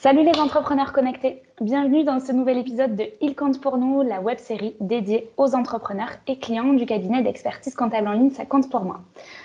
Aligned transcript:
Salut 0.00 0.22
les 0.22 0.38
entrepreneurs 0.38 0.92
connectés, 0.92 1.42
bienvenue 1.60 2.04
dans 2.04 2.20
ce 2.20 2.30
nouvel 2.30 2.56
épisode 2.58 2.94
de 2.94 3.06
Il 3.20 3.34
compte 3.34 3.60
pour 3.60 3.78
nous, 3.78 4.02
la 4.02 4.20
web 4.20 4.38
série 4.38 4.76
dédiée 4.78 5.28
aux 5.36 5.56
entrepreneurs 5.56 6.12
et 6.28 6.38
clients 6.38 6.72
du 6.72 6.86
cabinet 6.86 7.20
d'expertise 7.20 7.74
comptable 7.74 8.06
en 8.06 8.12
ligne 8.12 8.30
Ça 8.30 8.46
compte 8.46 8.70
pour 8.70 8.82
moi. 8.82 9.00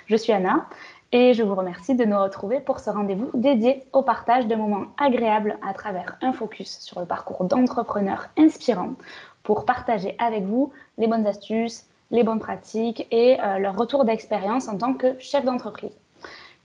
Je 0.06 0.16
suis 0.16 0.32
Anna 0.32 0.68
et 1.12 1.34
je 1.34 1.42
vous 1.42 1.56
remercie 1.56 1.96
de 1.96 2.06
nous 2.06 2.22
retrouver 2.22 2.60
pour 2.60 2.82
ce 2.82 2.92
rendez-vous 2.92 3.32
dédié 3.34 3.84
au 3.94 4.04
partage 4.04 4.46
de 4.46 4.54
moments 4.54 4.86
agréables 5.00 5.58
à 5.68 5.74
travers 5.74 6.20
un 6.22 6.34
focus 6.34 6.78
sur 6.82 7.00
le 7.00 7.08
parcours 7.08 7.46
d'entrepreneurs 7.46 8.28
inspirants 8.38 8.94
pour 9.42 9.66
partager 9.66 10.16
avec 10.20 10.44
vous 10.44 10.72
les 11.00 11.08
bonnes 11.08 11.26
astuces, 11.26 11.88
les 12.12 12.22
bonnes 12.22 12.38
pratiques 12.38 13.08
et 13.10 13.42
euh, 13.42 13.58
leur 13.58 13.76
retour 13.76 14.06
d'expérience 14.06 14.68
en 14.68 14.78
tant 14.78 14.94
que 14.94 15.16
chef 15.18 15.46
d'entreprise. 15.46 15.98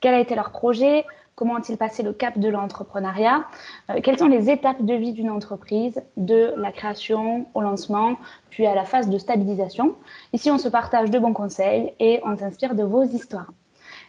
Quel 0.01 0.13
a 0.13 0.21
été 0.21 0.35
leur 0.35 0.51
projet? 0.51 1.07
Comment 1.39 1.55
ont-ils 1.55 1.77
passé 1.77 2.03
le 2.03 2.13
cap 2.13 2.37
de 2.37 2.49
l'entrepreneuriat? 2.49 3.45
Euh, 3.91 4.01
Quelles 4.03 4.19
sont 4.19 4.27
les 4.27 4.51
étapes 4.51 4.85
de 4.85 4.95
vie 4.95 5.13
d'une 5.13 5.31
entreprise, 5.31 6.03
de 6.17 6.53
la 6.57 6.73
création 6.73 7.47
au 7.55 7.61
lancement, 7.61 8.17
puis 8.51 8.67
à 8.67 8.75
la 8.75 8.85
phase 8.85 9.09
de 9.09 9.19
stabilisation 9.19 9.95
Ici, 10.33 10.51
on 10.51 10.59
se 10.59 10.69
partage 10.69 11.13
de 11.13 11.19
bons 11.21 11.33
conseils 11.33 11.93
et 12.01 12.21
on 12.25 12.37
s'inspire 12.37 12.75
de 12.75 12.83
vos 12.83 13.05
histoires. 13.05 13.53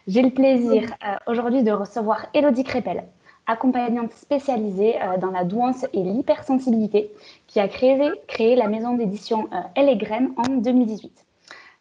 J'ai 0.07 0.23
le 0.23 0.31
plaisir 0.31 0.91
euh, 1.05 1.17
aujourd'hui 1.27 1.61
de 1.61 1.71
recevoir 1.71 2.25
Elodie 2.33 2.63
Crépel, 2.63 3.03
accompagnante 3.45 4.11
spécialisée 4.13 4.99
euh, 4.99 5.19
dans 5.19 5.29
la 5.29 5.43
douance 5.43 5.85
et 5.93 6.01
l'hypersensibilité, 6.01 7.11
qui 7.45 7.59
a 7.59 7.67
créé, 7.67 8.55
la 8.55 8.67
maison 8.67 8.95
d'édition 8.95 9.49
Elle 9.75 9.89
et 9.89 9.97
Graines 9.97 10.31
en 10.35 10.55
2018. 10.55 11.28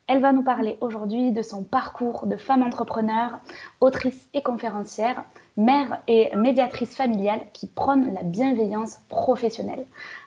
Elle 0.08 0.22
va 0.22 0.32
nous 0.32 0.42
parler 0.42 0.78
aujourd'hui 0.80 1.32
de 1.32 1.42
son 1.42 1.62
parcours 1.62 2.26
de 2.26 2.38
femme 2.38 2.62
entrepreneur, 2.62 3.40
autrice 3.82 4.26
et 4.32 4.40
conférencière, 4.40 5.22
mère 5.58 6.00
et 6.08 6.34
médiatrice 6.34 6.96
familiale 6.96 7.42
qui 7.52 7.66
prône 7.66 8.14
la 8.14 8.22
bienveillance 8.22 9.00
professionnelle. 9.10 9.84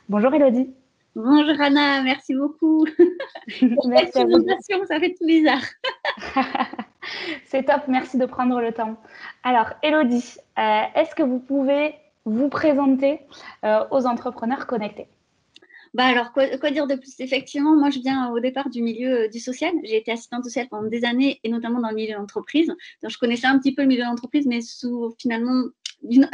Bonjour 0.07 0.31
Elodie. 0.35 0.71
Bonjour 1.15 1.59
Anna, 1.59 2.03
merci 2.03 2.35
beaucoup. 2.35 2.85
merci 3.87 4.19
à 4.19 4.25
vous. 4.25 4.85
Ça 4.85 4.99
fait 4.99 5.15
tout 5.17 5.25
bizarre. 5.25 5.63
C'est 7.47 7.63
top, 7.63 7.81
merci 7.87 8.19
de 8.19 8.27
prendre 8.27 8.61
le 8.61 8.71
temps. 8.73 8.97
Alors 9.43 9.71
Elodie, 9.81 10.37
euh, 10.59 10.81
est-ce 10.93 11.15
que 11.15 11.23
vous 11.23 11.39
pouvez 11.39 11.95
vous 12.25 12.49
présenter 12.49 13.21
euh, 13.65 13.83
aux 13.89 14.05
entrepreneurs 14.05 14.67
connectés? 14.67 15.07
Bah 15.93 16.05
alors, 16.05 16.31
quoi, 16.31 16.71
dire 16.71 16.87
de 16.87 16.95
plus? 16.95 17.19
Effectivement, 17.19 17.75
moi, 17.75 17.89
je 17.89 17.99
viens 17.99 18.31
au 18.31 18.39
départ 18.39 18.69
du 18.69 18.81
milieu 18.81 19.23
euh, 19.23 19.27
du 19.27 19.39
social. 19.39 19.73
J'ai 19.83 19.97
été 19.97 20.11
assistante 20.11 20.45
sociale 20.45 20.67
pendant 20.69 20.87
des 20.87 21.03
années, 21.03 21.41
et 21.43 21.49
notamment 21.49 21.81
dans 21.81 21.89
le 21.89 21.95
milieu 21.95 22.13
de 22.13 22.17
l'entreprise. 22.17 22.67
Donc, 22.67 23.11
je 23.11 23.17
connaissais 23.17 23.47
un 23.47 23.59
petit 23.59 23.73
peu 23.73 23.81
le 23.81 23.89
milieu 23.89 24.03
de 24.03 24.07
l'entreprise, 24.07 24.45
mais 24.45 24.61
finalement 25.17 25.65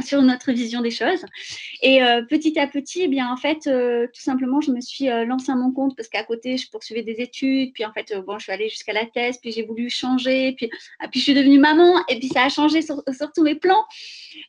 sur 0.03 0.21
notre 0.21 0.51
vision 0.51 0.81
des 0.81 0.91
choses. 0.91 1.25
Et 1.81 2.01
euh, 2.03 2.21
petit 2.23 2.57
à 2.59 2.67
petit, 2.67 3.03
eh 3.03 3.07
bien, 3.07 3.31
en 3.31 3.37
fait, 3.37 3.67
euh, 3.67 4.07
tout 4.07 4.21
simplement, 4.21 4.61
je 4.61 4.71
me 4.71 4.81
suis 4.81 5.09
euh, 5.09 5.25
lancée 5.25 5.51
à 5.51 5.55
mon 5.55 5.71
compte 5.71 5.95
parce 5.95 6.07
qu'à 6.07 6.23
côté, 6.23 6.57
je 6.57 6.69
poursuivais 6.69 7.03
des 7.03 7.19
études. 7.21 7.73
Puis, 7.73 7.85
en 7.85 7.91
fait, 7.91 8.13
bon, 8.25 8.37
je 8.37 8.43
suis 8.43 8.51
allée 8.51 8.69
jusqu'à 8.69 8.93
la 8.93 9.05
thèse. 9.05 9.37
Puis, 9.41 9.51
j'ai 9.51 9.63
voulu 9.63 9.89
changer. 9.89 10.53
Puis, 10.53 10.69
ah, 10.99 11.07
puis, 11.07 11.19
je 11.19 11.25
suis 11.25 11.33
devenue 11.33 11.59
maman. 11.59 11.95
Et 12.07 12.19
puis, 12.19 12.29
ça 12.29 12.43
a 12.43 12.49
changé 12.49 12.81
sur, 12.81 13.03
tous 13.35 13.43
mes 13.43 13.55
plans. 13.55 13.83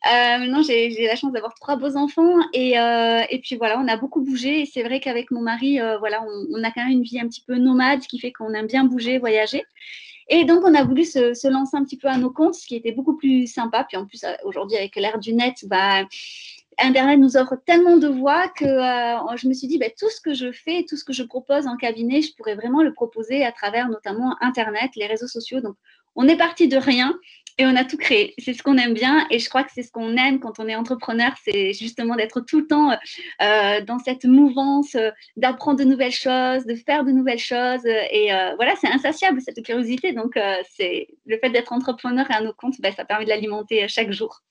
maintenant, 0.03 0.63
j'ai 0.63 1.05
la 1.05 1.15
chance 1.15 1.31
d'avoir 1.33 1.53
trois 1.55 1.75
beaux 1.75 1.95
enfants. 1.97 2.37
Et, 2.53 2.73
et, 2.73 3.39
puis, 3.39 3.55
voilà, 3.57 3.79
on 3.79 3.87
a 3.87 3.97
beaucoup 3.97 4.21
bougé. 4.21 4.61
Et 4.61 4.65
c'est 4.65 4.83
vrai 4.83 4.99
qu'avec 4.99 5.31
mon 5.31 5.41
mari, 5.41 5.79
voilà, 5.99 6.23
on, 6.23 6.59
on, 6.59 6.63
a 6.63 6.71
quand 6.71 6.83
même 6.83 6.93
une 6.93 7.03
vie 7.03 7.19
un 7.19 7.27
petit 7.27 7.43
peu 7.45 7.55
nomade, 7.55 8.01
ce 8.01 8.07
qui 8.07 8.19
fait 8.19 8.31
qu'on 8.31 8.53
aime 8.53 8.67
bien 8.67 8.83
bouger, 8.83 9.17
voyager. 9.17 9.63
Et 10.29 10.45
donc, 10.45 10.63
on 10.63 10.75
a 10.75 10.83
voulu 10.83 11.03
se, 11.05 11.49
lancer 11.49 11.75
un 11.75 11.83
petit 11.83 11.97
peu 11.97 12.07
à 12.07 12.17
nos 12.17 12.29
comptes, 12.29 12.53
ce 12.53 12.67
qui 12.67 12.75
était 12.75 12.91
beaucoup 12.91 13.17
plus 13.17 13.47
sympa. 13.47 13.83
Puis 13.83 13.97
en 13.97 14.05
plus, 14.05 14.23
euh, 14.23 14.33
aujourd'hui, 14.43 14.77
avec 14.77 14.95
l'ère 14.95 15.19
du 15.19 15.33
net, 15.33 15.65
bah, 15.65 16.03
Internet 16.77 17.19
nous 17.19 17.35
offre 17.35 17.55
tellement 17.65 17.97
de 17.97 18.07
voies 18.07 18.47
que 18.49 18.65
euh, 18.65 19.35
je 19.35 19.47
me 19.47 19.53
suis 19.53 19.67
dit, 19.67 19.79
bah, 19.79 19.87
tout 19.97 20.09
ce 20.09 20.21
que 20.21 20.33
je 20.33 20.51
fais, 20.51 20.85
tout 20.87 20.95
ce 20.97 21.03
que 21.03 21.13
je 21.13 21.23
propose 21.23 21.67
en 21.67 21.75
cabinet, 21.77 22.21
je 22.21 22.35
pourrais 22.35 22.55
vraiment 22.55 22.83
le 22.83 22.93
proposer 22.93 23.43
à 23.43 23.51
travers 23.51 23.89
notamment 23.89 24.35
Internet, 24.41 24.91
les 24.95 25.07
réseaux 25.07 25.27
sociaux. 25.27 25.59
On 26.15 26.27
est 26.27 26.37
parti 26.37 26.67
de 26.67 26.77
rien 26.77 27.13
et 27.59 27.65
on 27.65 27.75
a 27.75 27.83
tout 27.83 27.97
créé. 27.97 28.33
C'est 28.39 28.53
ce 28.53 28.63
qu'on 28.63 28.77
aime 28.77 28.93
bien 28.93 29.27
et 29.29 29.37
je 29.37 29.49
crois 29.49 29.63
que 29.63 29.71
c'est 29.75 29.83
ce 29.83 29.91
qu'on 29.91 30.15
aime 30.15 30.39
quand 30.39 30.59
on 30.59 30.67
est 30.67 30.75
entrepreneur, 30.75 31.33
c'est 31.43 31.73
justement 31.73 32.15
d'être 32.15 32.39
tout 32.39 32.61
le 32.61 32.67
temps 32.67 32.91
euh, 33.41 33.81
dans 33.81 33.99
cette 33.99 34.23
mouvance, 34.23 34.95
euh, 34.95 35.11
d'apprendre 35.35 35.77
de 35.79 35.83
nouvelles 35.83 36.13
choses, 36.13 36.65
de 36.65 36.75
faire 36.75 37.03
de 37.03 37.11
nouvelles 37.11 37.37
choses. 37.37 37.85
Et 37.85 38.33
euh, 38.33 38.55
voilà, 38.55 38.75
c'est 38.79 38.87
insatiable 38.87 39.41
cette 39.41 39.61
curiosité. 39.61 40.13
Donc, 40.13 40.39
c'est 40.71 41.09
le 41.25 41.37
fait 41.37 41.49
d'être 41.49 41.73
entrepreneur 41.73 42.25
et 42.31 42.33
à 42.33 42.41
nos 42.41 42.53
comptes, 42.53 42.79
ben, 42.79 42.93
ça 42.93 43.03
permet 43.03 43.25
de 43.25 43.29
l'alimenter 43.29 43.87
chaque 43.89 44.11
jour. 44.11 44.41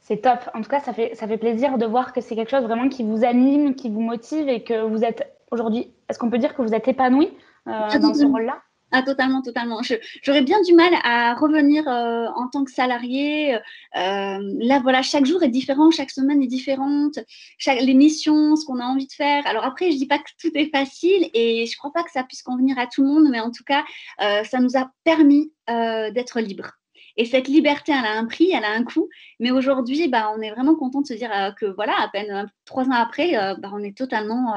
C'est 0.00 0.18
top. 0.18 0.40
En 0.54 0.60
tout 0.60 0.68
cas, 0.68 0.80
ça 0.80 0.92
fait, 0.92 1.14
ça 1.14 1.28
fait 1.28 1.38
plaisir 1.38 1.78
de 1.78 1.86
voir 1.86 2.12
que 2.12 2.20
c'est 2.20 2.34
quelque 2.34 2.50
chose 2.50 2.64
vraiment 2.64 2.88
qui 2.88 3.04
vous 3.04 3.24
anime, 3.24 3.76
qui 3.76 3.88
vous 3.88 4.00
motive 4.00 4.48
et 4.48 4.64
que 4.64 4.82
vous 4.82 5.04
êtes 5.04 5.32
aujourd'hui, 5.52 5.92
est-ce 6.08 6.18
qu'on 6.18 6.30
peut 6.30 6.38
dire 6.38 6.54
que 6.54 6.62
vous 6.62 6.74
êtes 6.74 6.88
épanoui 6.88 7.30
dans 7.64 8.12
ce 8.12 8.26
rôle-là? 8.26 8.60
Ah, 8.96 9.02
totalement, 9.02 9.42
totalement. 9.42 9.80
J'aurais 10.22 10.42
bien 10.42 10.62
du 10.62 10.72
mal 10.72 10.92
à 11.02 11.34
revenir 11.34 11.88
euh, 11.88 12.26
en 12.36 12.46
tant 12.46 12.62
que 12.62 12.70
salarié. 12.70 13.56
Euh, 13.56 13.58
là, 13.92 14.78
voilà, 14.80 15.02
chaque 15.02 15.26
jour 15.26 15.42
est 15.42 15.48
différent, 15.48 15.90
chaque 15.90 16.12
semaine 16.12 16.40
est 16.40 16.46
différente, 16.46 17.18
chaque, 17.58 17.80
les 17.80 17.94
missions, 17.94 18.54
ce 18.54 18.64
qu'on 18.64 18.78
a 18.78 18.84
envie 18.84 19.08
de 19.08 19.12
faire. 19.12 19.44
Alors 19.48 19.64
après, 19.64 19.90
je 19.90 19.96
dis 19.96 20.06
pas 20.06 20.18
que 20.18 20.30
tout 20.40 20.52
est 20.54 20.70
facile 20.70 21.28
et 21.34 21.66
je 21.66 21.76
crois 21.76 21.90
pas 21.92 22.04
que 22.04 22.12
ça 22.12 22.22
puisse 22.22 22.44
convenir 22.44 22.78
à 22.78 22.86
tout 22.86 23.02
le 23.02 23.08
monde, 23.08 23.28
mais 23.32 23.40
en 23.40 23.50
tout 23.50 23.64
cas, 23.64 23.82
euh, 24.22 24.44
ça 24.44 24.60
nous 24.60 24.76
a 24.76 24.88
permis 25.02 25.50
d'être 25.66 26.40
libres. 26.40 26.70
Et 27.16 27.24
cette 27.24 27.48
liberté, 27.48 27.90
elle 27.90 28.04
a 28.04 28.16
un 28.16 28.26
prix, 28.26 28.52
elle 28.52 28.64
a 28.64 28.70
un 28.70 28.84
coût. 28.84 29.08
Mais 29.40 29.50
aujourd'hui, 29.50 30.06
bah, 30.06 30.32
on 30.36 30.40
est 30.40 30.52
vraiment 30.52 30.76
content 30.76 31.00
de 31.00 31.06
se 31.06 31.14
dire 31.14 31.30
que 31.58 31.66
voilà, 31.66 31.94
à 32.00 32.08
peine 32.08 32.48
trois 32.64 32.84
ans 32.84 32.92
après, 32.92 33.32
bah, 33.58 33.70
on 33.72 33.82
est 33.82 33.96
totalement 33.96 34.54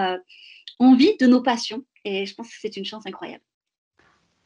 en 0.78 0.96
vie 0.96 1.16
de 1.20 1.26
nos 1.26 1.42
passions. 1.42 1.84
Et 2.06 2.28
je 2.28 2.36
pense 2.36 2.50
que 2.50 2.56
c'est 2.60 2.78
une 2.78 2.86
chance 2.86 3.08
incroyable. 3.08 3.44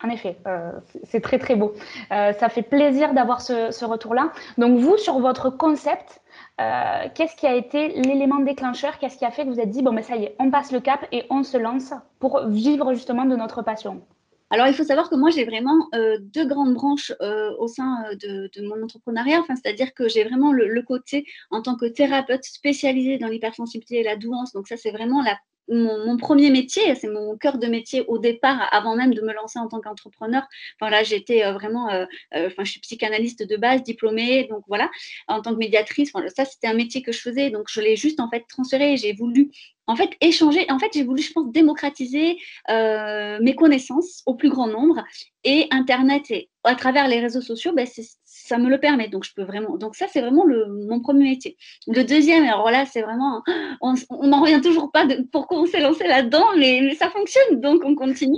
En 0.04 0.10
effet, 0.10 0.38
euh, 0.48 0.72
c'est 1.04 1.22
très 1.22 1.38
très 1.38 1.56
beau. 1.56 1.74
Euh, 2.12 2.34
ça 2.34 2.50
fait 2.50 2.64
plaisir 2.64 3.14
d'avoir 3.14 3.42
ce, 3.42 3.86
retour-là. 3.86 4.32
Donc 4.58 4.80
vous, 4.80 4.98
sur 4.98 5.20
votre 5.20 5.50
concept, 5.50 6.22
euh, 6.60 7.08
qu'est-ce 7.14 7.36
qui 7.36 7.46
a 7.46 7.56
été 7.56 7.90
l'élément 7.90 8.40
déclencheur? 8.40 8.98
Qu'est-ce 8.98 9.18
qui 9.18 9.26
a 9.26 9.32
fait 9.32 9.44
que 9.44 9.50
vous 9.50 9.60
êtes 9.60 9.70
dit, 9.70 9.84
bon, 9.84 9.92
mais 9.92 10.04
ça 10.04 10.16
y 10.16 10.26
est, 10.26 10.36
on 10.40 10.50
passe 10.50 10.72
le 10.72 10.80
cap 10.80 11.06
et 11.12 11.26
on 11.30 11.44
se 11.44 11.58
lance 11.58 11.94
pour 12.20 12.48
vivre 12.48 12.94
justement 12.94 13.26
de 13.26 13.36
notre 13.36 13.62
passion? 13.62 14.02
Alors, 14.50 14.68
il 14.68 14.74
faut 14.74 14.84
savoir 14.84 15.10
que 15.10 15.16
moi, 15.16 15.30
j'ai 15.30 15.46
vraiment 15.46 15.88
deux 16.20 16.46
grandes 16.46 16.74
branches 16.74 17.14
au 17.58 17.68
sein 17.68 18.04
de, 18.22 18.50
mon 18.68 18.84
entrepreneuriat. 18.84 19.40
Enfin, 19.40 19.56
c'est-à-dire 19.56 19.94
que 19.94 20.10
j'ai 20.10 20.26
vraiment 20.26 20.52
le, 20.52 20.68
le, 20.68 20.82
côté 20.82 21.26
en 21.52 21.62
tant 21.62 21.78
que 21.78 21.86
thérapeute 21.86 22.44
spécialisée 22.44 23.18
dans 23.18 23.28
l'hypersensibilité 23.28 24.02
et 24.02 24.04
la 24.04 24.18
douance. 24.18 24.52
Donc, 24.52 24.68
ça, 24.68 24.76
c'est 24.76 24.92
vraiment 24.92 25.22
la 25.22 25.38
mon, 25.72 26.18
premier 26.18 26.50
métier, 26.50 26.96
c'est 26.96 27.08
mon 27.08 27.38
cœur 27.38 27.58
de 27.58 27.68
métier 27.68 28.04
au 28.08 28.18
départ, 28.18 28.68
avant 28.72 28.96
même 28.96 29.14
de 29.14 29.22
me 29.22 29.34
lancer 29.34 29.58
en 29.58 29.68
tant 29.68 29.80
qu'entrepreneur. 29.80 30.44
Enfin 30.80 30.92
là, 30.92 31.04
j'étais 31.04 31.46
euh, 31.46 31.54
vraiment, 31.54 31.90
euh, 31.90 32.06
euh, 32.36 32.50
je 32.60 32.64
suis 32.66 32.80
psychanalyste 32.82 33.48
de 33.48 33.56
base, 33.56 33.82
diplômée, 33.82 34.48
donc 34.50 34.64
voilà, 34.68 34.90
en 35.28 35.42
tant 35.42 35.54
que 35.54 35.60
médiatrice. 35.60 36.12
ça, 36.36 36.46
c'était 36.46 36.68
un 36.68 36.74
métier 36.74 37.02
que 37.02 37.12
je 37.12 37.22
faisais, 37.22 37.50
donc 37.50 37.68
je 37.70 37.80
l'ai 37.82 37.96
juste 37.96 38.20
en 38.20 38.30
fait 38.30 38.44
transféré. 38.48 38.98
J'ai 38.98 39.14
voulu 39.14 39.52
en 39.92 39.96
fait 39.96 40.12
échanger. 40.22 40.66
En 40.70 40.80
fait, 40.80 40.92
j'ai 40.94 41.04
voulu, 41.04 41.22
je 41.22 41.32
pense, 41.32 41.52
démocratiser 41.52 42.38
mes 42.70 43.56
connaissances 43.56 44.24
au 44.26 44.36
plus 44.36 44.50
grand 44.50 44.68
nombre. 44.68 45.04
Et 45.44 45.68
Internet 45.72 46.30
et 46.30 46.50
à 46.64 46.76
travers 46.76 47.08
les 47.08 47.20
réseaux 47.20 47.42
sociaux, 47.42 47.74
ben, 47.74 47.88
ça 48.24 48.58
me 48.60 48.70
le 48.70 48.80
permet. 48.80 49.08
Donc, 49.08 49.24
je 49.24 49.34
peux 49.34 49.44
vraiment. 49.44 49.78
Donc, 49.78 49.96
ça, 49.96 50.06
c'est 50.12 50.22
vraiment 50.22 50.46
le, 50.46 50.68
mon 50.88 51.00
premier 51.00 51.24
métier. 51.24 51.58
Le 51.88 52.04
deuxième, 52.04 52.44
alors 52.44 52.70
là, 52.70 52.86
c'est 52.86 53.02
vraiment. 53.02 53.42
On 53.82 54.28
n'en 54.28 54.42
revient 54.42 54.62
toujours 54.62 54.92
pas 54.92 55.06
de 55.06 55.28
pourquoi 55.32 55.60
on 55.60 55.66
s'est 55.66 55.80
lancé 55.80 56.06
là-dedans, 56.06 56.46
mais, 56.58 56.94
ça 56.96 57.10
fonctionne. 57.10 57.60
Donc, 57.60 57.82
on 57.84 57.96
continue. 57.96 58.38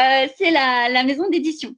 Euh, 0.00 0.26
c'est 0.36 0.50
la, 0.50 1.04
maison 1.04 1.28
d'édition. 1.28 1.74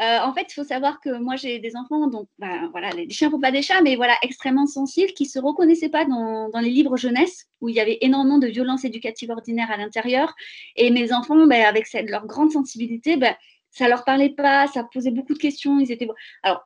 Euh, 0.00 0.18
en 0.20 0.34
fait, 0.34 0.46
il 0.50 0.54
faut 0.54 0.64
savoir 0.64 1.00
que 1.00 1.18
moi, 1.18 1.36
j'ai 1.36 1.60
des 1.60 1.76
enfants, 1.76 2.08
donc 2.08 2.28
ben, 2.38 2.68
voilà, 2.72 2.90
les 2.90 3.08
chiens 3.10 3.30
font 3.30 3.40
pas 3.40 3.52
des 3.52 3.62
chats, 3.62 3.80
mais 3.80 3.94
voilà, 3.94 4.14
extrêmement 4.22 4.66
sensibles, 4.66 5.12
qui 5.12 5.24
ne 5.24 5.28
se 5.28 5.38
reconnaissaient 5.38 5.88
pas 5.88 6.04
dans, 6.04 6.48
dans, 6.48 6.58
les 6.58 6.70
livres 6.70 6.96
jeunesse, 6.96 7.46
où 7.60 7.68
il 7.68 7.76
y 7.76 7.80
avait 7.80 7.98
énormément 8.00 8.38
de 8.38 8.48
violences 8.48 8.84
éducatives 8.84 9.30
ordinaires 9.30 9.70
à 9.70 9.76
l'intérieur. 9.76 10.34
Et 10.76 10.90
mes 10.90 11.12
enfants, 11.12 11.46
ben, 11.46 11.64
avec 11.64 11.86
cette, 11.86 12.10
leur 12.10 12.26
grande 12.26 12.50
sensibilité, 12.50 13.16
ben, 13.16 13.36
ça 13.70 13.88
leur 13.88 14.04
parlait 14.04 14.30
pas, 14.30 14.66
ça 14.68 14.84
posait 14.84 15.10
beaucoup 15.10 15.34
de 15.34 15.38
questions. 15.38 15.78
Ils 15.78 15.92
étaient 15.92 16.08
alors 16.42 16.64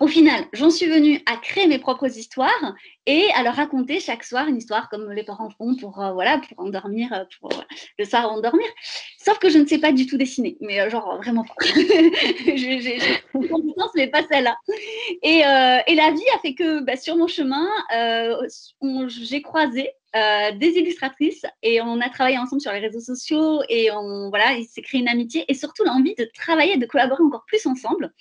au 0.00 0.06
final, 0.06 0.44
j'en 0.52 0.70
suis 0.70 0.86
venue 0.86 1.22
à 1.26 1.36
créer 1.36 1.66
mes 1.66 1.78
propres 1.78 2.06
histoires 2.18 2.74
et 3.06 3.26
à 3.34 3.42
leur 3.42 3.54
raconter 3.54 4.00
chaque 4.00 4.24
soir 4.24 4.48
une 4.48 4.56
histoire 4.56 4.88
comme 4.88 5.12
les 5.12 5.22
parents 5.22 5.50
font 5.50 5.76
pour 5.76 6.02
euh, 6.02 6.12
voilà 6.12 6.38
pour 6.38 6.64
endormir 6.64 7.12
euh, 7.12 7.24
pour 7.40 7.52
euh, 7.52 7.62
le 7.98 8.04
soir 8.04 8.30
endormir. 8.30 8.66
Sauf 9.18 9.38
que 9.38 9.48
je 9.48 9.58
ne 9.58 9.66
sais 9.66 9.78
pas 9.78 9.92
du 9.92 10.06
tout 10.06 10.16
dessiner, 10.16 10.56
mais 10.60 10.88
genre 10.90 11.16
vraiment 11.18 11.44
pas. 11.44 11.54
j'ai 11.64 12.98
une 13.34 13.48
compétence 13.48 13.90
mais 13.94 14.08
pas 14.08 14.22
celle-là. 14.30 14.56
Et, 15.22 15.38
et, 15.38 15.94
la 15.94 16.10
vie 16.10 16.30
a 16.34 16.38
fait 16.40 16.54
que 16.54 16.80
bah, 16.80 16.96
sur 16.96 17.16
mon 17.16 17.26
chemin, 17.26 17.66
j'ai 19.08 19.42
croisé 19.42 19.90
euh, 20.16 20.52
des 20.52 20.68
illustratrices 20.78 21.44
et 21.62 21.80
on 21.80 22.00
a 22.00 22.08
travaillé 22.08 22.38
ensemble 22.38 22.62
sur 22.62 22.72
les 22.72 22.80
réseaux 22.80 23.00
sociaux 23.00 23.60
et 23.68 23.90
on 23.92 24.30
voilà, 24.30 24.54
il 24.54 24.64
s'est 24.64 24.82
créé 24.82 25.00
une 25.00 25.08
amitié 25.08 25.44
et 25.48 25.54
surtout 25.54 25.84
l'envie 25.84 26.14
de 26.14 26.28
travailler, 26.34 26.76
de 26.76 26.86
collaborer 26.86 27.22
encore 27.22 27.44
plus 27.46 27.66
ensemble. 27.66 28.12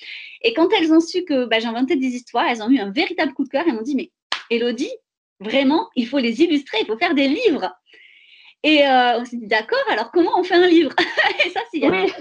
Et 0.41 0.53
quand 0.53 0.69
elles 0.73 0.91
ont 0.93 0.99
su 0.99 1.23
que 1.23 1.45
bah, 1.45 1.59
j'inventais 1.59 1.95
des 1.95 2.09
histoires, 2.09 2.45
elles 2.49 2.61
ont 2.61 2.69
eu 2.69 2.79
un 2.79 2.91
véritable 2.91 3.33
coup 3.33 3.45
de 3.45 3.49
cœur 3.49 3.67
et 3.67 3.71
m'ont 3.71 3.81
dit 3.81 3.95
mais 3.95 4.11
Elodie, 4.51 4.91
Vraiment, 5.39 5.89
il 5.95 6.07
faut 6.07 6.19
les 6.19 6.41
illustrer, 6.41 6.77
il 6.81 6.85
faut 6.85 6.97
faire 6.97 7.13
des 7.13 7.27
livres. 7.27 7.69
Et 8.63 8.87
euh, 8.87 9.19
on 9.19 9.25
s'est 9.25 9.37
dit, 9.37 9.47
d'accord, 9.47 9.83
alors 9.89 10.11
comment 10.11 10.39
on 10.39 10.43
fait 10.43 10.55
un 10.55 10.67
livre? 10.67 10.91
Et 11.45 11.49
ça, 11.49 11.59
c'est. 11.71 11.87
Oui. 11.87 12.11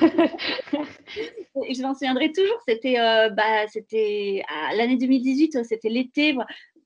je 1.74 1.82
m'en 1.82 1.94
souviendrai 1.94 2.32
toujours, 2.32 2.60
c'était 2.66 2.98
euh, 2.98 3.30
bah, 3.30 3.66
c'était 3.68 4.42
l'année 4.76 4.96
2018, 4.96 5.64
c'était 5.64 5.88
l'été, 5.88 6.36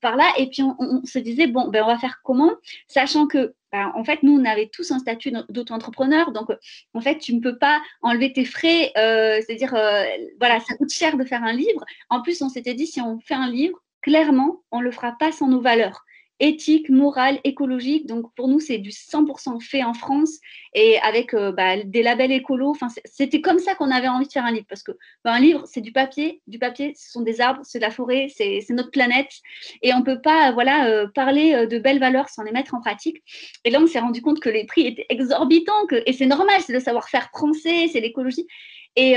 par 0.01 0.17
là. 0.17 0.33
Et 0.39 0.49
puis, 0.49 0.63
on, 0.63 1.05
se 1.05 1.19
disait, 1.19 1.47
bon, 1.47 1.69
ben, 1.69 1.83
on 1.85 1.87
va 1.87 1.99
faire 1.99 2.21
comment 2.23 2.53
Sachant 2.87 3.27
que, 3.27 3.55
ben, 3.73 3.93
en 3.95 4.05
fait, 4.05 4.23
nous, 4.23 4.39
on 4.39 4.45
avait 4.45 4.69
tous 4.73 4.91
un 4.91 4.99
statut 4.99 5.33
d'auto-entrepreneur. 5.49 6.33
Donc, 6.33 6.49
en 6.95 7.01
fait, 7.01 7.19
tu 7.19 7.35
ne 7.35 7.41
peux 7.41 7.59
pas 7.59 7.81
enlever 8.03 8.33
tes 8.33 8.45
frais. 8.45 8.93
Euh, 8.97 9.41
c'est-à-dire, 9.45 9.75
voilà, 10.39 10.61
ça 10.61 10.75
coûte 10.77 10.91
cher 10.91 11.17
de 11.17 11.25
faire 11.25 11.45
un 11.45 11.53
livre. 11.53 11.85
En 12.11 12.23
plus, 12.23 12.41
on 12.43 12.49
s'était 12.49 12.75
dit, 12.75 12.87
si 12.87 13.01
on 13.01 13.19
fait 13.21 13.35
un 13.35 13.51
livre, 13.51 13.79
clairement, 14.03 14.63
on 14.71 14.81
ne 14.81 14.85
le 14.85 14.91
fera 14.91 15.13
pas 15.19 15.33
sans 15.33 15.49
nos 15.49 15.61
valeurs 15.61 16.05
éthique, 16.41 16.89
morale, 16.89 17.41
écologique. 17.45 18.07
Donc 18.07 18.33
pour 18.35 18.49
nous, 18.49 18.61
c'est 18.61 18.79
du 18.79 18.91
100% 18.91 19.61
fait 19.61 19.83
en 19.83 19.95
France 19.95 20.39
et 20.75 20.99
avec 21.01 21.35
euh, 21.35 21.53
bah, 21.53 21.83
des 21.83 22.03
labels 22.03 22.33
écolos. 22.33 22.71
Enfin, 22.71 22.89
c'était 23.05 23.41
comme 23.41 23.59
ça 23.59 23.75
qu'on 23.75 23.91
avait 23.91 24.09
envie 24.09 24.27
de 24.27 24.33
faire 24.33 24.45
un 24.45 24.53
livre 24.53 24.67
parce 24.69 24.83
que 24.83 24.93
bah, 25.25 25.33
un 25.33 25.41
livre, 25.41 25.65
c'est 25.67 25.81
du 25.81 25.93
papier. 25.93 26.41
Du 26.47 26.59
papier, 26.59 26.95
ce 26.97 27.11
sont 27.11 27.23
des 27.23 27.41
arbres, 27.41 27.61
c'est 27.65 27.79
de 27.79 27.85
la 27.85 27.91
forêt, 27.91 28.29
c'est 28.35 28.65
notre 28.71 28.91
planète 28.91 29.33
et 29.83 29.93
on 29.95 30.03
peut 30.03 30.21
pas 30.21 30.53
voilà 30.53 30.89
euh, 30.89 31.07
parler 31.09 31.55
euh, 31.55 31.67
de 31.67 31.79
belles 31.79 32.01
valeurs 32.01 32.29
sans 32.29 32.43
les 32.43 32.53
mettre 32.53 32.75
en 32.75 32.81
pratique. 32.81 33.23
Et 33.65 33.71
là, 33.71 33.81
on 33.81 33.87
s'est 33.87 34.01
rendu 34.01 34.23
compte 34.23 34.41
que 34.41 34.49
les 34.49 34.65
prix 34.65 34.87
étaient 34.87 35.07
exorbitants 35.09 35.87
et 35.91 36.13
c'est 36.13 36.27
normal, 36.27 36.61
c'est 36.65 36.73
le 36.73 36.81
savoir-faire 36.81 37.29
français, 37.31 37.89
c'est 37.93 38.01
l'écologie. 38.01 38.47
Et, 38.97 39.15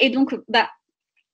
et, 0.00 0.10
donc, 0.10 0.34
bah, 0.48 0.68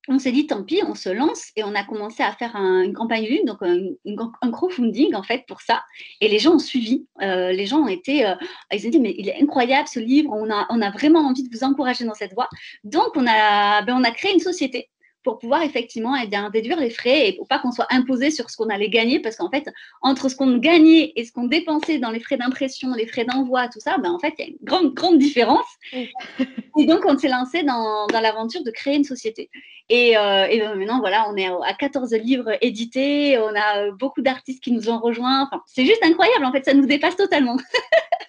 on 0.08 0.18
s'est 0.18 0.32
dit 0.32 0.46
tant 0.46 0.62
pis, 0.62 0.80
on 0.86 0.94
se 0.94 1.08
lance 1.08 1.50
et 1.56 1.64
on 1.64 1.74
a 1.74 1.84
commencé 1.84 2.22
à 2.22 2.32
faire 2.32 2.56
une 2.56 2.94
campagne 2.94 3.24
une, 3.24 3.44
donc 3.44 3.58
un, 3.62 4.50
crowdfunding 4.50 5.14
en 5.14 5.22
fait 5.22 5.44
pour 5.46 5.60
ça. 5.60 5.82
Et 6.20 6.28
les 6.28 6.38
gens 6.38 6.54
ont 6.54 6.58
suivi. 6.58 7.06
Euh, 7.22 7.52
les 7.52 7.66
gens 7.66 7.80
ont 7.80 7.88
été, 7.88 8.26
euh, 8.26 8.34
ils 8.72 8.86
ont 8.86 8.90
dit 8.90 9.00
mais 9.00 9.14
il 9.18 9.28
est 9.28 9.40
incroyable 9.40 9.88
ce 9.88 10.00
livre, 10.00 10.30
on 10.32 10.50
a, 10.50 10.66
on 10.70 10.80
a 10.80 10.90
vraiment 10.90 11.20
envie 11.20 11.42
de 11.42 11.54
vous 11.54 11.64
encourager 11.64 12.04
dans 12.04 12.14
cette 12.14 12.32
voie. 12.34 12.48
Donc 12.84 13.10
on 13.16 13.26
a, 13.26 13.82
ben, 13.82 13.96
on 13.96 14.04
a 14.04 14.10
créé 14.10 14.32
une 14.32 14.40
société 14.40 14.88
pour 15.28 15.38
pouvoir 15.38 15.60
effectivement 15.60 16.16
eh 16.16 16.26
bien, 16.26 16.48
déduire 16.48 16.80
les 16.80 16.88
frais 16.88 17.28
et 17.28 17.32
pour 17.34 17.46
pas 17.46 17.58
qu'on 17.58 17.70
soit 17.70 17.86
imposé 17.90 18.30
sur 18.30 18.48
ce 18.48 18.56
qu'on 18.56 18.70
allait 18.70 18.88
gagner 18.88 19.20
parce 19.20 19.36
qu'en 19.36 19.50
fait, 19.50 19.68
entre 20.00 20.30
ce 20.30 20.36
qu'on 20.36 20.56
gagnait 20.56 21.12
et 21.16 21.24
ce 21.26 21.32
qu'on 21.32 21.44
dépensait 21.44 21.98
dans 21.98 22.08
les 22.08 22.18
frais 22.18 22.38
d'impression, 22.38 22.94
les 22.94 23.06
frais 23.06 23.26
d'envoi, 23.26 23.68
tout 23.68 23.78
ça, 23.78 23.98
ben, 23.98 24.10
en 24.10 24.18
fait, 24.18 24.32
il 24.38 24.42
y 24.42 24.48
a 24.48 24.50
une 24.52 24.56
grande, 24.62 24.94
grande 24.94 25.18
différence. 25.18 25.66
et 25.92 26.86
donc, 26.86 27.00
on 27.04 27.18
s'est 27.18 27.28
lancé 27.28 27.62
dans, 27.62 28.06
dans 28.06 28.20
l'aventure 28.20 28.64
de 28.64 28.70
créer 28.70 28.96
une 28.96 29.04
société. 29.04 29.50
Et, 29.90 30.16
euh, 30.16 30.46
et, 30.46 30.62
maintenant, 30.62 31.00
voilà, 31.00 31.28
on 31.28 31.36
est 31.36 31.48
à 31.48 31.74
14 31.78 32.10
livres 32.14 32.56
édités, 32.62 33.36
on 33.36 33.54
a 33.54 33.90
beaucoup 33.90 34.22
d'artistes 34.22 34.62
qui 34.62 34.72
nous 34.72 34.88
ont 34.88 34.98
rejoints. 34.98 35.42
Enfin, 35.42 35.60
c'est 35.66 35.84
juste 35.84 36.02
incroyable, 36.02 36.46
en 36.46 36.52
fait, 36.52 36.64
ça 36.64 36.72
nous 36.72 36.86
dépasse 36.86 37.16
totalement. 37.16 37.58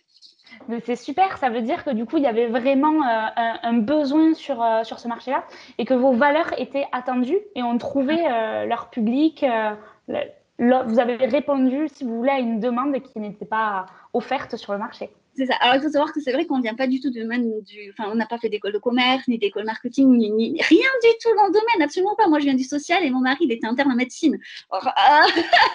c'est 0.86 0.96
super, 0.96 1.38
ça 1.38 1.50
veut 1.50 1.62
dire 1.62 1.84
que 1.84 1.90
du 1.90 2.06
coup, 2.06 2.18
il 2.18 2.24
y 2.24 2.28
avait 2.28 2.48
vraiment 2.48 3.04
euh, 3.04 3.28
un, 3.64 3.74
besoin 3.74 4.34
sur, 4.34 4.62
euh, 4.62 4.84
sur 4.84 5.00
ce 5.00 5.08
marché-là 5.08 5.44
et 5.78 5.86
que 5.86 5.94
vos 5.94 6.14
valeurs 6.14 6.54
étaient 6.60 6.86
attendues 6.92 7.40
et 7.56 7.64
on 7.64 7.78
trouvait 7.78 8.26
euh, 8.30 8.66
leur 8.66 8.90
public. 8.90 9.44
vous 10.08 11.00
avez 11.00 11.16
répondu, 11.26 11.88
si 11.88 12.04
vous 12.04 12.18
voulez, 12.18 12.32
à 12.32 12.40
une 12.40 12.60
demande 12.60 13.00
qui 13.02 13.20
n'était 13.20 13.46
pas 13.46 13.88
offerte 14.14 14.56
sur 14.58 14.74
le 14.74 14.80
marché. 14.80 15.10
C'est 15.36 15.46
ça. 15.46 15.56
Alors, 15.62 15.76
il 15.76 15.82
faut 15.82 15.90
savoir 15.90 16.12
que 16.12 16.20
c'est 16.20 16.32
vrai 16.32 16.46
qu'on 16.46 16.58
ne 16.58 16.64
vient 16.64 16.76
pas 16.76 16.88
du 16.88 17.00
tout 17.00 17.10
du 17.10 17.22
domaine 17.22 17.62
du. 17.62 17.92
Enfin, 17.92 18.10
on 18.12 18.16
n'a 18.16 18.26
pas 18.26 18.38
fait 18.38 18.50
d'école 18.50 18.74
de 18.74 18.78
commerce, 18.78 19.28
ni 19.28 19.38
d'école 19.38 19.66
marketing, 19.66 20.10
ni, 20.18 20.62
rien 20.62 20.90
du 21.04 21.10
tout 21.22 21.36
dans 21.36 21.46
le 21.46 21.54
domaine, 21.54 21.82
absolument 21.82 22.16
pas. 22.16 22.28
Moi, 22.28 22.40
je 22.40 22.46
viens 22.46 22.56
du 22.56 22.64
social 22.64 23.04
et 23.04 23.10
mon 23.10 23.22
mari, 23.22 23.38
il 23.42 23.52
était 23.52 23.68
interne 23.68 23.92
en 23.92 23.96
médecine. 23.96 24.38
Ah. 24.72 25.26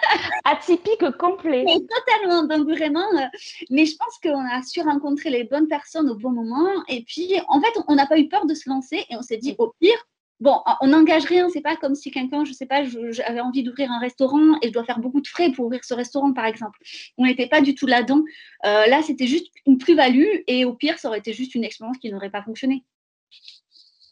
Atypique 0.45 1.11
complet. 1.19 1.65
totalement. 1.65 2.45
Donc, 2.45 2.69
vraiment. 2.69 3.07
Euh, 3.15 3.27
mais 3.71 3.87
je 3.87 3.97
pense 3.97 4.19
qu'on 4.23 4.45
a 4.45 4.63
su 4.63 4.81
rencontrer 4.81 5.31
les 5.31 5.45
bonnes 5.45 5.69
personnes 5.69 6.11
au 6.11 6.15
bon 6.15 6.31
moment. 6.31 6.69
Et 6.89 7.05
puis, 7.05 7.35
en 7.49 7.61
fait, 7.61 7.73
on 7.89 7.95
n'a 7.95 8.07
pas 8.07 8.19
eu 8.19 8.29
peur 8.29 8.47
de 8.47 8.55
se 8.55 8.69
lancer 8.69 9.05
et 9.09 9.17
on 9.17 9.23
s'est 9.23 9.39
dit, 9.39 9.55
au 9.59 9.73
pire, 9.81 9.99
Bon, 10.45 10.61
on 10.83 10.89
n'engage 10.89 11.25
rien, 11.25 11.49
c'est 11.49 11.63
pas 11.63 11.75
comme 11.75 11.95
si 11.95 12.11
quelqu'un, 12.11 12.45
je 12.45 12.53
sais 12.53 12.67
pas, 12.67 12.85
j'avais 12.85 13.41
envie 13.41 13.63
d'ouvrir 13.63 13.91
un 13.91 13.99
restaurant 13.99 14.59
et 14.61 14.69
je 14.69 14.73
dois 14.75 14.85
faire 14.85 14.99
beaucoup 14.99 15.23
de 15.23 15.27
frais 15.27 15.51
pour 15.51 15.65
ouvrir 15.65 15.83
ce 15.83 15.95
restaurant, 15.95 16.35
par 16.35 16.45
exemple. 16.45 16.79
On 17.17 17.25
n'était 17.25 17.47
pas 17.47 17.63
du 17.63 17.75
tout 17.75 17.87
là-dedans. 17.87 18.21
Euh, 18.67 18.85
là, 18.85 19.01
c'était 19.01 19.27
juste 19.27 19.47
une 19.65 19.79
plus-value 19.79 20.43
et 20.47 20.67
au 20.67 20.75
pire, 20.75 20.99
ça 20.99 21.09
aurait 21.09 21.21
été 21.21 21.33
juste 21.33 21.55
une 21.55 21.65
expérience 21.65 21.97
qui 21.97 22.13
n'aurait 22.13 22.29
pas 22.29 22.43
fonctionné. 22.43 22.85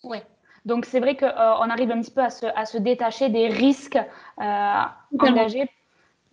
Oui. 0.05 0.17
Donc, 0.65 0.87
c'est 0.87 1.01
vrai 1.01 1.19
qu'on 1.19 1.27
euh, 1.27 1.69
arrive 1.69 1.91
un 1.91 2.01
petit 2.01 2.11
peu 2.11 2.23
à 2.23 2.31
se, 2.31 2.79
détacher 2.79 3.29
des 3.29 3.49
risques 3.49 3.99
euh, 4.41 4.83
engagés 5.19 5.69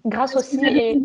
grâce 0.06 0.34
aussi. 0.34 0.66
Et... 0.66 0.98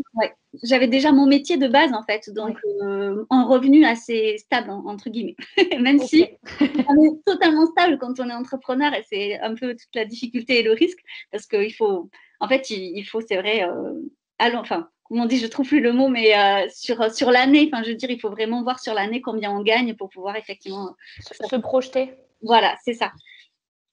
J'avais 0.62 0.88
déjà 0.88 1.12
mon 1.12 1.26
métier 1.26 1.56
de 1.56 1.68
base 1.68 1.92
en 1.92 2.02
fait, 2.02 2.30
donc 2.30 2.56
euh, 2.82 3.24
un 3.30 3.44
revenu 3.44 3.84
assez 3.84 4.38
stable 4.38 4.70
entre 4.70 5.10
guillemets. 5.10 5.36
Même 5.80 5.98
si 5.98 6.26
on 6.60 7.04
est 7.04 7.24
totalement 7.26 7.66
stable 7.66 7.98
quand 7.98 8.20
on 8.20 8.28
est 8.28 8.34
entrepreneur 8.34 8.92
et 8.94 9.04
c'est 9.08 9.38
un 9.40 9.54
peu 9.54 9.74
toute 9.74 9.94
la 9.94 10.04
difficulté 10.04 10.60
et 10.60 10.62
le 10.62 10.72
risque 10.72 10.98
parce 11.32 11.46
qu'il 11.46 11.74
faut, 11.74 12.10
en 12.40 12.48
fait, 12.48 12.70
il, 12.70 13.04
faut, 13.04 13.20
c'est 13.20 13.36
vrai, 13.36 13.64
euh, 13.64 14.00
enfin, 14.38 14.88
comme 15.04 15.20
on 15.20 15.26
dit, 15.26 15.38
je 15.38 15.46
trouve 15.46 15.66
plus 15.66 15.80
le 15.80 15.92
mot, 15.92 16.08
mais 16.08 16.36
euh, 16.36 16.66
sur, 16.72 17.12
sur 17.12 17.30
l'année, 17.30 17.70
enfin, 17.72 17.82
je 17.82 17.90
veux 17.90 17.96
dire, 17.96 18.10
il 18.10 18.20
faut 18.20 18.30
vraiment 18.30 18.62
voir 18.62 18.80
sur 18.80 18.94
l'année 18.94 19.20
combien 19.20 19.50
on 19.52 19.62
gagne 19.62 19.94
pour 19.94 20.08
pouvoir 20.08 20.36
effectivement 20.36 20.94
se 21.20 21.56
projeter. 21.56 22.14
Voilà, 22.42 22.74
c'est 22.84 22.94
ça. 22.94 23.12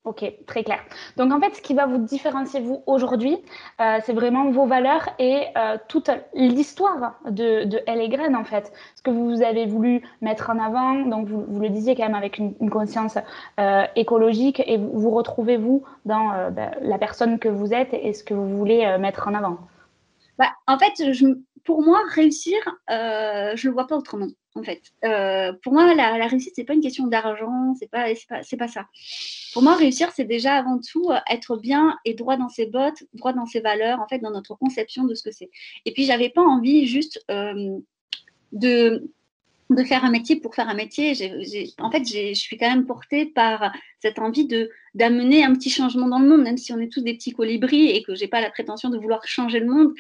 Ok, 0.03 0.25
très 0.47 0.63
clair. 0.63 0.79
Donc 1.15 1.31
en 1.31 1.39
fait, 1.39 1.55
ce 1.55 1.61
qui 1.61 1.75
va 1.75 1.85
vous 1.85 1.99
différencier 1.99 2.59
vous 2.59 2.81
aujourd'hui, 2.87 3.37
euh, 3.79 3.99
c'est 4.03 4.13
vraiment 4.13 4.49
vos 4.49 4.65
valeurs 4.65 5.07
et 5.19 5.43
euh, 5.55 5.77
toute 5.87 6.09
l'histoire 6.33 7.19
de, 7.29 7.65
de 7.65 7.79
et 7.85 8.09
Graine 8.09 8.35
en 8.35 8.43
fait. 8.43 8.73
Ce 8.95 9.03
que 9.03 9.11
vous 9.11 9.43
avez 9.43 9.67
voulu 9.67 10.01
mettre 10.21 10.49
en 10.49 10.57
avant, 10.57 11.05
donc 11.05 11.27
vous, 11.27 11.59
le 11.59 11.69
disiez 11.69 11.95
quand 11.95 12.01
même 12.01 12.15
avec 12.15 12.39
une, 12.39 12.71
conscience 12.71 13.19
euh, 13.59 13.85
écologique 13.95 14.63
et 14.65 14.77
vous, 14.77 15.11
retrouvez 15.11 15.57
vous 15.57 15.83
dans 16.05 16.49
ben, 16.49 16.71
la 16.81 16.97
personne 16.97 17.37
que 17.37 17.49
vous 17.49 17.71
êtes 17.71 17.93
et, 17.93 18.13
ce 18.13 18.23
que 18.23 18.33
vous 18.33 18.57
voulez 18.57 18.97
mettre 18.97 19.27
en 19.27 19.35
avant. 19.35 19.59
Bah, 20.39 20.49
en 20.65 20.79
fait, 20.79 20.93
pour 21.63 21.83
moi, 21.83 21.99
réussir, 22.09 22.57
je 22.89 23.67
le 23.67 23.71
vois 23.71 23.85
pas 23.85 23.97
autrement 23.97 24.29
en 24.55 24.63
fait. 24.63 24.81
Euh, 25.05 25.53
pour 25.63 25.73
moi, 25.73 25.93
la, 25.93 26.17
la 26.17 26.27
réussite, 26.27 26.53
c'est 26.55 26.63
pas 26.63 26.73
une 26.73 26.81
question 26.81 27.07
d'argent, 27.07 27.73
c'est 27.79 27.89
pas, 27.89 28.05
pas, 28.29 28.41
pas 28.57 28.67
ça. 28.67 28.87
Pour 29.53 29.63
moi, 29.63 29.75
réussir, 29.75 30.11
c'est 30.13 30.25
déjà 30.25 30.55
avant 30.55 30.79
tout 30.79 31.09
euh, 31.09 31.17
être 31.29 31.57
bien 31.57 31.97
et 32.05 32.13
droit 32.13 32.37
dans 32.37 32.49
ses 32.49 32.65
bottes, 32.65 33.03
droit 33.13 33.33
dans 33.33 33.45
ses 33.45 33.61
valeurs, 33.61 33.99
en 34.01 34.07
fait, 34.07 34.19
dans 34.19 34.31
notre 34.31 34.55
conception 34.55 35.05
de 35.05 35.15
ce 35.15 35.23
que 35.23 35.31
c'est. 35.31 35.49
Et 35.85 35.93
puis, 35.93 36.05
j'avais 36.05 36.29
pas 36.29 36.41
envie 36.41 36.85
juste 36.85 37.23
euh, 37.31 37.77
de 38.51 39.09
de 39.69 39.85
faire 39.85 40.03
un 40.03 40.11
métier 40.11 40.35
pour 40.35 40.53
faire 40.53 40.67
un 40.67 40.73
métier. 40.73 41.13
en 41.79 41.89
fait, 41.89 42.03
je 42.03 42.33
suis 42.33 42.57
quand 42.57 42.69
même 42.69 42.85
portée 42.85 43.25
par 43.25 43.71
cette 44.01 44.19
envie 44.19 44.45
d'amener 44.93 45.45
un 45.45 45.53
petit 45.53 45.69
changement 45.69 46.09
dans 46.09 46.19
le 46.19 46.27
monde, 46.27 46.41
même 46.41 46.57
si 46.57 46.73
on 46.73 46.79
est 46.79 46.91
tous 46.91 46.99
des 46.99 47.13
petits 47.13 47.31
colibris 47.31 47.87
et 47.87 48.03
que 48.03 48.13
j'ai 48.13 48.27
pas 48.27 48.41
la 48.41 48.51
prétention 48.51 48.89
de 48.89 48.97
vouloir 48.97 49.25
changer 49.25 49.61
le 49.61 49.67
monde. 49.67 49.93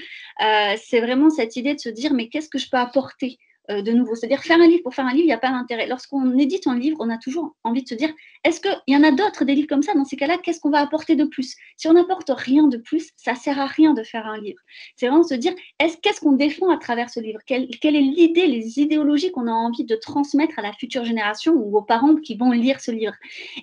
c'est 0.75 0.99
vraiment 0.99 1.29
cette 1.29 1.55
idée 1.55 1.73
de 1.73 1.79
se 1.79 1.87
dire 1.87 2.13
mais 2.13 2.27
qu'est-ce 2.27 2.49
que 2.49 2.57
je 2.57 2.69
peux 2.69 2.75
apporter 2.75 3.39
de 3.69 3.91
nouveau. 3.91 4.15
C'est-à-dire 4.15 4.41
faire 4.41 4.59
un 4.59 4.67
livre 4.67 4.83
pour 4.83 4.93
faire 4.93 5.05
un 5.05 5.13
livre, 5.13 5.23
il 5.23 5.27
n'y 5.27 5.33
a 5.33 5.37
pas 5.37 5.51
d'intérêt. 5.51 5.87
Lorsqu'on 5.87 6.37
édite 6.37 6.67
un 6.67 6.77
livre, 6.77 6.97
on 6.99 7.09
a 7.09 7.17
toujours 7.17 7.55
envie 7.63 7.83
de 7.83 7.87
se 7.87 7.95
dire, 7.95 8.11
est-ce 8.43 8.59
qu'il 8.59 8.81
y 8.87 8.95
en 8.95 9.03
a 9.03 9.11
d'autres 9.11 9.45
des 9.45 9.53
livres 9.53 9.67
comme 9.67 9.83
ça 9.83 9.93
Dans 9.93 10.05
ces 10.05 10.15
cas-là, 10.15 10.37
qu'est-ce 10.37 10.59
qu'on 10.59 10.71
va 10.71 10.79
apporter 10.79 11.15
de 11.15 11.25
plus? 11.25 11.55
Si 11.77 11.87
on 11.87 11.93
n'apporte 11.93 12.31
rien 12.35 12.67
de 12.67 12.77
plus, 12.77 13.11
ça 13.15 13.35
sert 13.35 13.59
à 13.59 13.67
rien 13.67 13.93
de 13.93 14.03
faire 14.03 14.25
un 14.25 14.39
livre. 14.39 14.59
C'est 14.95 15.07
vraiment 15.07 15.23
se 15.23 15.35
dire, 15.35 15.53
est-ce 15.79 15.97
qu'est-ce 15.97 16.19
qu'on 16.21 16.33
défend 16.33 16.69
à 16.71 16.77
travers 16.77 17.09
ce 17.09 17.19
livre? 17.19 17.39
Quelle, 17.45 17.69
est 17.83 18.01
l'idée, 18.01 18.47
les 18.47 18.79
idéologies 18.79 19.31
qu'on 19.31 19.47
a 19.47 19.51
envie 19.51 19.85
de 19.85 19.95
transmettre 19.95 20.57
à 20.57 20.63
la 20.63 20.73
future 20.73 21.05
génération 21.05 21.53
ou 21.53 21.77
aux 21.77 21.83
parents 21.83 22.15
qui 22.15 22.35
vont 22.35 22.51
lire 22.51 22.79
ce 22.81 22.91
livre? 22.91 23.13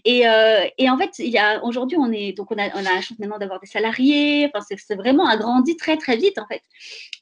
Et, 0.04 0.28
euh, 0.28 0.64
et, 0.78 0.88
en 0.88 0.96
fait, 0.96 1.18
il 1.18 1.30
y 1.30 1.38
a 1.38 1.64
aujourd'hui, 1.64 1.98
on 1.98 2.12
est 2.12 2.32
donc 2.32 2.50
on 2.52 2.58
a, 2.58 2.68
on 2.76 2.82
la 2.82 3.00
chance 3.00 3.18
maintenant 3.18 3.38
d'avoir 3.38 3.58
des 3.58 3.66
salariés. 3.66 4.48
Enfin, 4.54 4.64
c'est 4.76 4.94
vraiment 4.94 5.26
agrandi 5.26 5.76
très 5.76 5.96
très 5.96 6.16
vite 6.16 6.38
en 6.38 6.46
fait. 6.46 6.62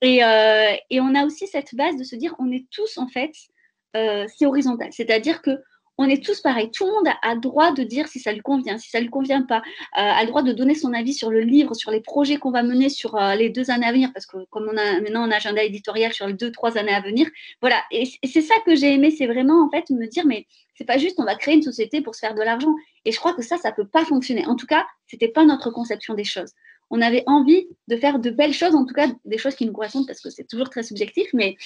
Et, 0.02 0.22
euh, 0.22 0.72
et 0.90 1.00
on 1.00 1.14
a 1.14 1.24
aussi 1.24 1.46
cette 1.46 1.74
base 1.74 1.96
de 1.96 2.04
se 2.04 2.16
dire, 2.16 2.34
on 2.38 2.50
est 2.52 2.65
tous, 2.70 2.98
en 2.98 3.08
fait, 3.08 3.32
euh, 3.96 4.26
c'est 4.36 4.46
horizontal. 4.46 4.88
C'est-à-dire 4.92 5.42
que 5.42 5.58
on 5.98 6.08
est 6.08 6.22
tous 6.22 6.40
pareils. 6.40 6.70
Tout 6.70 6.86
le 6.86 6.92
monde 6.92 7.08
a, 7.22 7.36
droit 7.36 7.72
de 7.72 7.82
dire 7.82 8.06
si 8.08 8.20
ça 8.20 8.32
lui 8.32 8.40
convient, 8.40 8.78
si 8.78 8.90
ça 8.90 9.00
lui 9.00 9.08
convient 9.08 9.42
pas, 9.42 9.58
euh, 9.58 10.00
a 10.00 10.20
le 10.22 10.28
droit 10.28 10.42
de 10.42 10.52
donner 10.52 10.74
son 10.74 10.92
avis 10.92 11.14
sur 11.14 11.30
le 11.30 11.40
livre, 11.40 11.74
sur 11.74 11.90
les 11.90 12.00
projets 12.00 12.36
qu'on 12.36 12.50
va 12.50 12.62
mener 12.62 12.88
sur 12.88 13.16
euh, 13.16 13.34
les 13.34 13.48
deux 13.48 13.70
années 13.70 13.86
à 13.86 13.92
venir, 13.92 14.12
parce 14.12 14.26
que 14.26 14.36
comme 14.50 14.68
on 14.70 14.76
a 14.76 15.00
maintenant 15.00 15.22
un 15.22 15.30
agenda 15.30 15.62
éditorial 15.62 16.12
sur 16.12 16.26
les 16.26 16.34
deux, 16.34 16.52
trois 16.52 16.76
années 16.76 16.92
à 16.92 17.00
venir, 17.00 17.28
voilà. 17.60 17.82
Et, 17.90 18.04
c'est 18.24 18.42
ça 18.42 18.54
que 18.66 18.74
j'ai 18.74 18.92
aimé, 18.92 19.10
c'est 19.10 19.26
vraiment 19.26 19.64
en 19.64 19.70
fait 19.70 19.88
me 19.90 20.06
dire, 20.06 20.26
mais 20.26 20.46
c'est 20.74 20.84
pas 20.84 20.98
juste 20.98 21.18
on 21.18 21.24
va 21.24 21.34
créer 21.34 21.54
une 21.54 21.62
société 21.62 22.02
pour 22.02 22.14
se 22.14 22.20
faire 22.20 22.34
de 22.34 22.42
l'argent. 22.42 22.74
Et 23.04 23.12
je 23.12 23.18
crois 23.18 23.32
que 23.32 23.42
ça, 23.42 23.56
ça 23.56 23.72
peut 23.72 23.86
pas 23.86 24.04
fonctionner. 24.04 24.46
En 24.46 24.56
tout 24.56 24.66
cas, 24.66 24.86
c'était 25.06 25.28
pas 25.28 25.44
notre 25.44 25.70
conception 25.70 26.14
des 26.14 26.24
choses 26.24 26.52
on 26.90 27.00
avait 27.00 27.24
envie 27.26 27.66
de 27.88 27.96
faire 27.96 28.18
de 28.18 28.30
belles 28.30 28.52
choses, 28.52 28.74
en 28.74 28.84
tout 28.84 28.94
cas 28.94 29.08
des 29.24 29.38
choses 29.38 29.54
qui 29.54 29.66
nous 29.66 29.72
correspondent 29.72 30.06
parce 30.06 30.20
que 30.20 30.30
c'est 30.30 30.46
toujours 30.46 30.70
très 30.70 30.82
subjectif, 30.82 31.26
mais 31.34 31.56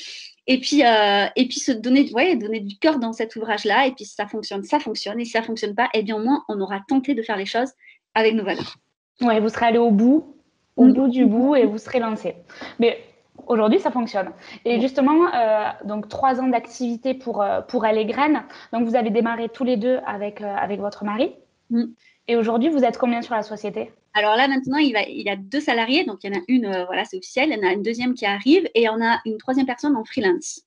et 0.47 0.59
puis 0.61 0.85
euh, 0.85 1.27
et 1.37 1.47
puis 1.47 1.61
se 1.61 1.73
donner, 1.73 2.11
ouais, 2.13 2.37
donner 2.37 2.61
du 2.61 2.79
cœur 2.79 2.99
dans 2.99 3.13
cet 3.13 3.37
ouvrage-là, 3.37 3.87
et 3.87 3.93
puis 3.93 4.05
si 4.05 4.15
ça 4.15 4.27
fonctionne, 4.27 4.63
ça 4.63 4.81
fonctionne, 4.81 5.21
et 5.21 5.25
si 5.25 5.33
ça 5.33 5.43
fonctionne 5.43 5.75
pas, 5.75 5.89
eh 5.95 6.03
bien 6.03 6.17
au 6.17 6.23
moins 6.23 6.45
on 6.49 6.61
aura 6.61 6.81
tenté 6.89 7.15
de 7.15 7.23
faire 7.23 7.37
les 7.37 7.47
choses 7.47 7.71
avec 8.15 8.35
nos 8.35 8.45
valeurs. 8.45 8.77
Ouais, 9.21 9.41
vous 9.41 9.51
serez 9.51 9.67
allé 9.67 9.79
au 9.79 9.91
bout, 9.91 10.35
au 10.77 10.87
mm. 10.87 10.93
bout 10.93 11.09
du 11.09 11.27
bout, 11.27 11.55
et 11.55 11.67
vous 11.67 11.79
serez 11.79 12.01
lancé. 12.01 12.35
Mais 12.79 12.99
aujourd'hui, 13.47 13.79
ça 13.79 13.91
fonctionne. 13.91 14.31
Et 14.65 14.81
justement, 14.81 15.33
euh, 15.35 15.69
donc 15.85 16.09
trois 16.09 16.41
ans 16.41 16.49
d'activité 16.49 17.15
pour, 17.15 17.43
euh, 17.43 17.61
pour 17.61 17.85
Elle 17.85 17.99
et 17.99 18.07
Graines. 18.07 18.43
Donc, 18.73 18.89
vous 18.89 18.97
avez 18.97 19.11
démarré 19.11 19.49
tous 19.49 19.65
les 19.65 19.77
deux 19.77 19.99
avec, 20.07 20.41
avec 20.41 20.81
votre 20.81 21.05
mari. 21.05 21.35
Mm. 21.71 21.85
Et 22.31 22.37
aujourd'hui, 22.37 22.69
vous 22.69 22.85
êtes 22.85 22.97
combien 22.97 23.23
sur 23.23 23.35
la 23.35 23.43
société? 23.43 23.91
Alors 24.15 24.37
là, 24.37 24.47
maintenant, 24.47 24.77
il, 24.77 24.93
va, 24.93 25.03
il 25.03 25.27
y 25.27 25.31
a 25.31 25.35
deux 25.35 25.59
salariés. 25.59 26.05
Donc, 26.05 26.21
il 26.23 26.33
y 26.33 26.37
en 26.37 26.39
a 26.39 26.43
une, 26.47 26.85
voilà, 26.87 27.05
c'est 27.05 27.17
officiel. 27.17 27.49
Il 27.51 27.59
y 27.59 27.61
en 27.61 27.69
a 27.69 27.73
une 27.73 27.83
deuxième 27.83 28.15
qui 28.15 28.25
arrive 28.25 28.71
et 28.77 28.89
on 28.89 29.05
a 29.05 29.21
une 29.27 29.37
troisième 29.37 29.67
personne 29.67 29.97
en 29.97 30.05
freelance. 30.05 30.61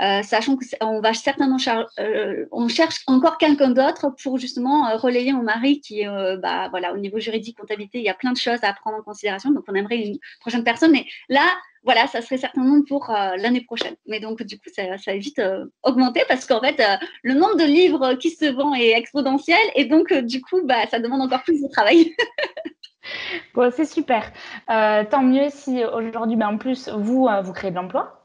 Euh, 0.00 0.22
sachant 0.22 0.56
qu'on 0.56 1.00
va 1.00 1.12
certainement 1.12 1.56
euh, 1.98 2.46
on 2.52 2.68
cherche 2.68 3.02
encore 3.08 3.36
quelqu'un 3.36 3.70
d'autre 3.70 4.14
pour 4.22 4.38
justement 4.38 4.88
euh, 4.88 4.96
relayer 4.96 5.32
mon 5.32 5.42
mari 5.42 5.80
qui 5.80 6.04
bah, 6.40 6.68
voilà 6.70 6.94
au 6.94 6.98
niveau 6.98 7.18
juridique 7.18 7.58
comptabilité 7.58 7.98
il 7.98 8.04
y 8.04 8.08
a 8.08 8.14
plein 8.14 8.30
de 8.30 8.36
choses 8.36 8.60
à 8.62 8.72
prendre 8.74 8.98
en 8.98 9.02
considération 9.02 9.50
donc 9.50 9.64
on 9.66 9.74
aimerait 9.74 9.98
une 9.98 10.18
prochaine 10.40 10.62
personne 10.62 10.92
mais 10.92 11.04
là 11.28 11.48
voilà 11.88 12.06
ça 12.06 12.20
serait 12.20 12.36
certainement 12.36 12.82
pour 12.86 13.08
l'année 13.10 13.62
prochaine. 13.62 13.94
Mais 14.06 14.20
donc 14.20 14.42
du 14.42 14.58
coup 14.58 14.68
ça, 14.74 14.98
ça 14.98 15.12
va 15.12 15.16
vite 15.16 15.40
augmenter 15.82 16.22
parce 16.28 16.44
qu'en 16.44 16.60
fait 16.60 16.82
le 17.22 17.32
nombre 17.32 17.56
de 17.56 17.64
livres 17.64 18.12
qui 18.14 18.30
se 18.30 18.44
vend 18.44 18.74
est 18.74 18.90
exponentiel 18.90 19.58
et 19.74 19.86
donc 19.86 20.12
du 20.12 20.42
coup 20.42 20.60
bah, 20.64 20.86
ça 20.90 21.00
demande 21.00 21.22
encore 21.22 21.42
plus 21.42 21.62
de 21.62 21.68
travail. 21.68 22.14
Bon 23.54 23.72
c'est 23.74 23.86
super. 23.86 24.30
Tant 24.66 25.22
mieux 25.22 25.48
si 25.48 25.82
aujourd'hui 25.82 26.36
bah, 26.36 26.48
en 26.48 26.58
plus 26.58 26.90
vous 26.90 27.26
vous 27.42 27.52
créez 27.54 27.70
de 27.70 27.76
l'emploi 27.76 28.17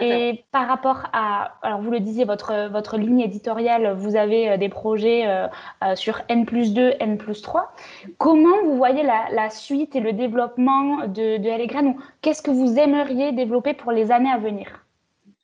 et 0.00 0.44
par 0.52 0.66
rapport 0.68 1.04
à, 1.12 1.54
alors 1.62 1.80
vous 1.80 1.90
le 1.90 2.00
disiez, 2.00 2.24
votre, 2.24 2.68
votre 2.70 2.96
ligne 2.96 3.20
éditoriale, 3.20 3.94
vous 3.96 4.16
avez 4.16 4.50
euh, 4.50 4.56
des 4.56 4.68
projets 4.68 5.26
euh, 5.26 5.46
euh, 5.84 5.96
sur 5.96 6.20
N 6.28 6.46
plus 6.46 6.74
2, 6.74 6.94
N 7.00 7.18
plus 7.18 7.42
3. 7.42 7.72
Comment 8.18 8.62
vous 8.64 8.76
voyez 8.76 9.02
la, 9.02 9.50
suite 9.50 9.96
et 9.96 10.00
le 10.00 10.12
développement 10.12 11.06
de, 11.06 11.38
de 11.38 12.00
Qu'est-ce 12.20 12.42
que 12.42 12.50
vous 12.50 12.78
aimeriez 12.78 13.32
développer 13.32 13.74
pour 13.74 13.92
les 13.92 14.10
années 14.10 14.30
à 14.30 14.38
venir? 14.38 14.84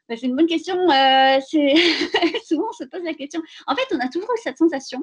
Bah, 0.09 0.15
c'est 0.17 0.27
une 0.27 0.37
bonne 0.37 0.47
question. 0.47 0.75
souvent, 2.45 2.67
on 2.69 2.73
se 2.73 2.85
pose 2.85 3.03
la 3.05 3.15
question. 3.15 3.41
En 3.67 3.75
fait, 3.75 3.87
on 3.95 3.99
a 3.99 4.09
toujours 4.09 4.31
eu 4.31 4.41
cette 4.43 4.59
sensation. 4.59 5.03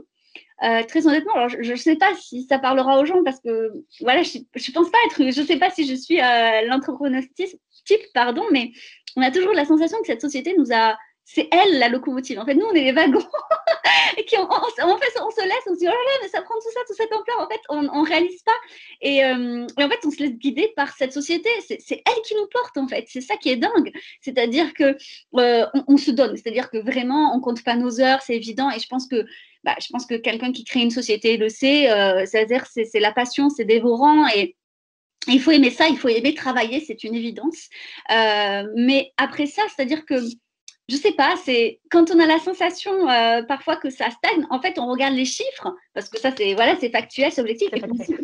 Très 0.88 1.08
honnêtement, 1.08 1.48
je 1.50 1.72
ne 1.72 1.76
sais 1.76 1.96
pas 1.96 2.14
si 2.16 2.44
ça 2.44 2.58
parlera 2.58 3.00
aux 3.00 3.06
gens 3.06 3.24
parce 3.24 3.40
que 3.40 3.72
voilà, 4.02 4.24
je 4.24 4.40
ne 4.40 4.74
pense 4.74 4.90
pas 4.90 4.98
être, 5.08 5.32
je 5.32 5.42
ne 5.42 5.46
sais 5.46 5.58
pas 5.58 5.70
si 5.70 5.86
je 5.86 5.96
suis 5.96 6.18
l'entrepreneuse 6.68 7.26
type, 7.36 8.02
pardon, 8.14 8.44
mais 8.52 8.72
on 9.16 9.22
a 9.22 9.32
toujours 9.32 9.54
la 9.54 9.66
sensation 9.66 10.00
que 10.00 10.08
cette 10.08 10.22
société 10.22 10.56
nous 10.58 10.74
a 10.74 10.96
c'est 11.26 11.48
elle 11.52 11.80
la 11.80 11.90
locomotive. 11.90 12.40
En 12.40 12.46
fait, 12.46 12.54
nous, 12.54 12.66
on 12.66 12.74
est 12.74 12.84
les 12.84 12.92
wagons 12.92 13.20
et 14.18 14.26
qui 14.26 14.38
on, 14.38 14.48
fait, 14.50 15.22
on 15.22 15.32
se 15.32 15.44
laisse, 15.44 15.64
on 15.68 15.74
se 15.74 15.80
dit 15.80 15.88
oh 15.88 15.92
là 15.92 15.92
là, 15.92 16.20
mais 16.22 16.28
ça 16.28 16.42
prend 16.42 16.56
tout 16.56 16.72
ça, 16.74 16.80
tout 16.88 16.94
cette 16.96 17.14
ampleur. 17.14 17.40
En 17.40 17.48
fait, 17.48 17.62
on, 17.70 17.82
ne 17.82 18.08
réalise 18.08 18.42
pas 18.44 18.52
et, 19.02 19.24
euh, 19.24 19.66
et, 19.80 19.84
en 19.84 19.90
fait, 19.90 20.00
on 20.06 20.12
se 20.12 20.20
laisse 20.20 20.34
guider 20.34 20.72
par 20.76 20.96
cette 20.96 21.14
société. 21.14 21.50
C'est 21.62 22.04
elle 22.06 22.22
qui 22.26 22.36
nous 22.36 22.48
porte 22.52 22.78
en 22.78 22.88
fait. 22.88 23.06
C'est 23.08 23.22
ça 23.22 23.38
qui 23.38 23.50
est 23.50 23.58
dingue. 23.58 23.92
C'est-à-dire 24.22 24.74
que 24.74 24.98
euh, 25.38 25.66
se 25.98 26.12
donne. 26.12 26.36
C'est-à-dire 26.36 26.70
que 26.70 26.78
vraiment, 26.78 27.36
on 27.36 27.40
compte 27.40 27.64
pas 27.64 27.76
nos 27.76 28.02
heures, 28.02 28.22
c'est 28.22 28.36
évident. 28.36 28.70
Et 28.70 28.80
je 28.80 28.88
pense 28.88 29.08
que 29.08 29.26
bah, 29.64 29.76
je 29.80 29.88
pense 29.92 30.06
que 30.06 30.16
quelqu'un 30.16 30.52
qui 30.52 30.64
crée 30.64 30.82
une 30.82 30.92
société 30.92 31.38
le 31.38 31.50
sait. 31.50 31.92
Euh, 31.92 32.26
c'est-à-dire 32.26 32.66
c'est 32.68 33.00
la 33.00 33.12
passion, 33.12 33.50
c'est 33.50 33.66
dévorant 33.66 34.28
et 34.28 34.56
il 35.28 35.42
faut 35.42 35.52
aimer 35.52 35.70
ça, 35.70 35.88
il 35.88 35.98
faut 35.98 36.10
aimer 36.10 36.34
travailler, 36.34 36.84
c'est 36.86 37.04
une 37.04 37.16
évidence. 37.16 37.70
Euh, 38.12 38.64
mais 38.76 39.14
après 39.18 39.46
ça, 39.46 39.62
c'est-à-dire 39.74 40.06
que, 40.06 40.16
je 40.90 40.96
sais 40.98 41.14
pas, 41.14 41.36
c'est 41.46 41.80
quand 41.90 42.12
on 42.12 42.20
a 42.20 42.26
la 42.26 42.40
sensation 42.40 43.10
euh, 43.10 43.42
parfois 43.44 43.78
que 43.78 43.90
ça 43.90 44.10
stagne, 44.10 44.46
en 44.50 44.62
fait, 44.62 44.78
on 44.80 44.92
regarde 44.92 45.14
les 45.14 45.24
chiffres, 45.24 45.74
parce 45.94 46.10
que 46.10 46.20
ça, 46.20 46.32
c'est 46.38 46.56
voilà, 46.56 46.76
c'est 46.78 46.90
factuel, 46.90 47.32
c'est 47.32 47.40
objectif, 47.40 47.70
et 47.72 47.82
on 47.90 47.98
se 47.98 48.04
dit, 48.04 48.18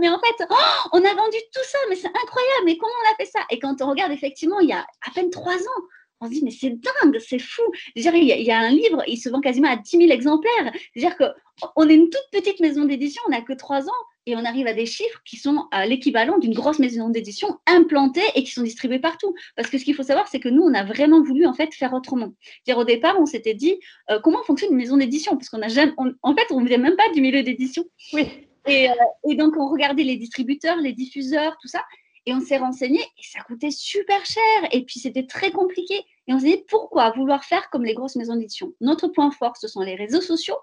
mais 0.00 0.08
en 0.08 0.18
fait, 0.18 0.46
oh, 0.50 0.88
on 0.92 0.98
a 0.98 1.14
vendu 1.14 1.36
tout 1.54 1.64
ça, 1.64 1.78
mais 1.88 1.94
c'est 1.94 2.08
incroyable, 2.08 2.64
mais 2.64 2.76
comment 2.76 2.92
on 3.06 3.12
a 3.12 3.16
fait 3.16 3.30
ça? 3.30 3.40
Et 3.50 3.60
quand 3.60 3.80
on 3.80 3.90
regarde, 3.90 4.10
effectivement, 4.10 4.58
il 4.58 4.68
y 4.68 4.72
a 4.72 4.80
à 4.80 5.10
peine 5.14 5.30
trois 5.30 5.54
ans, 5.54 5.82
on 6.22 6.26
se 6.26 6.30
dit, 6.30 6.44
mais 6.44 6.50
c'est 6.50 6.70
dingue, 6.70 7.18
c'est 7.18 7.40
fou. 7.40 7.62
il, 7.96 8.02
y 8.02 8.50
a, 8.50 8.58
un 8.58 8.70
livre, 8.70 9.02
il 9.06 9.16
se 9.16 9.28
vend 9.28 9.40
quasiment 9.40 9.68
à 9.68 9.76
10 9.76 9.98
000 9.98 10.10
exemplaires. 10.10 10.72
C'est-à-dire 10.94 11.16
qu'on 11.16 11.88
est 11.88 11.94
une 11.94 12.08
toute 12.08 12.28
petite 12.30 12.60
maison 12.60 12.84
d'édition, 12.84 13.20
on 13.26 13.30
n'a 13.30 13.42
que 13.42 13.52
trois 13.52 13.88
ans, 13.88 14.04
et 14.26 14.36
on 14.36 14.44
arrive 14.44 14.68
à 14.68 14.72
des 14.72 14.86
chiffres 14.86 15.20
qui 15.24 15.36
sont 15.36 15.66
à 15.72 15.84
l'équivalent 15.84 16.38
d'une 16.38 16.54
grosse 16.54 16.78
maison 16.78 17.08
d'édition 17.08 17.58
implantée 17.66 18.22
et 18.36 18.44
qui 18.44 18.52
sont 18.52 18.62
distribuées 18.62 19.00
partout. 19.00 19.34
Parce 19.56 19.68
que 19.68 19.78
ce 19.78 19.84
qu'il 19.84 19.96
faut 19.96 20.04
savoir, 20.04 20.28
c'est 20.28 20.38
que 20.38 20.48
nous, 20.48 20.62
on 20.62 20.74
a 20.74 20.84
vraiment 20.84 21.22
voulu 21.22 21.44
en 21.44 21.54
fait 21.54 21.74
faire 21.74 21.92
autrement. 21.92 22.32
Dire 22.64 22.78
au 22.78 22.84
départ, 22.84 23.16
on 23.18 23.26
s'était 23.26 23.54
dit 23.54 23.80
euh, 24.10 24.20
comment 24.20 24.42
fonctionne 24.44 24.70
une 24.70 24.78
maison 24.78 24.96
d'édition, 24.96 25.32
parce 25.32 25.48
qu'on 25.48 25.58
n'a 25.58 25.68
jamais, 25.68 25.92
en 26.22 26.36
fait, 26.36 26.46
on 26.52 26.60
ne 26.60 26.66
faisait 26.66 26.78
même 26.78 26.96
pas 26.96 27.10
du 27.12 27.20
milieu 27.20 27.42
d'édition. 27.42 27.84
Oui. 28.12 28.28
Et, 28.68 28.88
euh, 28.88 28.94
et, 29.28 29.34
donc, 29.34 29.56
on 29.56 29.68
regardait 29.68 30.04
les 30.04 30.16
distributeurs, 30.16 30.76
les 30.76 30.92
diffuseurs, 30.92 31.56
tout 31.60 31.66
ça, 31.66 31.82
et 32.26 32.34
on 32.34 32.40
s'est 32.40 32.58
renseigné 32.58 33.00
et 33.00 33.22
ça 33.22 33.40
coûtait 33.42 33.70
super 33.70 34.24
cher. 34.24 34.68
Et 34.72 34.84
puis, 34.84 35.00
c'était 35.00 35.26
très 35.26 35.50
compliqué. 35.50 35.94
Et 36.26 36.32
on 36.32 36.38
s'est 36.38 36.56
dit 36.56 36.64
pourquoi 36.68 37.10
vouloir 37.12 37.44
faire 37.44 37.68
comme 37.70 37.84
les 37.84 37.94
grosses 37.94 38.16
maisons 38.16 38.36
d'édition? 38.36 38.72
Notre 38.80 39.08
point 39.08 39.30
fort, 39.30 39.56
ce 39.56 39.68
sont 39.68 39.80
les 39.80 39.94
réseaux 39.94 40.20
sociaux 40.20 40.56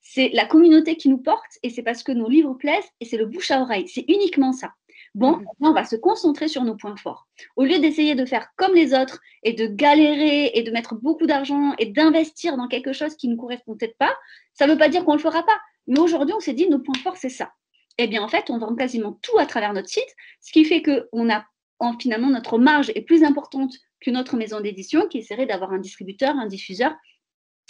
c'est 0.00 0.30
la 0.32 0.46
communauté 0.46 0.96
qui 0.96 1.08
nous 1.08 1.18
porte 1.18 1.58
et 1.62 1.70
c'est 1.70 1.82
parce 1.82 2.02
que 2.02 2.12
nos 2.12 2.28
livres 2.28 2.54
plaisent 2.54 2.90
et 3.00 3.04
c'est 3.04 3.16
le 3.16 3.26
bouche 3.26 3.50
à 3.50 3.60
oreille. 3.60 3.88
C'est 3.88 4.04
uniquement 4.08 4.52
ça. 4.52 4.72
Bon, 5.14 5.36
mhm. 5.36 5.46
on 5.60 5.72
va 5.72 5.84
se 5.84 5.96
concentrer 5.96 6.48
sur 6.48 6.64
nos 6.64 6.76
points 6.76 6.96
forts. 6.96 7.26
Au 7.56 7.64
lieu 7.64 7.78
d'essayer 7.78 8.14
de 8.14 8.24
faire 8.24 8.48
comme 8.56 8.74
les 8.74 8.94
autres 8.94 9.20
et 9.42 9.52
de 9.52 9.66
galérer 9.66 10.50
et 10.54 10.62
de 10.62 10.70
mettre 10.70 10.94
beaucoup 10.94 11.26
d'argent 11.26 11.74
et 11.78 11.86
d'investir 11.86 12.56
dans 12.56 12.68
quelque 12.68 12.92
chose 12.92 13.16
qui 13.16 13.28
ne 13.28 13.36
correspond 13.36 13.76
peut-être 13.76 13.96
pas, 13.98 14.14
ça 14.54 14.66
ne 14.66 14.72
veut 14.72 14.78
pas 14.78 14.88
dire 14.88 15.04
qu'on 15.04 15.12
ne 15.12 15.18
le 15.18 15.22
fera 15.22 15.42
pas. 15.44 15.58
Mais 15.86 16.00
aujourd'hui, 16.00 16.34
on 16.36 16.40
s'est 16.40 16.52
dit, 16.52 16.68
nos 16.68 16.78
points 16.78 16.98
forts, 17.02 17.16
c'est 17.16 17.28
ça. 17.28 17.52
Eh 17.98 18.06
bien, 18.06 18.22
en 18.22 18.28
fait, 18.28 18.48
on 18.50 18.58
vend 18.58 18.74
quasiment 18.74 19.18
tout 19.22 19.38
à 19.38 19.46
travers 19.46 19.72
notre 19.72 19.88
site, 19.88 20.14
ce 20.40 20.52
qui 20.52 20.64
fait 20.64 20.82
que 20.82 21.08
on 21.12 21.28
a, 21.30 21.44
finalement, 22.00 22.30
notre 22.30 22.58
marge 22.58 22.90
est 22.94 23.02
plus 23.02 23.24
importante 23.24 23.74
qu'une 24.00 24.16
autre 24.16 24.36
maison 24.36 24.60
d'édition 24.60 25.08
qui 25.08 25.18
essaierait 25.18 25.46
d'avoir 25.46 25.72
un 25.72 25.78
distributeur, 25.78 26.36
un 26.36 26.46
diffuseur 26.46 26.94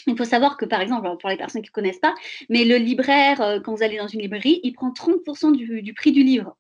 il 0.09 0.17
faut 0.17 0.25
savoir 0.25 0.57
que, 0.57 0.65
par 0.65 0.81
exemple, 0.81 1.09
pour 1.21 1.29
les 1.29 1.37
personnes 1.37 1.63
qui 1.63 1.69
ne 1.69 1.73
connaissent 1.73 1.99
pas, 1.99 2.15
mais 2.49 2.65
le 2.65 2.77
libraire, 2.77 3.41
euh, 3.41 3.61
quand 3.61 3.75
vous 3.75 3.83
allez 3.83 3.99
dans 3.99 4.09
une 4.09 4.21
librairie, 4.21 4.61
il 4.63 4.73
prend 4.73 4.91
30% 4.91 5.53
du, 5.53 5.95
prix 5.95 6.13
du 6.13 6.23
livre. 6.23 6.57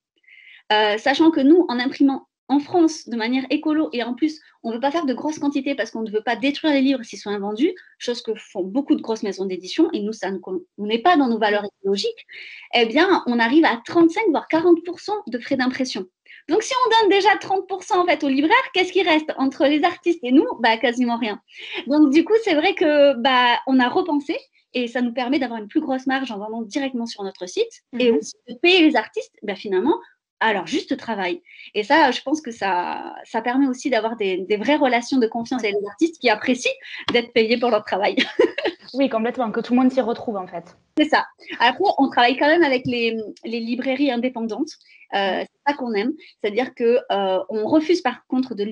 Euh, 0.72 0.98
sachant 0.98 1.30
que 1.30 1.40
nous, 1.40 1.64
en 1.68 1.78
imprimant 1.78 2.27
en 2.48 2.60
France 2.60 3.08
de 3.08 3.16
manière 3.16 3.44
écolo, 3.50 3.90
et 3.92 4.02
en 4.02 4.14
plus, 4.14 4.40
on 4.62 4.70
ne 4.70 4.74
veut 4.74 4.80
pas 4.80 4.90
faire 4.90 5.06
de 5.06 5.14
grosses 5.14 5.38
quantités 5.38 5.74
parce 5.74 5.90
qu'on 5.90 6.02
ne 6.02 6.10
veut 6.10 6.22
pas 6.22 6.36
détruire 6.36 6.72
les 6.72 6.80
livres 6.80 7.02
s'ils 7.02 7.18
sont 7.18 7.30
invendus, 7.30 7.72
chose 7.98 8.22
que 8.22 8.34
font 8.34 8.64
beaucoup 8.64 8.94
de 8.94 9.02
grosses 9.02 9.22
maisons 9.22 9.44
d'édition, 9.44 9.90
et 9.92 10.00
nous, 10.00 10.12
ça 10.12 10.30
n'est 10.78 10.98
pas 10.98 11.16
dans 11.16 11.28
nos 11.28 11.38
valeurs 11.38 11.64
écologiques, 11.64 12.26
eh 12.74 12.86
bien, 12.86 13.22
on 13.26 13.38
arrive 13.38 13.64
à 13.64 13.80
35 13.84 14.24
voire 14.30 14.46
40% 14.50 15.10
de 15.26 15.38
frais 15.38 15.56
d'impression. 15.56 16.06
Donc, 16.48 16.62
si 16.62 16.72
on 16.86 17.02
donne 17.02 17.10
déjà 17.10 17.36
30% 17.36 17.98
en 17.98 18.06
fait 18.06 18.24
aux 18.24 18.28
libraires, 18.28 18.56
qu'est-ce 18.72 18.92
qui 18.92 19.02
reste 19.02 19.32
entre 19.36 19.66
les 19.66 19.84
artistes 19.84 20.20
et 20.22 20.32
nous? 20.32 20.46
Bah, 20.60 20.78
Quasiment 20.78 21.18
rien. 21.18 21.40
Donc, 21.86 22.10
du 22.10 22.24
coup, 22.24 22.32
c'est 22.42 22.54
vrai 22.54 22.74
que 22.74 23.14
bah, 23.20 23.58
on 23.66 23.78
a 23.78 23.88
repensé 23.88 24.36
et 24.72 24.86
ça 24.86 25.02
nous 25.02 25.12
permet 25.12 25.38
d'avoir 25.38 25.60
une 25.60 25.68
plus 25.68 25.80
grosse 25.80 26.06
marge 26.06 26.30
en 26.30 26.38
vendant 26.38 26.62
directement 26.62 27.06
sur 27.06 27.22
notre 27.22 27.46
site 27.46 27.82
et 27.98 28.10
mhm. 28.10 28.18
aussi 28.18 28.34
de 28.48 28.54
payer 28.54 28.80
les 28.82 28.96
artistes 28.96 29.34
bah, 29.42 29.54
finalement 29.54 29.94
leur 30.40 30.66
juste 30.66 30.96
travail. 30.96 31.42
Et 31.74 31.82
ça, 31.82 32.10
je 32.10 32.20
pense 32.22 32.40
que 32.40 32.50
ça, 32.50 33.14
ça 33.24 33.42
permet 33.42 33.66
aussi 33.66 33.90
d'avoir 33.90 34.16
des, 34.16 34.38
des, 34.38 34.56
vraies 34.56 34.76
relations 34.76 35.18
de 35.18 35.26
confiance 35.26 35.62
avec 35.62 35.74
les 35.80 35.88
artistes 35.88 36.20
qui 36.20 36.30
apprécient 36.30 36.72
d'être 37.12 37.32
payés 37.32 37.58
pour 37.58 37.70
leur 37.70 37.84
travail. 37.84 38.16
oui, 38.94 39.08
complètement, 39.08 39.50
que 39.50 39.60
tout 39.60 39.74
le 39.74 39.80
monde 39.80 39.92
s'y 39.92 40.00
retrouve 40.00 40.36
en 40.36 40.46
fait. 40.46 40.76
C'est 40.96 41.08
ça. 41.08 41.26
Après, 41.58 41.84
on 41.98 42.08
travaille 42.08 42.36
quand 42.36 42.46
même 42.46 42.64
avec 42.64 42.86
les, 42.86 43.16
les 43.44 43.60
librairies 43.60 44.10
indépendantes. 44.10 44.70
Euh, 45.14 45.40
c'est 45.40 45.70
ça 45.70 45.74
qu'on 45.74 45.92
aime. 45.94 46.12
C'est-à-dire 46.40 46.74
qu'on 46.74 46.84
euh, 46.84 47.38
refuse 47.50 48.00
par 48.00 48.26
contre 48.26 48.54
de, 48.54 48.64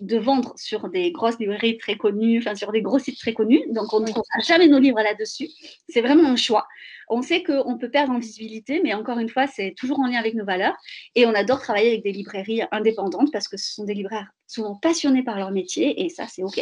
de 0.00 0.18
vendre 0.18 0.52
sur 0.56 0.88
des 0.88 1.12
grosses 1.12 1.38
librairies 1.38 1.78
très 1.78 1.96
connues, 1.96 2.38
enfin 2.38 2.54
sur 2.54 2.72
des 2.72 2.82
gros 2.82 2.98
sites 2.98 3.18
très 3.18 3.32
connus. 3.32 3.62
Donc, 3.70 3.92
on 3.92 4.00
ne 4.00 4.06
trouvera 4.06 4.40
jamais 4.46 4.68
nos 4.68 4.78
livres 4.78 5.00
là-dessus. 5.00 5.48
C'est 5.88 6.00
vraiment 6.00 6.28
un 6.28 6.36
choix. 6.36 6.66
On 7.08 7.22
sait 7.22 7.42
qu'on 7.42 7.78
peut 7.78 7.90
perdre 7.90 8.12
en 8.12 8.18
visibilité, 8.18 8.80
mais 8.82 8.94
encore 8.94 9.18
une 9.18 9.28
fois, 9.28 9.46
c'est 9.46 9.74
toujours 9.76 10.00
en 10.00 10.06
lien 10.06 10.18
avec 10.18 10.34
nos 10.34 10.44
valeurs. 10.44 10.74
Et 11.14 11.26
on 11.26 11.34
adore 11.34 11.60
travailler 11.60 11.88
avec 11.90 12.02
des 12.02 12.12
librairies 12.12 12.62
indépendantes 12.72 13.30
parce 13.32 13.48
que 13.48 13.56
ce 13.56 13.72
sont 13.72 13.84
des 13.84 13.94
libraires 13.94 14.30
souvent 14.46 14.74
passionnés 14.76 15.22
par 15.22 15.38
leur 15.38 15.50
métier 15.50 16.04
et 16.04 16.08
ça, 16.08 16.26
c'est 16.28 16.42
OK. 16.42 16.60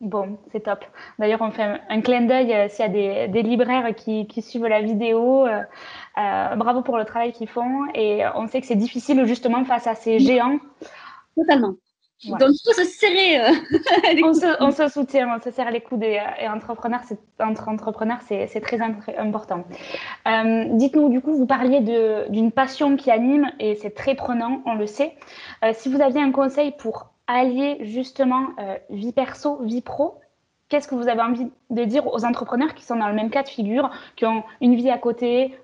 Bon, 0.00 0.38
c'est 0.52 0.60
top. 0.60 0.84
D'ailleurs, 1.18 1.42
on 1.42 1.50
fait 1.50 1.80
un, 1.88 2.00
clin 2.00 2.20
d'œil 2.20 2.54
euh, 2.54 2.68
s'il 2.68 2.84
y 2.84 3.08
a 3.08 3.26
des, 3.26 3.42
libraires 3.42 3.92
qui, 3.96 4.26
suivent 4.42 4.66
la 4.66 4.80
vidéo. 4.80 5.44
Euh, 5.44 5.62
euh, 6.18 6.54
bravo 6.54 6.82
pour 6.82 6.98
le 6.98 7.04
travail 7.04 7.32
qu'ils 7.32 7.48
font. 7.48 7.86
Et 7.94 8.22
on 8.36 8.46
sait 8.46 8.60
que 8.60 8.66
c'est 8.68 8.76
difficile 8.76 9.24
justement 9.26 9.64
face 9.64 9.88
à 9.88 9.96
ces 9.96 10.20
géants. 10.20 10.60
Totalement. 11.36 11.74
Donc, 12.24 12.50
il 12.50 12.60
faut 12.64 12.72
se 12.72 12.84
serrer. 12.84 13.40
Euh, 13.40 13.52
on, 14.24 14.34
se, 14.34 14.62
on, 14.62 14.70
se, 14.72 14.88
soutient, 14.88 15.36
on 15.36 15.40
se 15.40 15.50
serre 15.52 15.70
les 15.70 15.80
coudes 15.80 16.02
et, 16.02 16.20
et 16.40 16.48
entrepreneur, 16.48 17.00
entre 17.38 17.68
entrepreneurs, 17.68 18.18
c'est 18.26 18.60
très 18.60 18.80
important. 18.80 19.64
Euh, 20.26 20.64
dites-nous, 20.72 21.10
du 21.10 21.20
coup, 21.20 21.34
vous 21.34 21.46
parliez 21.46 21.80
d'une 22.28 22.50
passion 22.50 22.96
qui 22.96 23.10
anime 23.10 23.50
et 23.60 23.76
c'est 23.76 23.94
très 23.94 24.16
prenant, 24.16 24.62
on 24.66 24.74
le 24.74 24.86
sait. 24.86 25.14
Euh, 25.64 25.72
si 25.74 25.88
vous 25.88 26.00
aviez 26.00 26.20
un 26.20 26.32
conseil 26.32 26.72
pour 26.72 27.10
allier 27.28 27.78
justement 27.82 28.46
vie 28.90 29.12
perso, 29.12 29.62
vie 29.62 29.82
pro, 29.82 30.18
qu'est-ce 30.70 30.88
que 30.88 30.94
vous 30.94 31.08
avez 31.08 31.20
envie 31.20 31.50
de 31.70 31.84
dire 31.84 32.06
aux 32.12 32.24
entrepreneurs 32.24 32.74
qui 32.74 32.84
sont 32.84 32.96
dans 32.96 33.08
le 33.08 33.14
même 33.14 33.30
cas 33.30 33.42
de 33.42 33.48
figure, 33.48 33.90
qui 34.16 34.24
ont 34.24 34.42
une 34.60 34.74
vie 34.74 34.90
à 34.90 34.98
côté, 34.98 35.54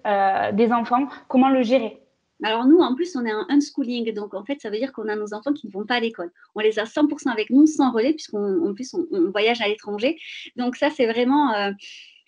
des 0.52 0.72
enfants? 0.72 1.08
Comment 1.26 1.48
le 1.48 1.62
gérer? 1.62 2.03
Alors 2.44 2.66
nous, 2.66 2.78
en 2.78 2.94
plus, 2.94 3.16
on 3.16 3.24
est 3.24 3.30
un 3.30 3.46
unschooling, 3.48 4.12
donc 4.12 4.34
en 4.34 4.44
fait, 4.44 4.60
ça 4.60 4.68
veut 4.68 4.76
dire 4.76 4.92
qu'on 4.92 5.08
a 5.08 5.16
nos 5.16 5.32
enfants 5.32 5.54
qui 5.54 5.66
ne 5.66 5.72
vont 5.72 5.86
pas 5.86 5.94
à 5.94 6.00
l'école. 6.00 6.30
On 6.54 6.60
les 6.60 6.78
a 6.78 6.84
100% 6.84 7.30
avec 7.30 7.48
nous, 7.48 7.66
sans 7.66 7.90
relais, 7.90 8.12
puisqu'en 8.12 8.74
plus, 8.74 8.94
on, 8.94 9.30
voyage 9.30 9.62
à 9.62 9.68
l'étranger. 9.68 10.18
Donc 10.56 10.76
ça, 10.76 10.90
c'est 10.90 11.06
vraiment... 11.06 11.54
Euh, 11.54 11.72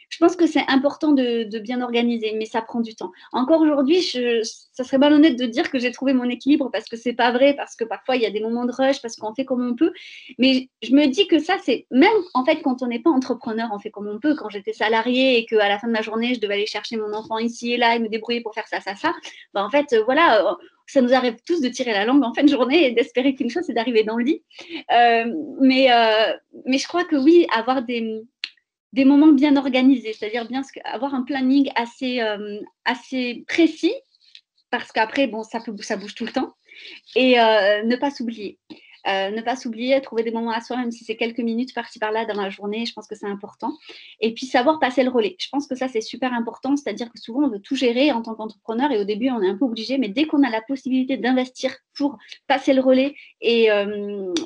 je 0.09 0.19
pense 0.19 0.37
que 0.37 0.47
c'est 0.47 0.65
important 0.69 1.13
de, 1.13 1.59
bien 1.59 1.81
organiser, 1.81 2.35
mais 2.37 2.45
ça 2.45 2.63
prend 2.63 2.81
du 2.81 2.95
temps. 2.95 3.11
Encore 3.33 3.61
aujourd'hui, 3.61 4.03
ça 4.03 4.85
serait 4.85 4.99
malhonnête 4.99 5.37
de 5.37 5.47
dire 5.47 5.71
que 5.71 5.79
j'ai 5.79 5.91
trouvé 5.91 6.13
mon 6.13 6.29
équilibre 6.29 6.71
parce 6.71 6.85
que 6.87 6.97
c'est 6.97 7.13
pas 7.13 7.33
vrai, 7.33 7.55
parce 7.55 7.75
que 7.77 7.85
parfois 7.85 8.17
il 8.17 8.23
y 8.23 8.27
a 8.27 8.31
des 8.31 8.41
moments 8.41 8.65
de 8.65 8.73
rush, 8.73 9.03
parce 9.03 9.17
qu'on 9.17 9.35
fait 9.35 9.45
comme 9.45 9.67
on 9.67 9.75
peut. 9.75 9.93
Mais 10.39 10.69
je 10.83 10.95
me 10.95 11.07
dis 11.07 11.27
que 11.27 11.39
ça, 11.39 11.57
c'est 11.65 11.87
même 11.91 12.13
en 12.35 12.45
fait 12.45 12.63
quand 12.63 12.83
on 12.83 12.87
n'est 12.87 13.01
pas 13.01 13.11
entrepreneur, 13.11 13.69
on 13.73 13.79
fait 13.79 13.91
comme 13.91 14.09
on 14.09 14.21
peut. 14.21 14.35
Quand 14.37 14.49
j'étais 14.49 14.73
salarié 14.73 15.39
et 15.39 15.47
qu'à 15.47 15.69
la 15.69 15.79
fin 15.79 15.89
de 15.89 15.93
ma 15.93 16.03
journée, 16.03 16.35
je 16.35 16.41
devais 16.41 16.55
aller 16.55 16.67
chercher 16.67 16.97
mon 16.97 17.13
enfant 17.13 17.39
ici 17.39 17.73
et 17.73 17.77
là 17.77 17.97
et 17.97 17.99
me 17.99 18.09
débrouiller 18.09 18.41
pour 18.41 18.55
faire 18.55 18.69
ça, 18.69 18.81
ça, 18.81 18.95
ça. 18.95 19.13
Ben, 19.55 19.65
en 19.65 19.71
fait, 19.71 19.93
euh, 19.93 20.05
voilà. 20.05 20.47
Euh, 20.47 20.55
ça 20.89 21.01
nous 21.01 21.13
arrive 21.13 21.35
tous 21.45 21.61
de 21.61 21.69
tirer 21.69 21.91
la 21.91 22.05
langue 22.05 22.23
en 22.23 22.33
fin 22.33 22.45
de 22.45 22.49
journée 22.49 22.87
et 22.87 22.93
d'espérer 22.93 23.35
qu'une 23.35 23.51
chose, 23.51 23.65
c'est 23.67 23.73
d'arriver 23.73 24.05
dans 24.05 24.17
le 24.17 24.23
lit. 24.23 24.45
Euh, 24.93 25.25
mais, 25.61 25.89
mais 26.65 26.79
je 26.79 26.87
crois 26.87 27.03
que 27.03 27.17
oui, 27.17 27.45
avoir 27.53 27.83
des, 27.83 28.23
des 28.93 29.05
moments 29.05 29.33
bien 29.33 29.57
organisés, 29.57 30.13
c'est-à-dire 30.13 30.47
avoir 30.85 31.15
un 31.15 31.23
planning 31.23 31.71
assez, 31.75 32.21
euh, 32.21 32.61
assez 32.85 33.45
précis, 33.49 33.95
parce 34.71 34.93
qu'après, 34.93 35.27
bon, 35.27 35.43
ça, 35.43 35.61
peut, 35.61 35.75
ça 35.81 35.97
bouge 35.97 36.15
tout 36.15 36.25
le 36.25 36.33
temps, 36.33 36.55
et 37.15 37.39
euh, 37.41 37.83
ne 37.85 37.97
pas 37.97 38.11
s'oublier. 38.11 38.59
Euh, 39.07 39.31
ne 39.31 39.41
pas 39.41 39.55
s'oublier, 39.55 40.01
trouver 40.01 40.25
des 40.25 40.33
moments 40.33 40.51
à 40.51 40.61
soi, 40.61 40.79
même 40.79 40.91
si 40.91 41.05
c'est 41.05 41.17
quelques 41.17 41.39
minutes 41.39 41.73
par-ci 41.75 42.01
par-là 42.01 42.25
dans 42.25 42.43
la 42.43 42.51
journée, 42.51 42.87
je 42.87 42.93
pense 42.93 43.07
que 43.07 43.15
c'est 43.15 43.27
important. 43.27 43.73
Et 44.21 44.35
puis 44.35 44.47
savoir 44.47 44.81
passer 44.81 45.05
le 45.05 45.11
relais. 45.11 45.37
Je 45.39 45.49
pense 45.49 45.69
que 45.69 45.77
ça, 45.77 45.87
c'est 45.87 46.01
super 46.01 46.33
important, 46.33 46.75
c'est-à-dire 46.75 47.13
que 47.13 47.21
souvent, 47.21 47.45
on 47.45 47.49
veut 47.49 47.61
tout 47.61 47.77
gérer 47.77 48.11
en 48.11 48.21
tant 48.23 48.35
qu'entrepreneur 48.35 48.91
et 48.91 48.99
au 48.99 49.05
début, 49.05 49.31
on 49.31 49.41
est 49.43 49.49
un 49.49 49.57
peu 49.57 49.65
obligé, 49.65 49.97
mais 49.99 50.09
dès 50.09 50.27
qu'on 50.27 50.43
a 50.43 50.51
la 50.51 50.61
possibilité 50.61 51.17
d'investir 51.17 51.77
pour 51.97 52.19
passer 52.49 52.75
le 52.75 52.81
relais 52.81 53.15
et, 53.41 53.69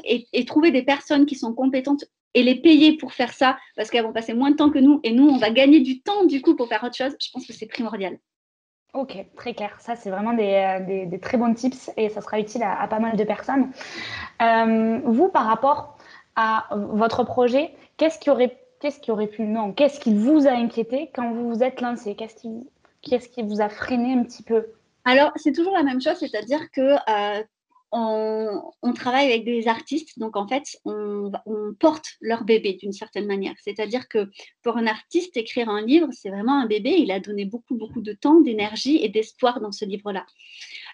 et, 0.04 0.44
trouver 0.44 0.73
des 0.73 0.82
personnes 0.82 1.25
qui 1.25 1.37
sont 1.37 1.54
compétentes 1.54 2.04
et 2.34 2.42
les 2.42 2.54
payer 2.54 2.96
pour 2.96 3.12
faire 3.12 3.32
ça 3.32 3.58
parce 3.76 3.90
qu'elles 3.90 4.04
vont 4.04 4.12
passer 4.12 4.34
moins 4.34 4.50
de 4.50 4.56
temps 4.56 4.70
que 4.70 4.78
nous 4.78 5.00
et 5.02 5.12
nous, 5.12 5.28
on 5.28 5.38
va 5.38 5.50
gagner 5.50 5.80
du 5.80 6.00
temps 6.00 6.25
du 6.25 6.42
coup 6.42 6.56
pour 6.56 6.68
faire 6.68 6.82
autre 6.84 6.96
chose, 6.96 7.16
je 7.20 7.28
pense 7.32 7.46
que 7.46 7.52
c'est 7.52 7.66
primordial. 7.66 8.18
Ok, 8.92 9.25
très 9.37 9.54
clair. 9.54 9.76
Ça, 9.80 9.94
c'est 9.94 10.10
vraiment 10.10 10.32
des, 10.32 11.12
euh, 11.12 11.18
très 11.18 11.38
bons 11.38 11.54
tips 11.54 11.90
et 11.96 12.08
ça 12.08 12.20
sera 12.20 12.40
utile 12.40 12.64
à, 12.64 12.88
pas 12.88 12.99
mal 12.99 13.16
de 13.16 13.22
personnes. 13.22 13.70
Euh, 14.42 15.00
vous, 15.04 15.28
par 15.28 15.46
rapport 15.46 15.96
à 16.34 16.68
votre 16.72 17.22
projet, 17.22 17.72
qu'est-ce 17.96 18.18
qui 18.18 18.30
aurait, 18.30 18.58
qu'est-ce 18.80 18.99
qui 18.99 19.12
aurait 19.12 19.28
pu, 19.28 19.42
non, 19.42 19.72
qu'est-ce 19.72 20.00
qui 20.00 20.12
vous 20.12 20.49
a 20.49 20.52
inquiété 20.52 21.10
quand 21.14 21.32
vous 21.32 21.49
vous 21.50 21.62
êtes 21.62 21.80
lancé? 21.80 22.16
Qu'est-ce 22.16 22.34
qui, 22.34 22.68
qu'est-ce 23.02 23.28
qui 23.28 23.42
vous 23.42 23.60
a 23.60 23.68
freiné 23.68 24.12
un 24.12 24.25
petit 24.25 24.42
peu? 24.42 24.66
Alors, 25.04 25.30
c'est 25.37 25.52
toujours 25.52 25.75
la 25.75 25.84
même 25.84 26.00
chose, 26.00 26.16
c'est-à-dire 26.18 26.70
que 26.72 26.80
euh, 26.80 27.42
on, 27.92 28.92
travaille 28.94 29.26
avec 29.26 29.44
des 29.44 29.68
artistes, 29.68 30.18
donc 30.18 30.37
en 30.37 30.47
fait, 30.47 30.78
on, 30.85 31.32
porte 31.78 32.16
leur 32.20 32.44
bébé 32.44 32.75
d'une 32.75 32.92
certaine 32.92 33.26
manière. 33.26 33.54
C'est-à-dire 33.62 34.09
que 34.09 34.30
pour 34.62 34.76
un 34.76 34.87
artiste, 34.87 35.37
écrire 35.37 35.68
un 35.68 35.82
livre, 35.85 36.09
c'est 36.12 36.30
vraiment 36.30 36.61
un 36.61 36.66
bébé. 36.66 36.97
Il 36.99 37.11
a 37.11 37.20
donné 37.20 37.44
beaucoup, 37.44 37.76
beaucoup 37.76 38.00
de 38.00 38.12
temps, 38.12 38.40
d'énergie 38.40 38.99
et 39.02 39.09
d'espoir 39.09 39.61
dans 39.61 39.73
ce 39.73 39.85
livre-là. 39.85 40.26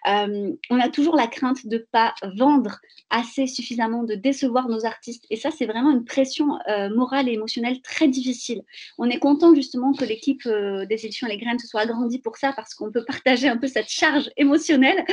Euh, 0.07 0.53
on 0.71 0.81
a 0.81 0.89
toujours 0.89 1.17
la 1.17 1.27
crainte 1.27 1.67
de 1.67 1.79
ne 1.79 1.83
pas 1.83 2.15
vendre 2.37 2.79
assez 3.11 3.47
suffisamment, 3.47 4.03
de 4.03 4.15
décevoir 4.15 4.69
nos 4.69 4.85
artistes. 4.85 5.25
Et 5.31 5.37
ça, 5.37 5.51
c'est 5.51 5.67
vraiment 5.67 5.91
une 5.91 6.05
pression 6.05 6.59
euh, 6.69 6.89
morale 6.95 7.29
et 7.29 7.33
émotionnelle 7.33 7.81
très 7.83 8.09
difficile. 8.09 8.63
On 8.99 9.09
est 9.09 9.19
content 9.19 9.55
justement 9.55 9.93
que 9.93 10.05
l'équipe 10.05 10.43
euh, 10.47 10.87
des 10.87 11.07
éditions 11.07 11.27
Les 11.27 11.39
Graines 11.39 11.59
se 11.59 11.67
soit 11.67 11.83
agrandie 11.83 12.19
pour 12.19 12.37
ça, 12.37 12.53
parce 12.53 12.75
qu'on 12.75 12.91
peut 12.91 13.05
partager 13.05 13.49
un 13.49 13.57
peu 13.57 13.69
cette 13.69 13.89
charge 13.89 14.31
émotionnelle, 14.37 15.05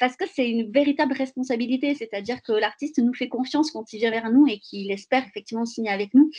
parce 0.00 0.16
que 0.16 0.24
c'est 0.34 0.48
une 0.48 0.70
véritable 0.70 1.14
responsabilité. 1.14 1.94
C'est-à-dire 1.94 2.42
que 2.42 2.52
l'artiste 2.52 2.98
nous 2.98 3.14
fait 3.14 3.28
confiance 3.28 3.70
quand 3.70 3.92
il 3.92 3.98
vient 3.98 4.10
vers 4.10 4.30
nous 4.30 4.46
et 4.46 4.58
qu'il 4.58 4.90
espère 4.90 5.24
effectivement 5.26 5.64
signer 5.64 5.90
avec 5.90 6.14
nous, 6.14 6.30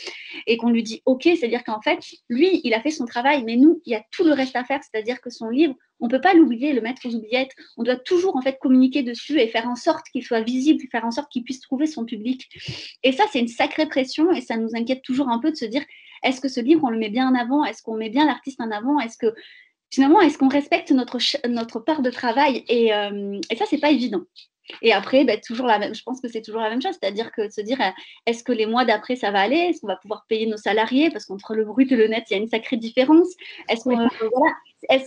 et 0.46 0.56
qu'on 0.56 0.70
lui 0.70 0.82
dit 0.82 1.02
OK, 1.06 1.22
c'est-à-dire 1.24 1.64
qu'en 1.64 1.80
fait, 1.80 1.98
lui, 2.28 2.60
il 2.64 2.74
a 2.74 2.80
fait 2.80 2.90
son 2.90 3.06
travail, 3.06 3.44
mais 3.44 3.56
nous, 3.56 3.80
il 3.84 3.92
y 3.92 3.96
a 3.96 4.02
tout 4.10 4.24
le 4.24 4.32
reste 4.32 4.56
à 4.56 4.64
faire, 4.64 4.80
c'est-à-dire 4.82 5.20
que 5.20 5.30
son 5.30 5.48
livre, 5.48 5.74
on 6.00 6.06
ne 6.06 6.10
peut 6.10 6.20
pas 6.20 6.34
l'oublier, 6.34 6.72
le 6.72 6.80
mettre 6.80 7.06
aux 7.06 7.14
oubliettes. 7.14 7.52
On 7.76 7.82
doit 7.82 7.96
toujours 7.96 8.36
en 8.36 8.42
fait 8.42 8.58
communiquer 8.60 9.02
dessus 9.02 9.40
et 9.40 9.48
faire 9.48 9.68
en 9.68 9.76
sorte 9.76 10.06
qu'il 10.12 10.24
soit 10.24 10.42
visible, 10.42 10.82
faire 10.90 11.04
en 11.04 11.10
sorte 11.10 11.30
qu'il 11.30 11.44
puisse 11.44 11.60
trouver 11.60 11.86
son 11.86 12.04
public. 12.04 12.48
Et 13.02 13.12
ça, 13.12 13.24
c'est 13.32 13.40
une 13.40 13.48
sacrée 13.48 13.86
pression 13.86 14.32
et 14.32 14.40
ça 14.40 14.56
nous 14.56 14.70
inquiète 14.74 15.02
toujours 15.02 15.28
un 15.28 15.38
peu 15.38 15.50
de 15.50 15.56
se 15.56 15.64
dire 15.64 15.82
est-ce 16.22 16.40
que 16.40 16.48
ce 16.48 16.60
livre, 16.60 16.82
on 16.84 16.90
le 16.90 16.98
met 16.98 17.10
bien 17.10 17.28
en 17.28 17.34
avant? 17.34 17.64
Est-ce 17.64 17.82
qu'on 17.82 17.96
met 17.96 18.10
bien 18.10 18.26
l'artiste 18.26 18.60
en 18.60 18.70
avant? 18.70 18.98
Est-ce 19.00 19.16
que 19.16 19.34
finalement, 19.90 20.20
est-ce 20.20 20.38
qu'on 20.38 20.48
respecte 20.48 20.90
notre, 20.90 21.80
part 21.80 22.02
de 22.02 22.10
travail? 22.10 22.64
Et, 22.68 22.92
euh, 22.92 23.40
et 23.50 23.56
ça, 23.56 23.64
c'est 23.68 23.78
pas 23.78 23.90
évident. 23.90 24.22
Et 24.82 24.92
après, 24.92 25.24
ben, 25.24 25.40
toujours 25.40 25.66
la 25.66 25.78
même, 25.78 25.94
je 25.94 26.02
pense 26.02 26.20
que 26.20 26.28
c'est 26.28 26.42
toujours 26.42 26.60
la 26.60 26.70
même 26.70 26.82
chose, 26.82 26.96
c'est-à-dire 27.00 27.32
que 27.32 27.46
de 27.46 27.52
se 27.52 27.60
dire, 27.60 27.78
est-ce 28.26 28.44
que 28.44 28.52
les 28.52 28.66
mois 28.66 28.84
d'après, 28.84 29.16
ça 29.16 29.30
va 29.30 29.40
aller? 29.40 29.56
Est-ce 29.56 29.80
qu'on 29.80 29.86
va 29.86 29.96
pouvoir 29.96 30.26
payer 30.28 30.46
nos 30.46 30.56
salariés? 30.56 31.10
Parce 31.10 31.26
qu'entre 31.26 31.54
le 31.54 31.64
brut 31.64 31.90
et 31.90 31.96
le 31.96 32.08
net, 32.08 32.24
il 32.30 32.34
y 32.34 32.36
a 32.36 32.40
une 32.40 32.48
sacrée 32.48 32.76
différence. 32.76 33.28
Est-ce 33.68 33.84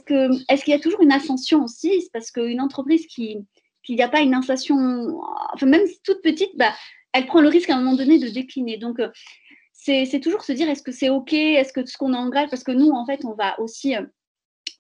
que, 0.04 0.52
est 0.52 0.64
qu'il 0.64 0.74
y 0.74 0.78
a 0.78 0.80
toujours 0.80 1.02
une 1.02 1.12
ascension 1.12 1.64
aussi? 1.64 2.10
Parce 2.14 2.32
qu'une 2.32 2.62
entreprise 2.62 3.08
qui, 3.08 3.38
qu'il 3.84 3.96
n'y 3.96 4.04
a 4.04 4.10
pas 4.10 4.22
une 4.22 4.34
inflation, 4.34 5.22
enfin 5.54 5.66
même 5.66 5.88
toute 6.04 6.22
petite, 6.22 6.52
bah, 6.56 6.74
elle 7.14 7.26
prend 7.26 7.42
le 7.42 7.50
risque 7.50 7.70
à 7.70 7.76
un 7.76 7.82
moment 7.82 7.96
donné 7.96 8.20
de 8.20 8.30
décliner. 8.30 8.78
Donc, 8.78 9.00
euh, 9.00 9.10
c'est 9.74 10.20
toujours 10.22 10.44
se 10.44 10.52
dire, 10.52 10.70
est-ce 10.70 10.84
que 10.84 10.92
c'est 10.92 11.10
OK? 11.10 11.34
Est-ce 11.34 11.74
que 11.74 11.86
ce 11.86 11.98
qu'on 11.98 12.14
engage 12.14 12.50
Parce 12.50 12.64
que 12.64 12.72
nous, 12.72 12.92
en 12.92 13.06
fait, 13.06 13.26
on 13.26 13.34
va 13.34 13.60
aussi... 13.60 13.96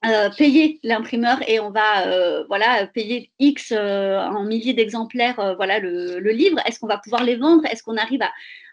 Euh, 0.03 0.31
payer 0.35 0.79
l'imprimeur 0.81 1.47
et 1.47 1.59
on 1.59 1.69
va 1.69 2.07
euh, 2.07 2.43
voilà 2.47 2.87
payer 2.87 3.31
X 3.37 3.71
euh, 3.71 4.17
en 4.17 4.43
milliers 4.45 4.73
d'exemplaires 4.73 5.53
voilà 5.57 5.77
le, 5.77 6.17
livre. 6.31 6.57
Est-ce 6.65 6.79
qu'on 6.79 6.87
va 6.87 6.97
pouvoir 6.97 7.23
les 7.23 7.35
vendre? 7.35 7.63
Est-ce 7.67 7.83
qu'on 7.83 7.97
arrive 7.97 8.23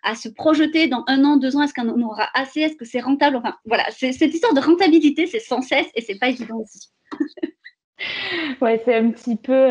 à, 0.03 0.15
se 0.15 0.31
projeter 0.31 0.89
dans 0.89 1.05
un 1.07 1.25
an, 1.25 1.37
deux 1.37 1.55
ans? 1.55 1.63
Est-ce 1.63 1.75
qu'on 1.75 2.01
aura 2.01 2.31
assez? 2.33 2.61
Est-ce 2.61 2.77
que 2.77 2.87
c'est 2.87 3.01
rentable? 3.01 3.37
Enfin 3.37 3.55
voilà, 3.67 3.85
cette 3.91 4.23
histoire 4.23 4.55
de 4.55 4.61
rentabilité, 4.61 5.27
c'est 5.27 5.39
sans 5.39 5.61
cesse 5.61 5.89
et 5.95 6.01
c'est 6.01 6.19
pas 6.19 6.31
évident 6.31 6.61
aussi. 6.61 6.89
ouais, 8.63 8.81
c'est 8.87 8.95
un 8.95 9.11
petit 9.11 9.37
peu 9.37 9.69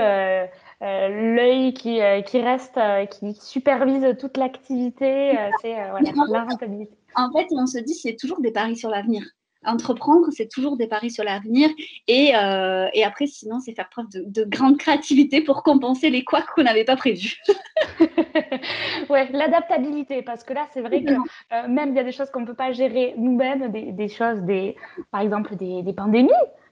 l'œil 0.79 1.73
qui, 1.73 1.99
qui 2.27 2.39
reste, 2.39 2.79
qui 3.09 3.33
supervise 3.33 4.15
toute 4.19 4.37
l'activité. 4.37 5.35
c'est 5.63 5.73
voilà, 5.89 6.11
la 6.29 6.43
rentabilité. 6.43 6.93
En 7.15 7.31
fait, 7.31 7.47
on 7.49 7.65
se 7.65 7.79
dit 7.79 7.95
c'est 7.95 8.15
toujours 8.15 8.41
des 8.41 8.51
paris 8.51 8.75
sur 8.75 8.91
l'avenir 8.91 9.23
entreprendre, 9.67 10.27
c'est 10.31 10.49
toujours 10.49 10.77
des 10.77 10.87
paris 10.87 11.11
sur 11.11 11.23
l'avenir. 11.23 11.69
Et, 12.07 12.35
euh, 12.35 12.87
et, 12.93 13.03
après, 13.03 13.27
sinon, 13.27 13.59
c'est 13.59 13.73
faire 13.73 13.89
preuve 13.89 14.07
de, 14.11 14.43
grande 14.45 14.77
créativité 14.77 15.41
pour 15.41 15.63
compenser 15.63 16.09
les 16.09 16.23
couacs 16.23 16.47
qu'on 16.55 16.63
n'avait 16.63 16.85
pas 16.85 16.95
prévus. 16.95 17.37
ouais, 19.09 19.29
l'adaptabilité, 19.31 20.21
parce 20.21 20.43
que 20.43 20.53
là, 20.53 20.67
c'est 20.73 20.81
vrai 20.81 21.03
que 21.03 21.13
euh, 21.13 21.67
même 21.67 21.89
il 21.89 21.95
y 21.95 21.99
a 21.99 22.03
des 22.03 22.11
choses 22.11 22.29
qu'on 22.31 22.41
ne 22.41 22.45
peut 22.45 22.53
pas 22.53 22.71
gérer 22.71 23.13
nous-mêmes, 23.17 23.71
des, 23.71 24.07
choses, 24.07 24.41
des, 24.41 24.75
par 25.11 25.21
exemple, 25.21 25.55
des, 25.55 25.93
pandémies 25.93 26.29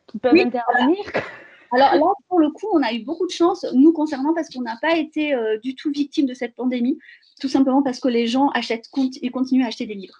qui 0.07 0.19
peuvent 0.19 0.35
intervenir. 0.35 1.03
Alors 1.71 1.95
là, 1.95 2.13
pour 2.29 2.39
le 2.39 2.51
coup, 2.51 2.67
on 2.73 2.81
a 2.83 2.93
eu 2.93 3.03
beaucoup 3.03 3.25
de 3.25 3.31
chance, 3.31 3.65
nous 3.73 3.91
concernant, 3.91 4.33
parce 4.33 4.49
qu'on 4.49 4.61
n'a 4.61 4.77
pas 4.81 4.95
été 4.95 5.33
euh, 5.33 5.57
du 5.57 5.75
tout 5.75 5.91
victime 5.91 6.25
de 6.25 6.33
cette 6.33 6.55
pandémie, 6.55 6.97
tout 7.41 7.49
simplement 7.49 7.81
parce 7.81 7.99
que 7.99 8.07
les 8.07 8.27
gens 8.27 8.49
achètent 8.49 8.89
et 9.21 9.29
continuent 9.29 9.65
à 9.65 9.67
acheter 9.67 9.85
des 9.85 9.95
livres. 9.95 10.19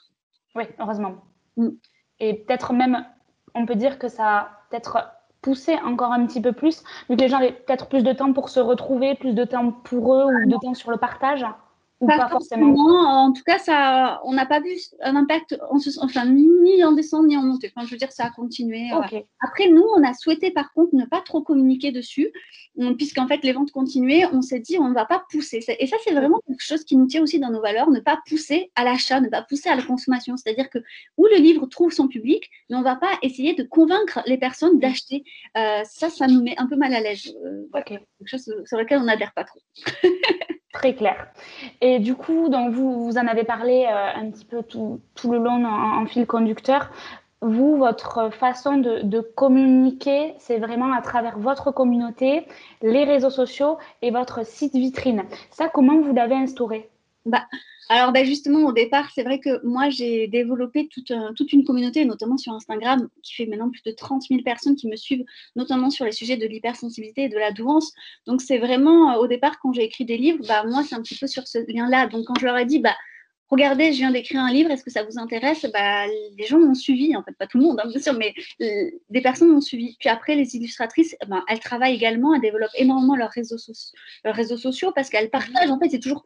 Oui, 0.56 0.64
heureusement. 0.80 1.16
Mm. 1.56 1.70
Et 2.20 2.34
peut-être 2.34 2.74
même, 2.74 3.06
on 3.54 3.66
peut 3.66 3.76
dire 3.76 4.00
que 4.00 4.08
ça 4.08 4.38
a 4.38 4.50
peut-être 4.70 4.98
poussé 5.42 5.78
encore 5.86 6.12
un 6.12 6.26
petit 6.26 6.42
peu 6.42 6.54
plus, 6.54 6.84
vu 7.10 7.16
que 7.16 7.22
les 7.22 7.30
gens 7.30 7.38
avaient 7.38 7.52
peut-être 7.52 7.88
plus 7.88 8.04
de 8.04 8.14
temps 8.14 8.34
pour 8.34 8.50
se 8.50 8.60
retrouver, 8.60 9.16
plus 9.16 9.34
de 9.34 9.44
temps 9.44 9.72
pour 9.72 10.16
eux 10.16 10.26
ou 10.26 10.50
de 10.50 10.58
temps 10.62 10.74
sur 10.74 10.92
le 10.92 10.98
partage. 10.98 11.46
Ou 12.02 12.08
pas, 12.08 12.28
forcément. 12.28 12.74
En 12.74 13.32
tout 13.32 13.44
cas, 13.44 13.58
ça, 13.58 14.20
on 14.26 14.34
n'a 14.34 14.46
pas 14.46 14.60
vu 14.60 14.72
un 15.02 15.16
impact, 15.16 15.58
en 15.70 15.78
enfin, 16.02 16.26
ni 16.26 16.84
en 16.84 16.92
descente 16.92 17.26
ni 17.26 17.38
en 17.38 17.42
montée. 17.42 17.72
Enfin, 17.74 17.86
je 17.86 17.92
veux 17.92 17.98
dire, 17.98 18.12
ça 18.12 18.26
a 18.26 18.30
continué. 18.30 18.90
Après, 19.40 19.70
nous, 19.70 19.86
on 19.96 20.04
a 20.04 20.14
souhaité 20.14 20.52
par 20.52 20.74
contre 20.74 20.94
ne 20.94 21.06
pas 21.06 21.22
trop 21.22 21.42
communiquer 21.42 21.92
dessus, 21.92 22.32
puisqu'en 22.98 23.28
fait, 23.28 23.44
les 23.44 23.54
ventes 23.54 23.72
continuaient. 23.72 24.26
On 24.34 24.42
s'est 24.42 24.60
dit, 24.60 24.78
on 24.78 24.90
ne 24.90 24.94
va 24.94 25.06
pas 25.06 25.24
pousser. 25.32 25.64
Et 25.80 25.88
ça, 25.88 25.96
c'est 26.04 26.14
vraiment 26.14 26.40
quelque 26.48 26.64
chose 26.64 26.84
qui 26.84 26.98
nous 26.98 27.08
tient 27.08 27.22
aussi 27.22 27.40
dans 27.40 27.50
nos 27.50 27.62
valeurs, 27.62 27.90
ne 27.90 28.02
pas 28.02 28.20
pousser 28.28 28.72
à 28.76 28.84
l'achat, 28.84 29.22
ne 29.22 29.30
pas 29.30 29.44
pousser 29.44 29.70
à 29.70 29.76
la 29.76 29.84
consommation. 29.84 30.36
C'est-à-dire 30.36 30.70
que 30.70 30.80
où 31.18 31.26
le 31.26 31.38
livre 31.38 31.66
trouve 31.66 31.94
son 31.94 32.10
public, 32.10 32.50
mais 32.70 32.76
on 32.76 32.80
ne 32.80 32.84
va 32.84 32.98
pas 32.98 33.18
essayer 33.22 33.54
de 33.54 33.64
convaincre 33.64 34.20
les 34.26 34.38
personnes 34.38 34.80
d'acheter. 34.80 35.24
Euh, 35.58 35.82
ça, 35.86 36.10
ça 36.10 36.28
nous 36.28 36.44
met 36.44 36.56
un 36.58 36.68
peu 36.68 36.76
mal 36.76 36.94
à 36.94 37.00
l'aise. 37.00 37.34
Euh, 37.46 37.82
quelque 37.86 38.06
chose 38.26 38.54
sur 38.66 38.78
lequel 38.78 39.00
on 39.00 39.06
n'adhère 39.06 39.34
pas 39.34 39.46
trop. 39.46 39.60
Très 40.76 40.94
clair. 40.94 41.28
Et 41.80 42.00
du 42.00 42.16
coup, 42.16 42.50
donc 42.50 42.74
vous, 42.74 43.06
vous 43.06 43.18
en 43.18 43.28
avez 43.28 43.46
parlé 43.46 43.88
euh, 43.90 44.20
un 44.20 44.30
petit 44.30 44.44
peu 44.44 44.62
tout, 44.62 45.00
tout 45.16 45.32
le 45.32 45.38
long 45.38 45.64
en, 45.66 46.06
fil 46.06 46.28
conducteur. 46.28 46.92
Vous, 47.42 47.78
votre 47.78 48.30
façon 48.34 48.78
de, 48.78 49.00
de 49.02 49.22
communiquer, 49.22 50.36
c'est 50.38 50.58
vraiment 50.58 50.92
à 50.92 51.02
travers 51.02 51.40
votre 51.40 51.72
communauté, 51.72 52.46
les 52.82 53.06
réseaux 53.06 53.30
sociaux 53.30 53.78
et 54.02 54.12
votre 54.12 54.46
site 54.46 54.74
vitrine. 54.74 55.24
Ça, 55.50 55.70
comment 55.70 56.02
vous 56.02 56.14
l'avez 56.14 56.36
instauré? 56.36 56.90
Bah, 57.26 57.48
alors 57.90 58.12
bah, 58.12 58.24
justement, 58.24 58.66
au 58.66 58.74
départ, 58.74 59.12
c'est 59.14 59.24
vrai 59.24 59.40
que 59.40 59.64
moi, 59.66 59.90
j'ai 59.90 60.28
développé 60.28 60.88
toute, 60.88 61.12
toute, 61.36 61.54
une 61.54 61.64
communauté, 61.64 62.06
notamment 62.06 62.38
sur 62.38 62.54
Instagram, 62.54 63.08
qui 63.22 63.36
fait 63.36 63.46
maintenant 63.46 63.70
plus 63.70 63.84
de 63.84 63.92
30 63.92 64.24
000 64.24 64.42
personnes 64.44 64.76
qui 64.76 64.88
me 64.88 64.96
suivent, 64.96 65.26
notamment 65.56 65.90
sur 65.90 66.06
les 66.06 66.12
sujets 66.12 66.38
de 66.38 66.48
l'hypersensibilité 66.48 67.24
et 67.24 67.30
de 67.30 67.38
la 67.38 67.52
douance. 67.52 67.94
Donc, 68.26 68.42
c'est 68.42 68.58
vraiment, 68.58 69.16
au 69.18 69.28
départ, 69.28 69.60
quand 69.60 69.74
j'ai 69.74 69.84
écrit 69.84 70.06
des 70.06 70.18
livres, 70.18 70.44
bah, 70.48 70.64
moi, 70.66 70.84
c'est 70.84 70.96
un 70.96 71.02
petit 71.02 71.16
peu 71.16 71.28
sur 71.28 71.48
ce 71.48 71.60
lien-là. 71.72 72.08
Donc, 72.08 72.26
quand 72.26 72.40
je 72.40 72.46
leur 72.46 72.58
ai 72.58 72.66
dit, 72.66 72.82
regardez, 73.50 73.94
je 73.94 74.00
viens 74.00 74.12
d'écrire 74.12 74.42
un 74.42 74.52
livre, 74.52 74.72
est-ce 74.72 74.84
que 74.84 74.92
ça 74.92 75.04
vous 75.04 75.20
intéresse? 75.20 75.66
Bah, 75.72 76.08
Les 76.38 76.46
gens 76.46 76.60
m'ont 76.60 76.74
suivi, 76.74 77.16
en 77.16 77.24
fait, 77.24 77.34
pas 77.38 77.48
tout 77.48 77.58
le 77.60 77.66
monde, 77.66 77.80
hein, 77.84 77.88
bien 77.88 78.02
sûr, 78.02 78.14
mais 78.14 78.34
euh, 78.62 78.90
des 79.10 79.22
personnes 79.22 79.50
m'ont 79.50 79.62
suivi. 79.62 79.96
Puis 80.00 80.10
après, 80.10 80.36
les 80.36 80.56
illustratrices, 80.56 81.16
bah, 81.28 81.44
elles 81.48 81.60
travaillent 81.60 81.96
également, 81.96 82.34
elles 82.34 82.42
développent 82.42 82.72
énormément 82.76 83.16
leurs 83.16 83.30
réseaux, 83.32 83.58
leurs 84.24 84.36
réseaux 84.36 84.58
sociaux 84.58 84.92
parce 84.94 85.10
qu'elles 85.10 85.30
partagent, 85.30 85.70
en 85.70 85.80
fait, 85.80 85.90
c'est 85.90 86.00
toujours, 86.00 86.24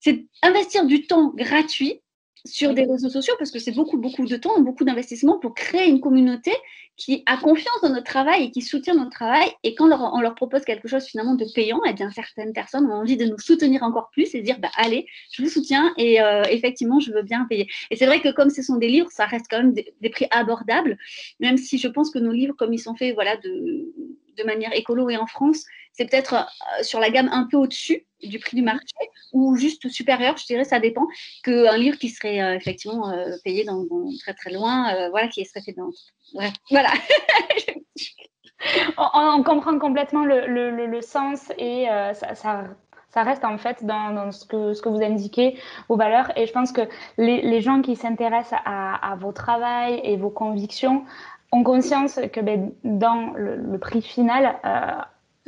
c'est 0.00 0.26
investir 0.42 0.86
du 0.86 1.06
temps 1.06 1.32
gratuit 1.34 2.00
sur 2.44 2.72
des 2.74 2.84
réseaux 2.84 3.08
sociaux 3.08 3.34
parce 3.38 3.50
que 3.50 3.58
c'est 3.58 3.72
beaucoup, 3.72 3.98
beaucoup 3.98 4.24
de 4.24 4.36
temps, 4.36 4.60
beaucoup 4.60 4.84
d'investissement 4.84 5.38
pour 5.38 5.54
créer 5.54 5.88
une 5.88 6.00
communauté 6.00 6.52
qui 6.96 7.22
a 7.26 7.36
confiance 7.36 7.80
dans 7.82 7.90
notre 7.90 8.04
travail 8.04 8.44
et 8.44 8.50
qui 8.50 8.60
soutient 8.60 8.94
notre 8.94 9.10
travail. 9.10 9.48
Et 9.62 9.74
quand 9.74 9.88
on 9.88 10.20
leur 10.20 10.34
propose 10.34 10.64
quelque 10.64 10.88
chose 10.88 11.04
finalement 11.04 11.34
de 11.34 11.46
payant, 11.54 11.80
eh 11.88 11.92
bien, 11.92 12.10
certaines 12.10 12.52
personnes 12.52 12.86
ont 12.86 12.94
envie 12.94 13.16
de 13.16 13.24
nous 13.24 13.38
soutenir 13.38 13.82
encore 13.82 14.10
plus 14.10 14.34
et 14.34 14.40
dire 14.40 14.58
bah, 14.58 14.70
allez, 14.76 15.06
je 15.32 15.42
vous 15.42 15.48
soutiens 15.48 15.92
et 15.96 16.20
euh, 16.20 16.42
effectivement, 16.50 16.98
je 16.98 17.12
veux 17.12 17.22
bien 17.22 17.46
payer. 17.48 17.68
Et 17.90 17.96
c'est 17.96 18.06
vrai 18.06 18.20
que 18.20 18.30
comme 18.32 18.50
ce 18.50 18.62
sont 18.62 18.76
des 18.76 18.88
livres, 18.88 19.10
ça 19.10 19.26
reste 19.26 19.46
quand 19.48 19.58
même 19.58 19.74
des, 19.74 19.94
des 20.00 20.10
prix 20.10 20.26
abordables, 20.30 20.98
même 21.38 21.56
si 21.56 21.78
je 21.78 21.88
pense 21.88 22.10
que 22.10 22.18
nos 22.18 22.32
livres, 22.32 22.54
comme 22.56 22.72
ils 22.72 22.80
sont 22.80 22.96
faits 22.96 23.14
voilà, 23.14 23.36
de, 23.36 23.92
de 24.38 24.44
manière 24.44 24.72
écolo 24.74 25.08
et 25.10 25.16
en 25.16 25.26
France, 25.26 25.64
c'est 25.98 26.06
peut-être 26.06 26.34
euh, 26.34 26.82
sur 26.82 27.00
la 27.00 27.10
gamme 27.10 27.28
un 27.32 27.48
peu 27.50 27.56
au-dessus 27.56 28.06
du 28.22 28.38
prix 28.38 28.56
du 28.56 28.62
marché 28.62 28.94
ou 29.32 29.56
juste 29.56 29.88
supérieur, 29.88 30.36
je 30.36 30.46
dirais, 30.46 30.64
ça 30.64 30.78
dépend, 30.78 31.06
qu'un 31.42 31.76
livre 31.76 31.98
qui 31.98 32.08
serait 32.08 32.40
euh, 32.40 32.54
effectivement 32.54 33.10
euh, 33.10 33.36
payé 33.44 33.64
dans, 33.64 33.84
très 34.20 34.34
très 34.34 34.52
loin, 34.52 35.10
voilà, 35.10 35.28
qui 35.28 35.44
serait 35.44 35.60
fait 35.60 35.72
dans. 35.72 35.90
voilà. 36.70 36.90
on, 38.96 39.42
comprend 39.42 39.78
complètement 39.78 40.24
le, 40.24 41.00
sens 41.00 41.52
et 41.58 41.86
ça, 42.34 43.22
reste 43.22 43.44
en 43.44 43.58
fait 43.58 43.84
dans, 43.84 44.30
ce, 44.30 44.44
que, 44.46 44.74
ce 44.74 44.82
que 44.82 44.88
vous 44.88 45.02
indiquez, 45.02 45.58
vos 45.88 45.96
valeurs. 45.96 46.30
Et 46.36 46.46
je 46.46 46.52
pense 46.52 46.72
que 46.72 46.82
les, 47.18 47.60
gens 47.60 47.82
qui 47.82 47.96
s'intéressent 47.96 48.60
à, 48.64 49.16
vos 49.20 49.32
travails 49.32 50.00
et 50.04 50.16
vos 50.16 50.30
convictions 50.30 51.04
ont 51.50 51.64
conscience 51.64 52.20
que 52.32 52.40
ben, 52.40 52.72
dans 52.84 53.32
le, 53.34 53.78
prix 53.78 54.02
final, 54.02 54.58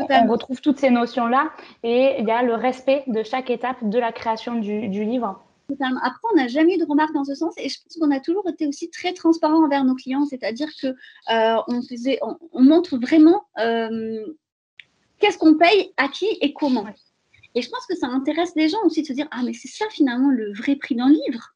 on 0.08 0.26
retrouve 0.26 0.60
toutes 0.60 0.78
ces 0.78 0.90
notions-là 0.90 1.50
et 1.82 2.16
il 2.18 2.26
y 2.26 2.30
a 2.30 2.42
le 2.42 2.54
respect 2.54 3.04
de 3.06 3.22
chaque 3.22 3.50
étape 3.50 3.76
de 3.82 3.98
la 3.98 4.12
création 4.12 4.54
du, 4.54 4.88
livre. 4.88 5.42
Totalement. 5.68 6.00
Après, 6.02 6.20
on 6.32 6.36
n'a 6.36 6.48
jamais 6.48 6.74
eu 6.74 6.78
de 6.78 6.84
remarques 6.84 7.14
dans 7.14 7.24
ce 7.24 7.34
sens 7.34 7.54
et 7.56 7.68
je 7.68 7.78
pense 7.82 7.96
qu'on 7.96 8.10
a 8.10 8.20
toujours 8.20 8.48
été 8.48 8.66
aussi 8.66 8.90
très 8.90 9.12
transparent 9.12 9.64
envers 9.64 9.84
nos 9.84 9.94
clients, 9.94 10.26
c'est-à-dire 10.26 10.68
que 10.80 10.88
euh, 10.88 11.62
on, 11.68 11.82
faisait, 11.82 12.18
on, 12.22 12.62
montre 12.62 12.98
vraiment 12.98 13.44
euh, 13.58 14.24
qu'est-ce 15.18 15.38
qu'on 15.38 15.56
paye, 15.56 15.92
à 15.96 16.08
qui 16.08 16.26
et 16.40 16.52
comment. 16.52 16.86
Et 17.54 17.62
je 17.62 17.70
pense 17.70 17.86
que 17.86 17.96
ça 17.96 18.08
intéresse 18.08 18.52
les 18.56 18.68
gens 18.68 18.82
aussi 18.84 19.02
de 19.02 19.06
se 19.06 19.12
dire 19.12 19.28
ah 19.30 19.42
mais 19.44 19.52
c'est 19.52 19.68
ça 19.68 19.84
finalement 19.90 20.30
le 20.30 20.52
vrai 20.52 20.76
prix 20.76 20.96
d'un 20.96 21.08
livre. 21.08 21.54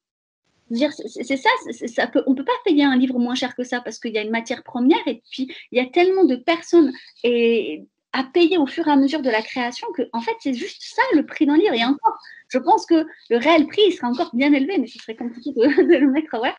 C'est 0.71 1.37
ça, 1.37 1.49
ça 1.87 2.07
peut, 2.07 2.23
on 2.25 2.31
ne 2.31 2.35
peut 2.35 2.45
pas 2.45 2.51
payer 2.65 2.83
un 2.83 2.97
livre 2.97 3.19
moins 3.19 3.35
cher 3.35 3.55
que 3.55 3.63
ça 3.63 3.81
parce 3.81 3.99
qu'il 3.99 4.13
y 4.13 4.17
a 4.17 4.23
une 4.23 4.31
matière 4.31 4.63
première 4.63 5.07
et 5.07 5.21
puis 5.29 5.53
il 5.71 5.77
y 5.77 5.79
a 5.79 5.85
tellement 5.85 6.25
de 6.25 6.35
personnes 6.35 6.91
et 7.23 7.85
à 8.15 8.23
payer 8.23 8.57
au 8.57 8.65
fur 8.65 8.87
et 8.87 8.91
à 8.91 8.95
mesure 8.95 9.21
de 9.21 9.29
la 9.29 9.41
création 9.41 9.85
que, 9.93 10.03
en 10.13 10.21
fait, 10.21 10.35
c'est 10.39 10.53
juste 10.53 10.81
ça 10.81 11.01
le 11.15 11.25
prix 11.25 11.45
d'un 11.45 11.57
livre. 11.57 11.73
Et 11.73 11.83
encore, 11.83 12.17
je 12.47 12.57
pense 12.59 12.85
que 12.85 13.05
le 13.29 13.37
réel 13.37 13.67
prix 13.67 13.91
sera 13.91 14.07
encore 14.07 14.33
bien 14.33 14.53
élevé, 14.53 14.77
mais 14.77 14.87
ce 14.87 14.97
serait 14.99 15.17
compliqué 15.17 15.51
de, 15.55 15.97
le 15.97 16.09
mettre, 16.09 16.39
ouais. 16.41 16.53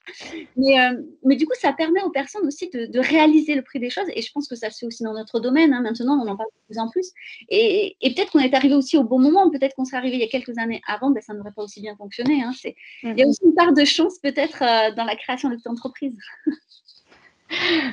Mais, 0.56 0.78
euh, 0.78 1.02
mais 1.24 1.36
du 1.36 1.46
coup, 1.46 1.54
ça 1.58 1.72
permet 1.72 2.02
aux 2.02 2.10
personnes 2.10 2.46
aussi 2.46 2.68
de, 2.68 2.98
réaliser 2.98 3.54
le 3.54 3.62
prix 3.62 3.80
des 3.80 3.88
choses. 3.88 4.04
Et 4.14 4.20
je 4.20 4.30
pense 4.32 4.48
que 4.48 4.54
ça 4.54 4.68
se 4.68 4.80
fait 4.80 4.86
aussi 4.86 5.02
dans 5.02 5.14
notre 5.14 5.40
domaine. 5.40 5.72
Hein. 5.72 5.80
Maintenant, 5.80 6.22
on 6.22 6.28
en 6.28 6.36
parle 6.36 6.50
de 6.50 6.66
plus 6.66 6.78
en 6.78 6.90
plus. 6.90 7.10
Et, 7.48 7.96
et 8.02 8.12
peut-être 8.12 8.32
qu'on 8.32 8.40
est 8.40 8.54
arrivé 8.54 8.74
aussi 8.74 8.98
au 8.98 9.04
bon 9.04 9.18
moment. 9.18 9.50
Peut-être 9.50 9.74
qu'on 9.76 9.86
serait 9.86 9.96
arrivé 9.96 10.16
il 10.16 10.20
y 10.20 10.24
a 10.24 10.28
quelques 10.28 10.58
années 10.58 10.82
avant, 10.86 11.10
ben, 11.10 11.22
ça 11.22 11.32
n'aurait 11.32 11.52
pas 11.52 11.62
aussi 11.62 11.80
bien 11.80 11.96
fonctionné. 11.96 12.42
Hein. 12.42 12.52
Il 12.64 12.68
y 12.68 13.10
a 13.10 13.14
mm-hmm. 13.14 13.28
aussi 13.30 13.40
une 13.46 13.54
part 13.54 13.72
de 13.72 13.84
chance 13.86 14.18
peut-être 14.22 14.62
euh, 14.62 14.94
dans 14.94 15.04
la 15.04 15.16
création 15.16 15.48
de 15.48 15.56
cette 15.56 15.68
entreprise. 15.68 16.18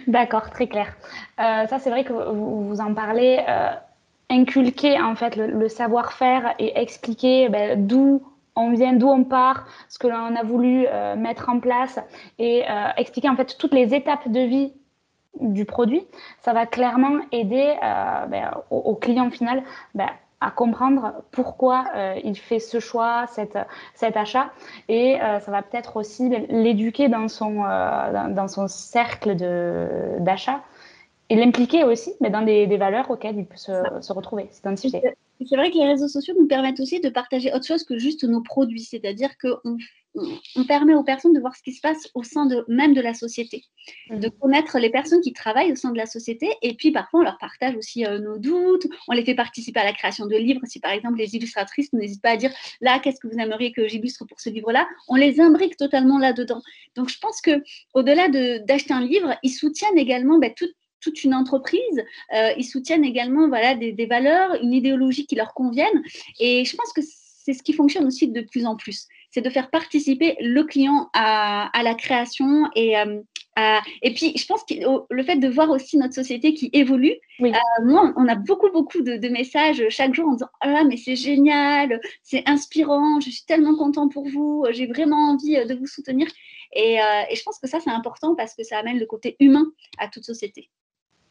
D'accord, 0.08 0.50
très 0.50 0.68
clair. 0.68 0.96
Euh, 1.40 1.68
ça, 1.68 1.80
c'est 1.80 1.90
vrai 1.90 2.04
que 2.04 2.14
vous, 2.14 2.80
en 2.80 2.94
parlez. 2.94 3.44
Euh, 3.48 3.72
inculquer 4.30 5.00
en 5.00 5.16
fait 5.16 5.36
le, 5.36 5.68
savoir-faire 5.68 6.56
et 6.58 6.80
expliquer 6.80 7.50
ben, 7.50 7.86
d'où 7.86 8.24
on 8.56 8.72
vient, 8.72 8.94
d'où 8.94 9.08
on 9.08 9.26
part, 9.26 9.68
ce 9.90 10.00
que 10.00 10.08
l'on 10.08 10.36
a 10.36 10.44
voulu 10.44 10.88
euh, 10.88 11.16
mettre 11.16 11.50
en 11.50 11.60
place 11.60 12.00
et 12.40 12.64
expliquer 12.98 13.30
en 13.30 13.36
fait 13.36 13.58
toutes 13.60 13.74
les 13.74 13.94
étapes 13.94 14.28
de 14.28 14.40
vie 14.40 14.74
du 15.40 15.66
produit, 15.66 16.08
ça 16.40 16.54
va 16.54 16.66
clairement 16.66 17.20
aider 17.32 17.76
ben, 18.30 18.52
au, 18.72 18.96
client 18.96 19.30
final 19.30 19.62
ben, 19.94 20.08
à 20.42 20.50
comprendre 20.50 21.14
pourquoi 21.32 21.86
il 22.24 22.38
fait 22.38 22.60
ce 22.60 22.80
choix, 22.80 23.26
cet, 23.28 24.18
achat. 24.18 24.52
Et 24.88 25.18
ça 25.20 25.52
va 25.52 25.62
peut-être 25.62 25.98
aussi 25.98 26.30
l'éduquer 26.50 27.08
dans, 27.08 27.28
son 27.28 28.68
cercle 28.68 29.36
d'achat 30.22 30.62
et 31.34 31.36
l'impliquer 31.36 31.84
aussi 31.84 32.12
mais 32.22 32.30
dans 32.30 32.44
des, 32.44 32.68
des, 32.68 32.78
valeurs 32.78 33.10
auxquelles 33.10 33.38
il 33.38 33.46
peut 33.46 33.58
se, 33.58 33.72
se 34.02 34.14
retrouver. 34.14 34.48
C'est 34.52 34.68
un 34.68 34.76
sujet. 34.76 35.02
C'est 35.50 35.56
vrai 35.56 35.72
que 35.72 35.78
les 35.78 35.88
réseaux 35.88 36.08
sociaux 36.08 36.36
nous 36.40 36.48
permettent 36.48 36.80
aussi 36.80 37.00
de 37.00 37.10
partager 37.10 37.52
autre 37.52 37.66
chose 37.66 37.84
que 37.84 37.98
juste 37.98 38.24
nos 38.24 38.42
produits, 38.42 38.84
c'est-à-dire 38.84 39.32
qu'on 39.40 39.78
on 40.56 40.64
permet 40.66 40.94
aux 40.94 41.04
personnes 41.04 41.34
de 41.34 41.40
voir 41.40 41.56
ce 41.56 41.64
qui 41.64 41.74
se 41.74 41.82
passe 41.82 42.08
au 42.14 42.22
sein 42.22 42.46
de, 42.46 42.64
même 42.68 42.94
de 42.94 43.02
la 43.02 43.16
société, 43.16 43.64
mmh. 44.10 44.20
de 44.20 44.30
connaître 44.30 44.78
les 44.78 44.92
personnes 44.92 45.22
qui 45.22 45.34
travaillent 45.34 45.72
au 45.72 45.76
sein 45.76 45.92
de 45.92 45.98
la 45.98 46.06
société, 46.06 46.50
et 46.62 46.76
puis 46.76 46.92
parfois 46.92 47.22
on 47.22 47.24
leur 47.24 47.40
partage 47.40 47.76
aussi 47.76 48.06
euh, 48.06 48.20
nos 48.20 48.38
doutes, 48.38 48.86
on 49.08 49.14
les 49.14 49.26
fait 49.26 49.34
participer 49.34 49.80
à 49.80 49.84
la 49.84 49.94
création 49.94 50.28
de 50.28 50.36
livres, 50.36 50.62
si 50.66 50.80
par 50.80 50.92
exemple 50.92 51.18
les 51.18 51.36
illustratrices 51.36 51.92
n'hésitent 51.94 52.22
pas 52.22 52.32
à 52.32 52.38
dire 52.38 52.52
là 52.80 53.00
qu'est-ce 53.00 53.20
que 53.20 53.28
vous 53.28 53.40
aimeriez 53.40 53.72
que 53.72 53.88
j'illustre 53.88 54.24
pour 54.26 54.40
ce 54.40 54.52
livre-là, 54.52 54.88
on 55.08 55.16
les 55.16 55.42
imbrique 55.42 55.78
totalement 55.78 56.20
là-dedans. 56.20 56.62
Donc 56.96 57.10
je 57.10 57.18
pense 57.18 57.42
que 57.42 57.64
au-delà 57.96 58.30
d'acheter 58.60 58.94
un 58.94 59.02
livre, 59.02 59.36
ils 59.42 59.50
soutiennent 59.50 59.98
également 59.98 60.38
bah, 60.38 60.52
toute 60.56 60.76
toute 61.04 61.24
une 61.24 61.34
entreprise. 61.34 62.04
Euh, 62.34 62.52
ils 62.58 62.64
soutiennent 62.64 63.04
également 63.04 63.48
voilà, 63.48 63.76
des, 63.76 63.92
des, 63.92 64.06
valeurs, 64.06 64.56
une 64.62 64.74
idéologie 64.74 65.26
qui 65.26 65.36
leur 65.36 65.54
conviennent. 65.54 66.02
Et 66.40 66.66
je 66.66 66.76
pense 66.76 66.94
que 66.94 67.02
c'est 67.02 67.54
ce 67.54 67.62
qui 67.62 67.74
fonctionne 67.74 68.06
aussi 68.06 68.30
de 68.30 68.42
plus 68.42 68.66
en 68.66 68.76
plus. 68.76 69.08
C'est 69.32 69.42
de 69.42 69.50
faire 69.50 69.70
participer 69.70 70.36
le 70.40 70.64
client 70.64 71.10
à, 71.14 71.70
à 71.78 71.84
la 71.84 71.96
création 71.96 72.70
et 72.76 72.96
euh, 73.60 73.80
et 74.02 74.14
puis, 74.14 74.34
je 74.36 74.46
pense 74.46 74.64
que 74.64 74.74
le 75.10 75.24
fait 75.24 75.36
de 75.36 75.48
voir 75.48 75.70
aussi 75.70 75.98
notre 75.98 76.14
société 76.14 76.54
qui 76.54 76.70
évolue, 76.74 77.16
euh, 77.42 77.52
moi, 77.84 78.14
on 78.16 78.28
a 78.28 78.36
beaucoup, 78.36 78.72
beaucoup 78.72 79.02
de, 79.02 79.18
de, 79.18 79.30
messages 79.30 79.84
chaque 79.90 80.14
jour 80.14 80.28
en 80.28 80.34
disant 80.34 80.50
Ah, 80.62 80.84
mais 80.84 80.98
c'est 80.98 81.16
génial, 81.16 82.02
c'est 82.24 82.48
inspirant, 82.48 83.20
je 83.20 83.30
suis 83.30 83.46
tellement 83.46 83.76
content 83.76 84.10
pour 84.10 84.28
vous, 84.28 84.66
j'ai 84.72 84.88
vraiment 84.88 85.32
envie 85.32 85.64
de 85.66 85.76
vous 85.76 85.88
soutenir. 85.88 86.28
Et, 86.76 86.96
et 86.96 87.36
je 87.36 87.44
pense 87.44 87.60
que 87.60 87.68
ça, 87.68 87.80
c'est 87.80 87.92
important 87.92 88.34
parce 88.36 88.56
que 88.56 88.64
ça 88.64 88.80
amène 88.80 88.98
le 88.98 89.06
côté 89.06 89.36
humain 89.40 89.66
à 90.00 90.08
toute 90.08 90.24
société. 90.24 90.70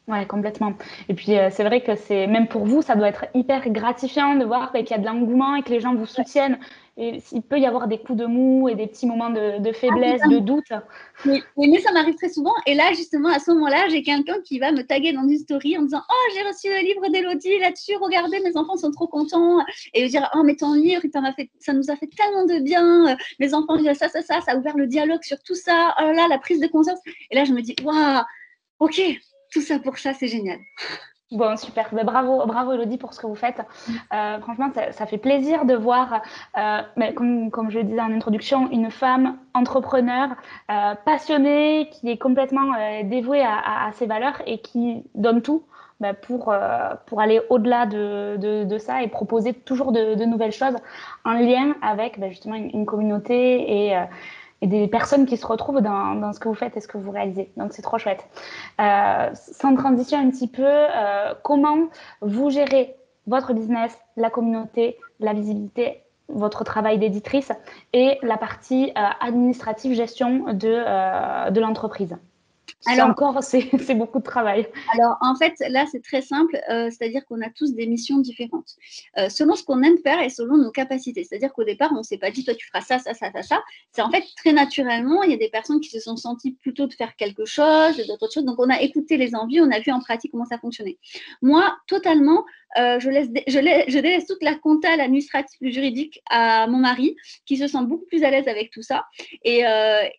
Ouais, 0.05 0.25
complètement. 0.25 0.73
Et 1.07 1.13
puis, 1.13 1.37
euh, 1.37 1.47
c'est 1.49 1.63
vrai 1.63 1.81
que 1.81 1.95
c'est, 1.95 2.27
même 2.27 2.49
pour 2.49 2.65
vous, 2.65 2.81
ça 2.81 2.95
doit 2.95 3.07
être 3.07 3.25
hyper 3.33 3.69
gratifiant 3.69 4.35
de 4.35 4.43
voir 4.43 4.73
qu'il 4.73 4.89
y 4.89 4.93
a 4.93 4.97
de 4.97 5.05
l'engouement 5.05 5.55
et 5.55 5.63
que 5.63 5.69
les 5.69 5.79
gens 5.79 5.95
vous 5.95 6.05
soutiennent. 6.05 6.59
Et 6.97 7.23
il 7.31 7.41
peut 7.41 7.57
y 7.57 7.65
avoir 7.65 7.87
des 7.87 7.97
coups 7.97 8.19
de 8.19 8.25
mou 8.25 8.67
et 8.67 8.75
des 8.75 8.85
petits 8.85 9.07
moments 9.07 9.29
de, 9.29 9.59
de 9.59 9.71
faiblesse, 9.71 10.21
ah, 10.25 10.27
de 10.27 10.39
doute. 10.39 10.73
Oui, 11.25 11.41
mais 11.57 11.79
ça 11.79 11.93
m'arrive 11.93 12.15
très 12.15 12.27
souvent. 12.27 12.53
Et 12.67 12.75
là, 12.75 12.91
justement, 12.91 13.29
à 13.29 13.39
ce 13.39 13.49
moment-là, 13.51 13.87
j'ai 13.87 14.03
quelqu'un 14.03 14.41
qui 14.41 14.59
va 14.59 14.73
me 14.73 14.83
taguer 14.83 15.13
dans 15.13 15.25
une 15.27 15.37
story 15.37 15.77
en 15.77 15.83
disant 15.83 16.01
Oh, 16.07 16.33
j'ai 16.35 16.41
reçu 16.41 16.67
le 16.67 16.85
livre 16.85 17.07
d'Elodie 17.07 17.59
là-dessus, 17.59 17.95
regardez, 17.95 18.41
mes 18.41 18.57
enfants 18.57 18.75
sont 18.75 18.91
trop 18.91 19.07
contents. 19.07 19.59
Et 19.93 20.05
dire 20.07 20.29
Oh, 20.35 20.43
mais 20.43 20.55
ton 20.55 20.73
livre, 20.73 21.01
a 21.15 21.31
fait, 21.31 21.49
ça 21.59 21.71
nous 21.71 21.89
a 21.89 21.95
fait 21.95 22.09
tellement 22.15 22.45
de 22.45 22.61
bien. 22.61 23.15
Les 23.39 23.55
enfants 23.55 23.77
ça, 23.93 24.09
ça, 24.09 24.21
ça, 24.21 24.41
ça 24.41 24.51
a 24.51 24.57
ouvert 24.57 24.75
le 24.75 24.85
dialogue 24.85 25.23
sur 25.23 25.41
tout 25.43 25.55
ça. 25.55 25.95
Oh 25.99 26.11
là, 26.11 26.27
la 26.27 26.37
prise 26.39 26.59
de 26.59 26.67
conscience. 26.67 26.99
Et 27.31 27.35
là, 27.35 27.45
je 27.45 27.53
me 27.53 27.61
dis 27.61 27.75
Waouh, 27.83 28.21
ok, 28.79 29.01
tout 29.53 29.61
ça 29.61 29.79
pour 29.79 29.97
ça, 29.97 30.13
c'est 30.13 30.27
génial. 30.27 30.59
Bon, 31.33 31.57
super. 31.57 31.89
Ben, 31.91 32.05
bravo, 32.05 32.45
bravo 32.45 32.73
Elodie 32.73 32.99
pour 32.99 33.13
ce 33.15 33.19
que 33.19 33.25
vous 33.25 33.35
faites. 33.35 33.59
Euh, 34.13 34.39
franchement, 34.39 34.69
ça, 34.91 35.05
fait 35.07 35.17
plaisir 35.17 35.65
de 35.65 35.73
voir, 35.73 36.21
euh, 36.57 36.81
mais 36.95 37.15
comme, 37.15 37.49
comme, 37.49 37.71
je 37.71 37.79
le 37.79 37.85
disais 37.85 38.01
en 38.01 38.11
introduction, 38.11 38.69
une 38.71 38.91
femme 38.91 39.37
entrepreneur, 39.55 40.29
euh, 40.69 40.93
passionnée, 41.05 41.89
qui 41.91 42.11
est 42.11 42.17
complètement 42.17 42.73
dévouée 43.05 43.43
à, 43.43 43.89
ses 43.93 44.05
valeurs 44.05 44.41
et 44.45 44.59
qui 44.59 45.03
donne 45.15 45.41
tout 45.41 45.63
ben, 45.99 46.13
pour, 46.13 46.53
pour 47.07 47.19
aller 47.19 47.41
au-delà 47.49 47.87
de, 47.87 48.37
de, 48.65 48.77
ça 48.77 49.01
et 49.01 49.07
proposer 49.07 49.53
toujours 49.53 49.91
de, 49.91 50.25
nouvelles 50.25 50.51
choses 50.51 50.75
en 51.25 51.33
lien 51.33 51.73
avec 51.81 52.19
ben, 52.19 52.29
justement 52.29 52.55
une, 52.55 52.69
une, 52.69 52.85
communauté 52.85 53.87
et 53.87 53.97
et 54.63 54.67
des 54.67 54.87
personnes 54.87 55.25
qui 55.25 55.35
se 55.35 55.45
retrouvent 55.45 55.81
dans, 55.81 56.31
ce 56.31 56.39
que 56.39 56.47
vous 56.47 56.55
faites 56.55 56.77
et 56.77 56.79
ce 56.79 56.87
que 56.87 56.97
vous 56.97 57.11
réalisez. 57.11 57.51
Donc 57.57 57.73
c'est 57.73 57.81
trop 57.81 57.97
chouette. 57.97 58.25
Euh, 58.79 59.29
sans 59.33 59.75
transition 59.75 60.17
un 60.17 60.29
petit 60.29 60.47
peu, 60.47 60.63
euh, 60.65 61.33
comment 61.43 61.89
vous 62.21 62.49
gérez 62.49 62.95
votre 63.27 63.53
business, 63.53 63.97
la 64.15 64.29
communauté, 64.29 64.97
la 65.19 65.33
visibilité, 65.33 66.01
votre 66.29 66.63
travail 66.63 66.97
d'éditrice 66.97 67.51
et 67.91 68.17
la 68.23 68.37
partie 68.37 68.93
administrative 68.95 69.93
gestion 69.95 70.53
de, 70.53 71.49
de 71.51 71.59
l'entreprise? 71.59 72.15
Alors 72.85 73.09
encore, 73.09 73.43
c'est 73.43 73.95
beaucoup 73.95 74.19
de 74.19 74.23
travail. 74.23 74.67
Alors 74.93 75.17
en 75.21 75.35
fait, 75.35 75.53
là, 75.69 75.85
c'est 75.91 76.01
très 76.01 76.21
simple, 76.21 76.59
euh, 76.69 76.89
c'est-à-dire 76.89 77.25
qu'on 77.25 77.41
a 77.41 77.49
tous 77.49 77.73
des 77.73 77.87
missions 77.87 78.19
différentes, 78.19 78.75
euh, 79.17 79.29
selon 79.29 79.55
ce 79.55 79.63
qu'on 79.63 79.81
aime 79.83 79.97
faire 79.99 80.21
et 80.21 80.29
selon 80.29 80.57
nos 80.57 80.71
capacités. 80.71 81.23
C'est-à-dire 81.23 81.53
qu'au 81.53 81.63
départ, 81.63 81.91
on 81.93 81.99
ne 81.99 82.03
s'est 82.03 82.17
pas 82.17 82.31
dit, 82.31 82.43
toi, 82.43 82.53
tu 82.55 82.67
feras 82.67 82.81
ça, 82.81 82.99
ça, 82.99 83.13
ça, 83.13 83.31
ça, 83.31 83.41
ça. 83.41 83.63
C'est 83.91 84.01
en 84.01 84.11
fait 84.11 84.23
très 84.37 84.53
naturellement, 84.53 85.23
il 85.23 85.31
y 85.31 85.33
a 85.33 85.37
des 85.37 85.49
personnes 85.49 85.79
qui 85.79 85.89
se 85.89 85.99
sont 85.99 86.17
senties 86.17 86.53
plutôt 86.53 86.87
de 86.87 86.93
faire 86.93 87.15
quelque 87.15 87.45
chose, 87.45 87.97
d'autres 88.07 88.31
choses. 88.31 88.45
Donc 88.45 88.59
on 88.59 88.69
a 88.69 88.81
écouté 88.81 89.17
les 89.17 89.35
envies, 89.35 89.61
on 89.61 89.71
a 89.71 89.79
vu 89.79 89.91
en 89.91 89.99
pratique 89.99 90.31
comment 90.31 90.45
ça 90.45 90.57
fonctionnait. 90.57 90.97
Moi, 91.41 91.75
totalement, 91.87 92.45
euh, 92.77 92.99
je, 92.99 93.09
laisse, 93.09 93.27
je, 93.47 93.59
laisse, 93.59 93.85
je, 93.87 93.99
laisse, 93.99 94.25
toute 94.25 94.43
la 94.43 94.55
compta, 94.55 94.95
l'administratif, 94.95 95.57
le 95.61 95.71
juridique 95.71 96.21
à 96.29 96.67
mon 96.67 96.77
mari, 96.77 97.15
qui 97.45 97.57
se 97.57 97.67
sent 97.67 97.83
beaucoup 97.83 98.05
plus 98.05 98.23
à 98.23 98.31
l'aise 98.31 98.47
avec 98.47 98.71
tout 98.71 98.81
ça. 98.81 99.05
Et, 99.43 99.63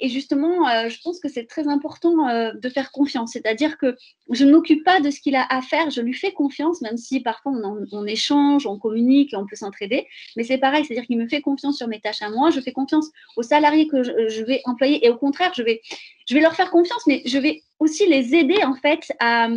et 0.01 0.09
justement, 0.09 0.89
je 0.89 0.97
pense 1.03 1.21
que 1.21 1.29
c'est 1.29 1.47
très 1.47 1.69
important 1.69 2.53
de 2.53 2.69
faire 2.69 2.93
confiance. 2.93 3.33
C'est-à-dire 3.33 3.79
que 3.79 3.97
je 4.31 4.45
ne 4.45 4.53
m'occupe 4.53 4.85
pas 4.85 5.01
de 5.01 5.11
ce 5.11 5.21
qu'il 5.21 5.37
a 5.37 5.47
à 5.49 5.61
faire, 5.61 5.91
je 5.91 6.01
lui 6.01 6.15
fais 6.15 6.33
confiance, 6.33 6.81
même 6.81 6.97
si 6.97 7.21
parfois 7.21 7.53
on, 7.93 8.07
échange, 8.07 8.67
on 8.67 8.79
communique 8.79 9.33
et 9.33 9.37
on 9.37 9.47
peut 9.47 9.57
s'entraider. 9.57 10.07
Mais 10.37 10.45
c'est 10.45 10.59
pareil, 10.59 10.85
c'est-à-dire 10.85 11.07
qu'il 11.07 11.19
me 11.19 11.29
fait 11.29 11.41
confiance 11.41 11.77
sur 11.77 11.89
mes 11.89 12.01
tâches 12.01 12.23
à 12.23 12.31
moi, 12.31 12.51
je 12.51 12.61
fais 12.61 12.73
confiance 12.73 13.11
aux 13.37 13.43
salariés 13.43 13.87
que 13.89 14.03
je, 14.03 14.45
vais 14.45 14.63
employer 14.65 15.05
et 15.05 15.11
au 15.11 15.17
contraire, 15.17 15.53
je 15.55 15.63
vais, 15.63 15.83
je 16.29 16.35
vais 16.35 16.41
leur 16.41 16.55
faire 16.55 16.71
confiance, 16.71 17.03
mais 17.07 17.23
je 17.27 17.39
vais 17.39 17.63
aussi 17.79 18.07
les 18.07 18.35
aider 18.35 18.63
en 18.65 18.75
fait 18.75 19.13
à 19.21 19.49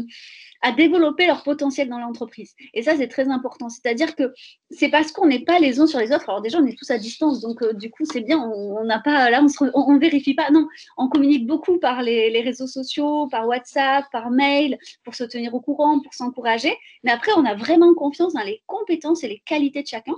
à 0.61 0.71
développer 0.71 1.25
leur 1.27 1.43
potentiel 1.43 1.89
dans 1.89 1.99
l'entreprise. 1.99 2.55
Et 2.73 2.83
ça, 2.83 2.95
c'est 2.95 3.07
très 3.07 3.29
important. 3.29 3.69
C'est-à-dire 3.69 4.15
que 4.15 4.33
c'est 4.71 4.89
parce 4.89 5.11
qu'on 5.11 5.27
n'est 5.27 5.43
pas 5.43 5.59
les 5.59 5.79
uns 5.79 5.87
sur 5.87 5.99
les 5.99 6.11
autres. 6.11 6.29
Alors 6.29 6.41
déjà, 6.41 6.59
on 6.59 6.65
est 6.65 6.77
tous 6.77 6.89
à 6.91 6.97
distance, 6.97 7.41
donc 7.41 7.61
euh, 7.61 7.73
du 7.73 7.89
coup, 7.89 8.05
c'est 8.05 8.21
bien. 8.21 8.39
On 8.39 8.83
n'a 8.83 8.99
pas 8.99 9.29
là, 9.29 9.45
on 9.73 9.93
ne 9.93 9.99
vérifie 9.99 10.33
pas. 10.33 10.49
Non, 10.51 10.67
on 10.97 11.09
communique 11.09 11.47
beaucoup 11.47 11.79
par 11.79 12.01
les, 12.01 12.29
les, 12.29 12.41
réseaux 12.41 12.67
sociaux, 12.67 13.27
par 13.27 13.47
WhatsApp, 13.47 14.05
par 14.11 14.29
mail, 14.31 14.77
pour 15.03 15.15
se 15.15 15.23
tenir 15.23 15.53
au 15.53 15.61
courant, 15.61 15.99
pour 15.99 16.13
s'encourager. 16.13 16.75
Mais 17.03 17.11
après, 17.11 17.31
on 17.35 17.45
a 17.45 17.55
vraiment 17.55 17.93
confiance 17.93 18.33
dans 18.33 18.43
les 18.43 18.61
compétences 18.65 19.23
et 19.23 19.27
les 19.27 19.39
qualités 19.39 19.83
de 19.83 19.87
chacun. 19.87 20.15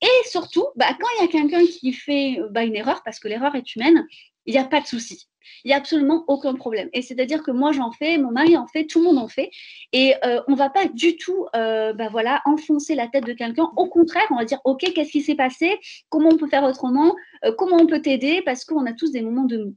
Et 0.00 0.28
surtout, 0.28 0.66
bah, 0.76 0.86
quand 0.98 1.08
il 1.18 1.22
y 1.22 1.24
a 1.24 1.28
quelqu'un 1.28 1.66
qui 1.66 1.92
fait 1.92 2.38
bah, 2.50 2.62
une 2.62 2.76
erreur, 2.76 3.02
parce 3.04 3.18
que 3.18 3.28
l'erreur 3.28 3.54
est 3.56 3.74
humaine, 3.74 4.06
il 4.48 4.52
n'y 4.52 4.58
a 4.58 4.64
pas 4.64 4.80
de 4.80 4.86
souci. 4.86 5.28
Il 5.62 5.68
n'y 5.68 5.74
a 5.74 5.76
absolument 5.76 6.24
aucun 6.26 6.54
problème. 6.54 6.88
Et 6.94 7.02
c'est-à-dire 7.02 7.42
que 7.42 7.50
moi, 7.50 7.72
j'en 7.72 7.92
fais, 7.92 8.16
mon 8.16 8.30
mari 8.30 8.56
en 8.56 8.66
fait, 8.66 8.86
tout 8.86 8.98
le 9.00 9.04
monde 9.04 9.18
en 9.18 9.28
fait. 9.28 9.50
Et 9.92 10.14
euh, 10.24 10.40
on 10.48 10.52
ne 10.52 10.56
va 10.56 10.70
pas 10.70 10.86
du 10.86 11.16
tout 11.16 11.46
euh, 11.54 11.92
bah 11.92 12.08
voilà, 12.10 12.40
enfoncer 12.46 12.94
la 12.94 13.08
tête 13.08 13.24
de 13.24 13.34
quelqu'un. 13.34 13.70
Au 13.76 13.86
contraire, 13.86 14.26
on 14.30 14.36
va 14.36 14.46
dire, 14.46 14.60
OK, 14.64 14.80
qu'est-ce 14.94 15.10
qui 15.10 15.20
s'est 15.20 15.34
passé? 15.34 15.78
Comment 16.08 16.30
on 16.32 16.38
peut 16.38 16.48
faire 16.48 16.64
autrement? 16.64 17.14
Euh, 17.44 17.52
Comment 17.56 17.76
on 17.76 17.86
peut 17.86 18.00
t'aider? 18.00 18.40
Parce 18.42 18.64
qu'on 18.64 18.86
a 18.86 18.94
tous 18.94 19.12
des 19.12 19.20
moments 19.20 19.44
de 19.44 19.64
mou. 19.64 19.74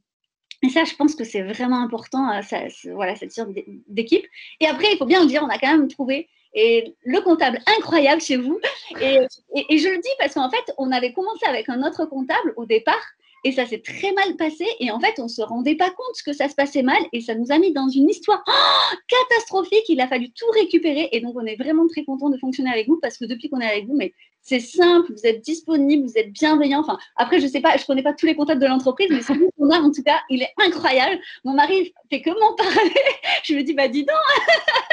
Et 0.64 0.70
ça, 0.70 0.86
je 0.86 0.96
pense 0.96 1.16
que 1.16 1.26
c'est 1.26 1.42
vraiment 1.42 1.82
important, 1.82 2.40
ça, 2.44 2.60
voilà, 2.94 3.16
cette 3.16 3.32
sorte 3.32 3.50
d'équipe. 3.88 4.24
Et 4.60 4.68
après, 4.68 4.94
il 4.94 4.98
faut 4.98 5.08
bien 5.08 5.22
le 5.22 5.28
dire, 5.28 5.42
on 5.44 5.50
a 5.50 5.58
quand 5.58 5.72
même 5.72 5.88
trouvé 5.88 6.30
et 6.54 6.96
le 7.04 7.20
comptable 7.22 7.60
incroyable 7.78 8.22
chez 8.22 8.38
vous. 8.38 8.60
Et 9.00 9.18
je 9.56 9.90
le 9.90 10.00
dis 10.00 10.10
parce 10.20 10.36
qu'en 10.36 10.52
fait, 10.52 10.74
on 10.78 10.92
avait 10.92 11.14
commencé 11.14 11.46
avec 11.48 11.68
un 11.70 11.82
autre 11.82 12.06
comptable 12.06 12.54
au 12.58 12.66
départ 12.66 13.02
et 13.44 13.52
ça 13.52 13.66
s'est 13.66 13.82
très 13.82 14.12
mal 14.14 14.36
passé. 14.38 14.66
Et 14.80 14.92
en 14.92 15.00
fait, 15.00 15.20
on 15.20 15.28
se 15.28 15.42
rendait 15.42 15.76
pas 15.76 15.90
compte 15.90 16.22
que 16.26 16.34
ça 16.34 16.48
se 16.48 16.56
passait 16.56 16.84
mal. 16.84 17.02
Et 17.12 17.22
ça 17.22 17.36
nous 17.36 17.52
a 17.52 17.58
mis 17.58 17.74
dans 17.74 17.90
une 17.90 18.10
histoire 18.10 18.44
oh, 18.48 18.96
catastrophique. 19.08 19.84
Il 19.90 20.00
a 20.00 20.08
fallu 20.08 20.32
tout 20.32 20.50
récupérer. 20.54 21.10
Et 21.12 21.22
donc, 21.22 21.36
on 21.36 21.46
est 21.46 21.56
vraiment 21.56 21.88
très 21.88 22.04
content 22.04 22.30
de 22.30 22.38
fonctionner 22.38 22.70
avec 22.70 22.88
vous 22.88 23.00
parce 23.02 23.18
que 23.18 23.26
depuis 23.26 23.50
qu'on 23.50 23.60
est 23.60 23.70
avec 23.70 23.88
vous, 23.88 23.96
mais 23.96 24.14
c'est 24.44 24.60
simple, 24.60 25.14
vous 25.14 25.26
êtes 25.26 25.42
disponible, 25.42 26.08
vous 26.08 26.18
êtes 26.18 26.32
bienveillant. 26.32 26.80
Enfin, 26.80 26.98
après, 27.16 27.40
je 27.40 27.48
sais 27.48 27.62
pas, 27.62 27.78
je 27.78 27.86
connais 27.86 28.04
pas 28.04 28.14
tous 28.14 28.26
les 28.26 28.36
comptables 28.36 28.62
de 28.62 28.68
l'entreprise, 28.68 29.08
mais 29.12 29.22
celui 29.22 29.48
qu'on 29.58 29.70
a, 29.70 29.80
en 29.80 29.92
tout 29.92 30.04
cas, 30.04 30.20
il 30.30 30.42
est 30.42 30.54
incroyable. 30.58 31.20
Mon 31.44 31.54
mari 31.54 31.94
fait 32.10 32.22
que 32.22 32.32
m'en 32.32 32.56
parler. 32.56 32.94
je 33.44 33.56
me 33.56 33.64
dis, 33.64 33.74
bah 33.74 33.88
dis 33.88 34.04
donc, 34.04 34.18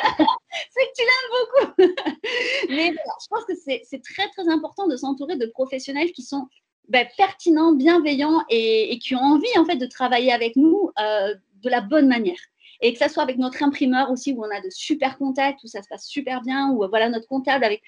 c'est 0.71 0.85
que 0.85 0.93
tu 0.97 1.03
l'aimes 1.03 1.33
beaucoup. 1.33 1.93
mais 2.71 2.93
je 2.93 3.27
pense 3.31 3.45
que 3.45 3.55
c'est 3.57 4.03
très, 4.03 4.29
très 4.31 4.49
important 4.49 4.87
de 4.87 4.97
s'entourer 4.97 5.37
de 5.37 5.47
professionnels 5.47 6.13
qui 6.13 6.23
sont 6.23 6.47
ben, 6.89 7.07
pertinents, 7.17 7.73
bienveillants 7.73 8.43
et, 8.49 8.99
qui 8.99 9.15
ont 9.15 9.21
envie 9.21 9.59
en 9.59 9.65
fait 9.65 9.77
de 9.77 9.87
travailler 9.87 10.33
avec 10.33 10.57
nous 10.57 10.91
euh, 11.01 11.35
de 11.63 11.71
la 11.71 11.81
bonne 11.81 12.09
manière. 12.09 12.39
Et 12.81 12.93
que 12.93 12.99
ça 12.99 13.09
soit 13.09 13.25
avec 13.25 13.39
notre 13.39 13.63
imprimeur 13.63 14.11
aussi, 14.11 14.33
où 14.33 14.45
on 14.45 14.51
a 14.51 14.61
de 14.61 14.71
super 14.71 15.19
contacts, 15.19 15.65
où 15.65 15.67
ça 15.67 15.83
se 15.83 15.89
passe 15.89 16.07
super 16.07 16.43
bien, 16.43 16.71
ou 16.71 16.87
voilà 16.89 17.09
notre 17.09 17.27
comptable 17.27 17.65
avec. 17.65 17.83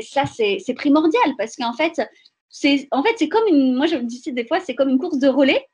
ça, 0.00 0.24
c'est 0.26 0.74
primordial 0.74 1.34
parce 1.36 1.56
qu'en 1.56 1.72
fait, 1.72 2.00
c'est 2.48 2.86
en 2.92 3.02
fait, 3.02 3.14
c'est 3.16 3.28
comme 3.28 3.46
une. 3.48 3.74
Moi, 3.74 3.86
je 3.86 3.96
des 4.30 4.46
fois, 4.46 4.60
c'est 4.60 4.76
comme 4.76 4.90
une 4.90 4.98
course 4.98 5.18
de 5.18 5.28
relais. 5.28 5.66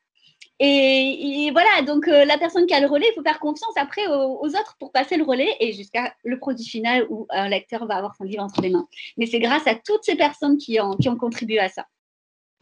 Et, 0.60 1.50
voilà, 1.52 1.82
donc 1.82 2.06
euh, 2.06 2.24
la 2.24 2.38
personne 2.38 2.66
qui 2.66 2.74
a 2.74 2.80
le 2.80 2.86
relais, 2.86 3.06
il 3.10 3.14
faut 3.14 3.22
faire 3.22 3.40
confiance 3.40 3.76
après 3.76 4.06
aux, 4.06 4.46
autres 4.46 4.76
pour 4.78 4.92
passer 4.92 5.16
le 5.16 5.24
relais 5.24 5.50
et 5.58 5.72
jusqu'à 5.72 6.14
le 6.22 6.38
produit 6.38 6.64
final 6.64 7.06
où 7.10 7.26
un 7.30 7.48
lecteur 7.48 7.86
va 7.86 7.96
avoir 7.96 8.14
son 8.14 8.24
livre 8.24 8.42
entre 8.42 8.60
les 8.62 8.70
mains. 8.70 8.86
Mais 9.16 9.26
c'est 9.26 9.40
grâce 9.40 9.66
à 9.66 9.74
toutes 9.74 10.04
ces 10.04 10.14
personnes 10.14 10.56
qui 10.56 10.80
ont, 10.80 10.96
qui 10.96 11.08
ont 11.08 11.16
contribué 11.16 11.58
à 11.58 11.68
ça. 11.68 11.86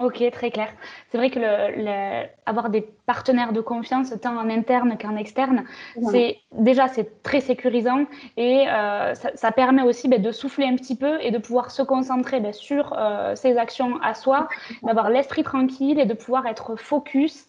Ok, 0.03 0.21
très 0.33 0.51
clair. 0.51 0.69
C'est 1.11 1.17
vrai 1.17 1.31
que 1.31 1.39
le, 1.39 2.27
avoir 2.45 2.71
des 2.71 2.81
partenaires 3.07 3.53
de 3.53 3.61
confiance, 3.61 4.13
tant 4.21 4.37
en 4.37 4.51
interne 4.51 4.99
qu'en 5.01 5.15
externe, 5.15 5.65
c'est 6.11 6.39
déjà 6.51 6.89
c'est 6.89 7.23
très 7.23 7.41
sécurisant 7.41 8.07
et 8.37 8.69
euh, 8.69 9.15
ça, 9.15 9.53
permet 9.53 9.83
aussi 9.83 10.09
ben, 10.09 10.21
de 10.21 10.33
souffler 10.33 10.67
un 10.67 10.75
petit 10.75 10.97
peu 10.97 11.21
et 11.21 11.31
de 11.31 11.39
pouvoir 11.39 11.71
se 11.71 11.83
concentrer 11.83 12.41
ben, 12.41 12.53
sur 12.53 12.95
euh, 12.99 13.37
ses 13.37 13.57
actions 13.59 14.01
à 14.03 14.15
soi, 14.15 14.49
d'avoir 14.83 15.09
l'esprit 15.09 15.45
tranquille 15.45 16.01
et 16.01 16.07
de 16.07 16.15
pouvoir 16.15 16.47
être 16.47 16.75
focus 16.75 17.47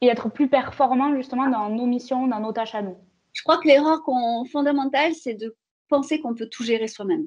et 0.00 0.06
être 0.06 0.30
plus 0.30 0.48
performant 0.48 1.14
justement 1.14 1.48
dans 1.50 1.68
nos 1.68 1.84
missions, 1.84 2.26
dans 2.26 2.40
nos 2.40 2.52
tâches 2.52 2.74
à 2.74 2.80
nous. 2.80 2.96
Je 3.34 3.42
crois 3.42 3.58
que 3.58 3.68
l'erreur 3.68 4.00
fondamentale, 4.50 5.12
c'est 5.12 5.34
de 5.34 5.54
penser 5.90 6.20
qu'on 6.20 6.34
peut 6.34 6.48
tout 6.50 6.64
gérer 6.64 6.88
soi-même. 6.88 7.26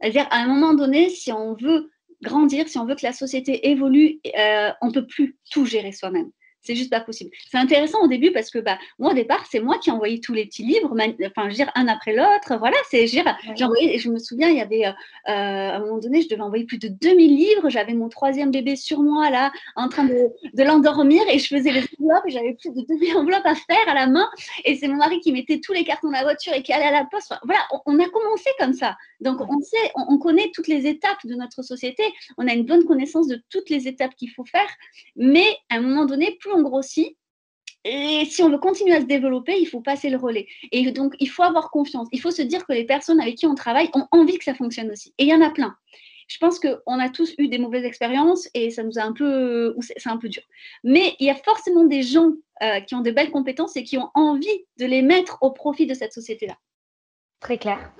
C'est-à-dire, 0.00 0.28
à 0.30 0.36
un 0.36 0.46
moment 0.46 0.74
donné, 0.74 1.08
si 1.08 1.32
on 1.32 1.54
veut 1.54 1.90
grandir, 2.24 2.68
si 2.68 2.78
on 2.78 2.86
veut 2.86 2.96
que 2.96 3.06
la 3.06 3.12
société 3.12 3.68
évolue, 3.70 4.20
euh, 4.38 4.70
on 4.80 4.88
ne 4.88 4.92
peut 4.92 5.06
plus 5.06 5.38
tout 5.50 5.66
gérer 5.66 5.92
soi-même. 5.92 6.30
C'est 6.64 6.74
juste 6.74 6.90
pas 6.90 7.00
possible. 7.00 7.30
C'est 7.50 7.58
intéressant 7.58 8.02
au 8.02 8.08
début 8.08 8.32
parce 8.32 8.50
que 8.50 8.58
bah, 8.58 8.78
moi, 8.98 9.12
au 9.12 9.14
départ, 9.14 9.44
c'est 9.50 9.60
moi 9.60 9.78
qui 9.78 9.90
envoyais 9.90 10.18
tous 10.18 10.32
les 10.32 10.46
petits 10.46 10.62
livres, 10.62 10.90
enfin, 10.92 11.44
je 11.44 11.48
veux 11.48 11.52
dire, 11.52 11.70
un 11.74 11.88
après 11.88 12.14
l'autre. 12.14 12.56
Voilà, 12.58 12.76
c'est, 12.90 13.06
je, 13.06 13.18
je 13.18 14.08
me 14.10 14.18
souviens, 14.18 14.48
il 14.48 14.56
y 14.56 14.62
avait, 14.62 14.86
euh, 14.86 14.92
à 15.26 15.76
un 15.76 15.80
moment 15.80 15.98
donné, 15.98 16.22
je 16.22 16.28
devais 16.28 16.40
envoyer 16.40 16.64
plus 16.64 16.78
de 16.78 16.88
2000 16.88 17.36
livres. 17.36 17.68
J'avais 17.68 17.92
mon 17.92 18.08
troisième 18.08 18.50
bébé 18.50 18.76
sur 18.76 19.00
moi, 19.00 19.28
là, 19.28 19.52
en 19.76 19.88
train 19.88 20.04
de, 20.04 20.30
de 20.54 20.62
l'endormir 20.62 21.22
et 21.30 21.38
je 21.38 21.54
faisais 21.54 21.70
les 21.70 21.84
enveloppes 22.00 22.24
et 22.26 22.30
j'avais 22.30 22.54
plus 22.54 22.70
de 22.70 22.80
2000 22.88 23.16
enveloppes 23.18 23.44
à 23.46 23.54
faire 23.54 23.88
à 23.88 23.94
la 23.94 24.06
main. 24.06 24.28
Et 24.64 24.76
c'est 24.76 24.88
mon 24.88 24.96
mari 24.96 25.20
qui 25.20 25.32
mettait 25.32 25.60
tous 25.60 25.74
les 25.74 25.84
cartons 25.84 26.08
dans 26.08 26.14
la 26.14 26.22
voiture 26.22 26.54
et 26.54 26.62
qui 26.62 26.72
allait 26.72 26.86
à 26.86 26.92
la 26.92 27.04
poste. 27.04 27.34
voilà, 27.44 27.60
on, 27.84 27.98
a 27.98 28.08
commencé 28.08 28.48
comme 28.58 28.72
ça. 28.72 28.96
Donc, 29.20 29.40
on 29.42 29.60
sait, 29.60 29.92
on, 29.96 30.14
on 30.14 30.18
connaît 30.18 30.50
toutes 30.54 30.68
les 30.68 30.86
étapes 30.86 31.24
de 31.24 31.34
notre 31.34 31.62
société. 31.62 32.02
On 32.38 32.48
a 32.48 32.54
une 32.54 32.64
bonne 32.64 32.84
connaissance 32.84 33.28
de 33.28 33.42
toutes 33.50 33.68
les 33.68 33.86
étapes 33.86 34.14
qu'il 34.16 34.30
faut 34.30 34.44
faire. 34.46 34.68
Mais 35.16 35.46
à 35.68 35.76
un 35.76 35.80
moment 35.80 36.06
donné, 36.06 36.38
plus 36.40 36.53
on 36.54 36.62
grossit, 36.62 37.16
et 37.84 38.24
si 38.24 38.42
on 38.42 38.48
veut 38.48 38.58
continuer 38.58 38.94
à 38.94 39.00
se 39.00 39.06
développer, 39.06 39.60
il 39.60 39.66
faut 39.66 39.80
passer 39.80 40.08
le 40.08 40.16
relais. 40.16 40.46
Et 40.72 40.90
donc, 40.90 41.14
il 41.20 41.28
faut 41.28 41.42
avoir 41.42 41.70
confiance. 41.70 42.08
Il 42.12 42.20
faut 42.20 42.30
se 42.30 42.40
dire 42.40 42.66
que 42.66 42.72
les 42.72 42.84
personnes 42.84 43.20
avec 43.20 43.36
qui 43.36 43.46
on 43.46 43.54
travaille 43.54 43.90
ont 43.94 44.06
envie 44.10 44.38
que 44.38 44.44
ça 44.44 44.54
fonctionne 44.54 44.90
aussi. 44.90 45.12
Et 45.18 45.24
il 45.24 45.28
y 45.28 45.34
en 45.34 45.42
a 45.42 45.50
plein. 45.50 45.76
Je 46.28 46.38
pense 46.38 46.58
qu'on 46.58 46.98
a 46.98 47.10
tous 47.10 47.34
eu 47.36 47.48
des 47.48 47.58
mauvaises 47.58 47.84
expériences 47.84 48.48
et 48.54 48.70
ça 48.70 48.82
nous 48.82 48.98
a 48.98 49.02
un 49.02 49.12
peu, 49.12 49.76
c'est 49.80 50.08
un 50.08 50.16
peu 50.16 50.30
dur. 50.30 50.42
Mais 50.82 51.14
il 51.20 51.26
y 51.26 51.30
a 51.30 51.34
forcément 51.34 51.84
des 51.84 52.02
gens 52.02 52.30
euh, 52.62 52.80
qui 52.80 52.94
ont 52.94 53.02
de 53.02 53.10
belles 53.10 53.30
compétences 53.30 53.76
et 53.76 53.84
qui 53.84 53.98
ont 53.98 54.10
envie 54.14 54.64
de 54.78 54.86
les 54.86 55.02
mettre 55.02 55.36
au 55.42 55.50
profit 55.50 55.86
de 55.86 55.92
cette 55.92 56.14
société-là. 56.14 56.54
Très 57.40 57.58
clair. 57.58 57.92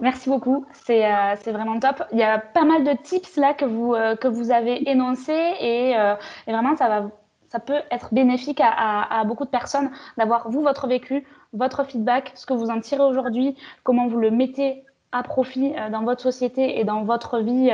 Merci 0.00 0.28
beaucoup. 0.28 0.64
C'est 0.84 1.04
euh, 1.04 1.34
vraiment 1.46 1.80
top. 1.80 2.04
Il 2.12 2.18
y 2.18 2.22
a 2.22 2.38
pas 2.38 2.64
mal 2.64 2.84
de 2.84 2.92
tips 3.02 3.34
là 3.34 3.52
que 3.52 3.64
vous, 3.64 3.94
euh, 3.94 4.14
que 4.14 4.28
vous 4.28 4.52
avez 4.52 4.88
énoncés 4.88 5.54
et, 5.60 5.90
et, 5.90 6.52
vraiment, 6.52 6.76
ça 6.76 6.88
va 6.88 7.10
ça 7.52 7.60
peut 7.60 7.82
être 7.90 8.14
bénéfique 8.14 8.62
à, 8.64 9.22
beaucoup 9.26 9.44
de 9.44 9.50
personnes 9.50 9.90
d'avoir, 10.16 10.50
vous, 10.50 10.62
votre 10.62 10.86
vécu, 10.86 11.26
votre 11.52 11.84
feedback, 11.84 12.32
ce 12.34 12.46
que 12.46 12.54
vous 12.54 12.70
en 12.70 12.80
tirez 12.80 13.02
aujourd'hui, 13.02 13.56
comment 13.84 14.08
vous 14.08 14.18
le 14.18 14.30
mettez 14.30 14.84
à 15.12 15.22
profit 15.22 15.74
euh, 15.76 15.90
dans 15.90 16.02
votre 16.02 16.22
société 16.22 16.80
et 16.80 16.84
dans 16.84 17.04
votre 17.04 17.40
vie 17.40 17.70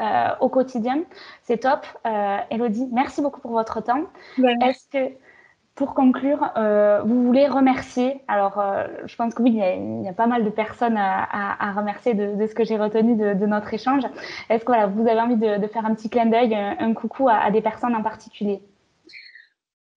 euh, 0.00 0.28
au 0.40 0.48
quotidien. 0.48 1.02
C'est 1.42 1.58
top. 1.58 1.86
Euh, 2.06 2.38
Elodie, 2.50 2.88
merci 2.90 3.20
beaucoup 3.20 3.42
pour 3.42 3.50
votre 3.50 3.82
temps. 3.82 4.04
Est-ce 4.62 4.88
que, 4.90 5.12
pour 5.74 5.92
conclure, 5.92 6.50
vous 7.04 7.22
voulez 7.24 7.46
remercier 7.46 8.22
Alors, 8.26 8.60
je 9.04 9.14
pense 9.14 9.32
que 9.34 9.42
oui, 9.42 9.50
il 9.52 10.02
y, 10.04 10.08
a, 10.08 10.12
pas 10.12 10.26
mal 10.26 10.42
de 10.42 10.50
personnes 10.50 10.96
à, 10.96 11.72
remercier 11.76 12.14
de, 12.14 12.46
ce 12.46 12.54
que 12.54 12.64
j'ai 12.64 12.76
retenu 12.76 13.14
de, 13.14 13.46
notre 13.46 13.72
échange. 13.72 14.02
Est-ce 14.48 14.64
que 14.64 14.72
voilà, 14.72 14.86
vous 14.86 15.06
avez 15.06 15.20
envie 15.20 15.36
de, 15.36 15.66
faire 15.68 15.86
un 15.86 15.94
petit 15.94 16.10
clin 16.10 16.26
d'œil, 16.26 16.52
un, 16.52 16.94
coucou 16.94 17.28
à 17.28 17.48
des 17.52 17.60
personnes 17.60 17.94
en 17.94 18.02
particulier? 18.02 18.60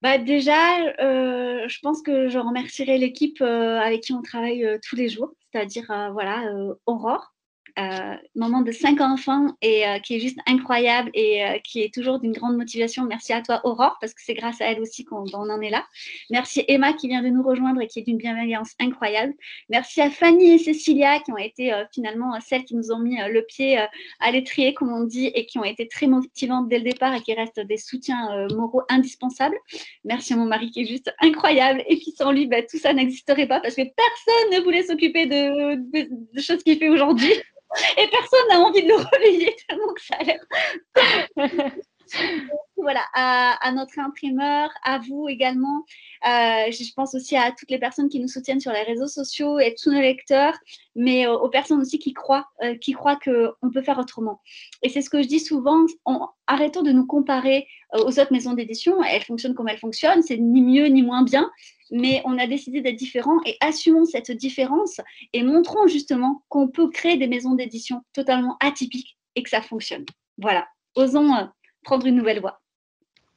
Bah 0.02 0.18
déjà, 0.18 0.80
euh, 1.00 1.68
je 1.68 1.80
pense 1.82 2.02
que 2.02 2.28
je 2.28 2.40
remercierai 2.40 2.98
l'équipe 2.98 3.40
euh, 3.42 3.80
avec 3.80 4.02
qui 4.02 4.14
on 4.14 4.22
travaille 4.22 4.66
euh, 4.66 4.80
tous 4.88 4.96
les 4.96 5.10
jours, 5.10 5.32
c'est-à-dire 5.52 5.86
voilà 6.14 6.44
Aurore, 6.86 7.31
euh, 7.80 8.16
maman 8.36 8.62
de 8.62 8.72
cinq 8.72 9.02
enfants 9.02 9.56
et 9.62 9.88
euh, 9.88 10.00
qui 10.00 10.16
est 10.16 10.20
juste 10.20 10.40
incroyable 10.46 11.10
et 11.14 11.44
euh, 11.44 11.58
qui 11.64 11.82
est 11.82 11.94
toujours 11.94 12.20
d'une 12.20 12.34
grande 12.34 12.58
motivation. 12.58 13.06
Merci 13.06 13.34
à 13.34 13.42
toi, 13.42 13.62
Aurore, 13.64 13.98
parce 14.02 14.14
que 14.14 14.22
c'est 14.24 14.34
grâce 14.34 14.60
à 14.62 14.66
elle 14.66 14.82
aussi 14.82 15.06
qu'on 15.06 15.26
en 15.26 15.62
est 15.62 15.70
là. 15.70 15.86
Merci 16.30 16.64
Emma 16.68 16.94
qui 16.94 17.08
vient 17.08 17.22
de 17.22 17.30
nous 17.30 17.44
rejoindre 17.44 17.82
et 17.82 17.88
qui 17.88 18.00
est 18.00 18.04
d'une 18.04 18.18
bienveillance 18.18 18.72
incroyable. 18.80 19.34
Merci 19.70 20.02
à 20.02 20.10
Fanny 20.10 20.52
et 20.52 20.58
Cécilia 20.58 21.20
qui 21.20 21.32
ont 21.32 21.38
été 21.38 21.74
finalement 21.94 22.38
celles 22.42 22.66
qui 22.66 22.76
nous 22.76 22.92
ont 22.92 23.00
mis 23.00 23.18
le 23.18 23.42
pied 23.44 23.78
à 24.20 24.32
l'étrier, 24.32 24.74
comme 24.74 24.92
on 24.92 25.04
dit, 25.04 25.28
et 25.28 25.46
qui 25.46 25.58
ont 25.60 25.64
été 25.64 25.88
très 25.88 26.08
motivantes 26.08 26.68
dès 26.68 26.80
le 26.80 26.84
départ 26.84 27.14
et 27.14 27.22
qui 27.22 27.34
restent 27.34 27.60
des 27.60 27.78
soutiens 27.78 28.48
moraux 28.54 28.84
indispensables. 28.90 29.58
Merci 30.04 30.34
à 30.34 30.38
mon 30.38 30.46
mari 30.46 30.72
qui 30.72 30.82
est 30.82 30.86
juste 30.86 31.14
incroyable 31.22 31.84
et 31.88 31.98
qui 32.00 32.12
sans 32.12 32.32
lui, 32.32 32.48
bah, 32.48 32.62
tout 32.64 32.78
ça 32.78 32.94
n'existerait 32.94 33.48
pas 33.48 33.60
parce 33.60 33.76
que 33.76 33.82
personne 33.84 34.60
ne 34.60 34.64
voulait 34.64 34.84
s'occuper 34.84 35.26
de 35.26 36.42
choses 36.42 36.64
qu'il 36.64 36.78
fait 36.78 36.90
aujourd'hui 36.90 37.32
et 37.98 38.08
personne 38.10 38.48
n'a 38.50 38.60
envie 38.60 38.84
de 38.84 38.90
le 38.90 38.96
relayer 39.14 39.56
tellement 39.68 39.94
que 39.94 40.02
ça 40.02 40.16
a 40.20 40.24
l'air. 40.24 40.46
voilà, 42.78 43.04
à, 43.14 43.72
notre 43.72 44.00
imprimeur, 44.00 44.70
à 44.84 45.00
vous 45.00 45.28
également. 45.30 45.86
Euh, 46.26 46.72
je 46.72 46.94
pense 46.94 47.16
aussi 47.16 47.36
à 47.36 47.52
toutes 47.52 47.70
les 47.70 47.80
personnes 47.80 48.10
qui 48.10 48.20
nous 48.20 48.28
soutiennent 48.28 48.60
sur 48.60 48.72
les 48.72 48.84
réseaux 48.84 49.08
sociaux 49.08 49.60
et 49.60 49.76
tous 49.82 49.92
nos 49.92 50.02
lecteurs, 50.02 50.58
mais 50.96 51.28
aux, 51.28 51.50
personnes 51.50 51.82
aussi 51.82 52.00
qui 52.00 52.14
croient, 52.14 52.48
euh, 52.64 52.76
qui 52.76 52.94
croient 52.94 53.18
qu'on 53.18 53.72
peut 53.72 53.82
faire 53.82 54.00
autrement. 54.00 54.42
Et 54.82 54.90
c'est 54.90 55.02
ce 55.02 55.10
que 55.10 55.22
je 55.22 55.28
dis 55.28 55.40
souvent, 55.40 55.86
arrêtons 56.48 56.82
de 56.82 56.92
nous 56.92 57.06
comparer 57.06 57.68
euh, 57.94 58.00
aux 58.00 58.20
autres 58.20 58.32
maisons 58.32 58.54
d'édition. 58.54 59.04
Elles 59.04 59.24
fonctionnent 59.24 59.56
comme 59.56 59.70
elles 59.70 59.78
fonctionnent, 59.78 60.24
c'est 60.24 60.38
ni 60.38 60.62
mieux 60.62 60.88
ni 60.88 61.04
moins 61.04 61.24
bien, 61.24 61.52
mais 61.92 62.22
on 62.26 62.38
a 62.38 62.48
décidé 62.48 62.82
d'être 62.82 62.96
différents 62.96 63.40
et 63.46 63.58
assumons 63.60 64.06
cette 64.06 64.32
différence 64.32 65.02
et 65.34 65.44
montrons 65.44 65.88
justement 65.88 66.44
qu'on 66.50 66.68
peut 66.68 66.90
créer 66.90 67.18
des 67.18 67.28
maisons 67.28 67.54
d'édition 67.54 68.02
totalement 68.14 68.58
atypiques 68.60 69.18
et 69.36 69.44
que 69.44 69.50
ça 69.50 69.62
fonctionne. 69.62 70.06
Voilà, 70.38 70.68
osons 70.96 71.36
euh, 71.36 71.44
prendre 71.84 72.06
une 72.06 72.16
nouvelle 72.16 72.40
voie. 72.40 72.62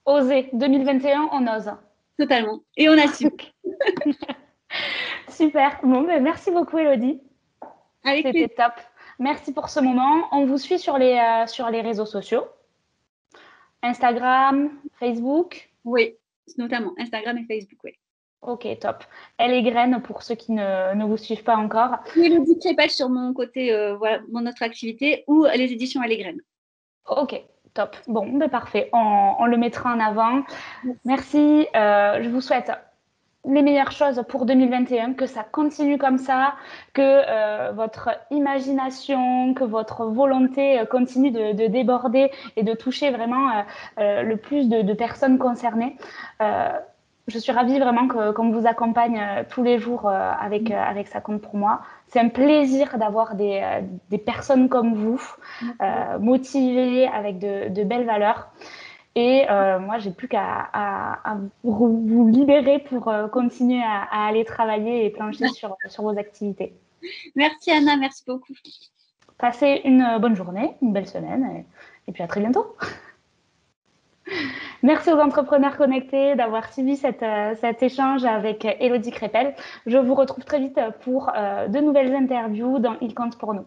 Oser, 0.05 0.51
2021, 0.53 1.29
on 1.33 1.47
ose. 1.47 1.73
Totalement, 2.19 2.61
et 2.77 2.89
on 2.89 2.99
assume. 2.99 3.31
Super, 5.29 5.81
bon, 5.83 6.03
ben, 6.03 6.23
merci 6.23 6.51
beaucoup 6.51 6.79
Elodie. 6.79 7.21
C'était 8.05 8.49
top. 8.49 8.73
Merci 9.19 9.53
pour 9.53 9.69
ce 9.69 9.81
moment. 9.81 10.29
On 10.33 10.45
vous 10.45 10.59
suit 10.59 10.79
sur 10.79 10.99
les, 10.99 11.15
euh, 11.15 11.47
sur 11.47 11.71
les 11.71 11.81
réseaux 11.81 12.07
sociaux. 12.07 12.45
Instagram, 13.83 14.71
Facebook 14.99 15.71
Oui, 15.85 16.17
notamment 16.59 16.93
Instagram 16.99 17.39
et 17.39 17.45
Facebook, 17.45 17.81
oui. 17.85 17.93
Ok, 18.43 18.67
top. 18.79 19.05
Elle 19.39 19.53
est 19.53 19.63
graine 19.63 20.03
pour 20.03 20.23
ceux 20.23 20.35
qui 20.35 20.53
ne, 20.53 20.95
ne 20.95 21.05
vous 21.05 21.17
suivent 21.17 21.45
pas 21.45 21.57
encore. 21.57 21.97
Elodie 22.17 22.59
Crépel 22.59 22.91
sur 22.91 23.09
mon 23.09 23.33
côté, 23.33 23.73
euh, 23.73 23.97
voilà, 23.97 24.21
mon 24.31 24.47
autre 24.47 24.63
activité, 24.63 25.25
ou 25.27 25.45
les 25.45 25.73
éditions 25.73 26.03
Elle 26.03 26.13
est 26.13 26.19
graine. 26.19 26.41
Ok, 27.09 27.43
top. 27.75 27.97
Bon, 28.07 28.27
ben 28.27 28.49
parfait. 28.49 28.89
On, 28.93 29.45
le 29.47 29.57
mettra 29.57 29.93
en 29.93 30.01
avant. 30.01 30.43
Merci. 31.05 31.67
Euh, 31.77 32.23
je 32.23 32.29
vous 32.29 32.41
souhaite 32.41 32.73
les 33.47 33.61
meilleures 33.61 33.93
choses 33.93 34.25
pour 34.29 34.47
2021, 34.47 35.13
que 35.13 35.27
ça 35.27 35.43
continue 35.43 35.99
comme 35.99 36.17
ça, 36.17 36.55
que 36.95 37.03
euh, 37.03 37.73
votre 37.73 38.09
imagination, 38.31 39.53
que 39.53 39.65
votre 39.65 40.07
volonté 40.07 40.83
continue 40.91 41.31
de, 41.31 41.67
déborder 41.67 42.31
et 42.57 42.63
de 42.63 42.73
toucher 42.73 43.11
vraiment 43.11 43.65
le 43.99 44.35
plus 44.37 44.71
de, 44.71 44.81
de 44.81 44.93
personnes 44.95 45.37
concernées 45.37 45.99
je 47.27 47.39
suis 47.39 47.53
ravie 47.53 47.79
vraiment 47.79 48.07
qu'on 48.09 48.51
vous 48.51 48.67
accompagne 48.67 49.19
euh, 49.19 49.45
tous 49.49 49.63
les 49.63 49.79
jours 49.79 50.09
euh, 50.09 50.33
avec, 50.39 50.71
euh, 50.71 50.79
avec 50.79 51.09
Ça 51.09 51.21
compte 51.21 51.41
pour 51.41 51.57
moi. 51.57 51.81
C'est 52.15 52.21
un 52.21 52.29
plaisir 52.29 52.97
d'avoir 52.97 53.35
des, 53.35 53.61
des, 54.09 54.19
personnes 54.19 54.69
comme 54.69 54.95
vous, 54.95 55.21
motivées 56.21 57.09
avec 57.09 57.41
de, 57.41 57.71
de, 57.71 57.83
belles 57.83 58.07
valeurs. 58.07 58.53
Et 59.17 59.45
moi, 59.49 59.99
j'ai 59.99 60.13
plus 60.13 60.29
qu'à 60.29 60.69
à, 60.73 61.39
vous, 61.65 62.29
libérer 62.29 62.79
pour 62.79 63.13
continuer 63.33 63.83
à, 63.83 64.27
aller 64.29 64.45
travailler 64.45 65.07
et 65.07 65.11
plancher 65.11 65.49
sur, 65.49 65.77
sur 65.89 66.05
vos 66.05 66.17
activités. 66.17 66.73
Merci 67.35 67.73
Anna, 67.73 67.97
merci 67.97 68.23
beaucoup. 68.25 68.55
Passez 69.37 69.81
une 69.85 70.19
bonne 70.21 70.37
journée, 70.37 70.77
une 70.83 70.93
belle 70.93 71.09
semaine 71.09 71.65
et 72.07 72.13
puis 72.13 72.23
à 72.23 72.29
très 72.29 72.41
bientôt. 72.41 72.77
Merci 74.83 75.13
aux 75.13 75.19
entrepreneurs 75.19 75.77
connectés 75.77 76.35
d'avoir 76.35 76.73
suivi 76.73 77.01
euh, 77.05 77.55
cet 77.61 77.83
échange 77.83 78.25
avec 78.25 78.65
Elodie 78.81 79.11
Crépel. 79.11 79.55
Je 79.87 79.99
vous 79.99 80.15
retrouve 80.15 80.45
très 80.45 80.61
vite 80.61 80.79
pour 81.01 81.31
euh, 81.35 81.69
de 81.69 81.79
nouvelles 81.81 82.15
interviews 82.15 82.79
dans 82.79 82.97
Il 83.01 83.15
compte 83.15 83.39
pour 83.39 83.55
nous. 83.55 83.67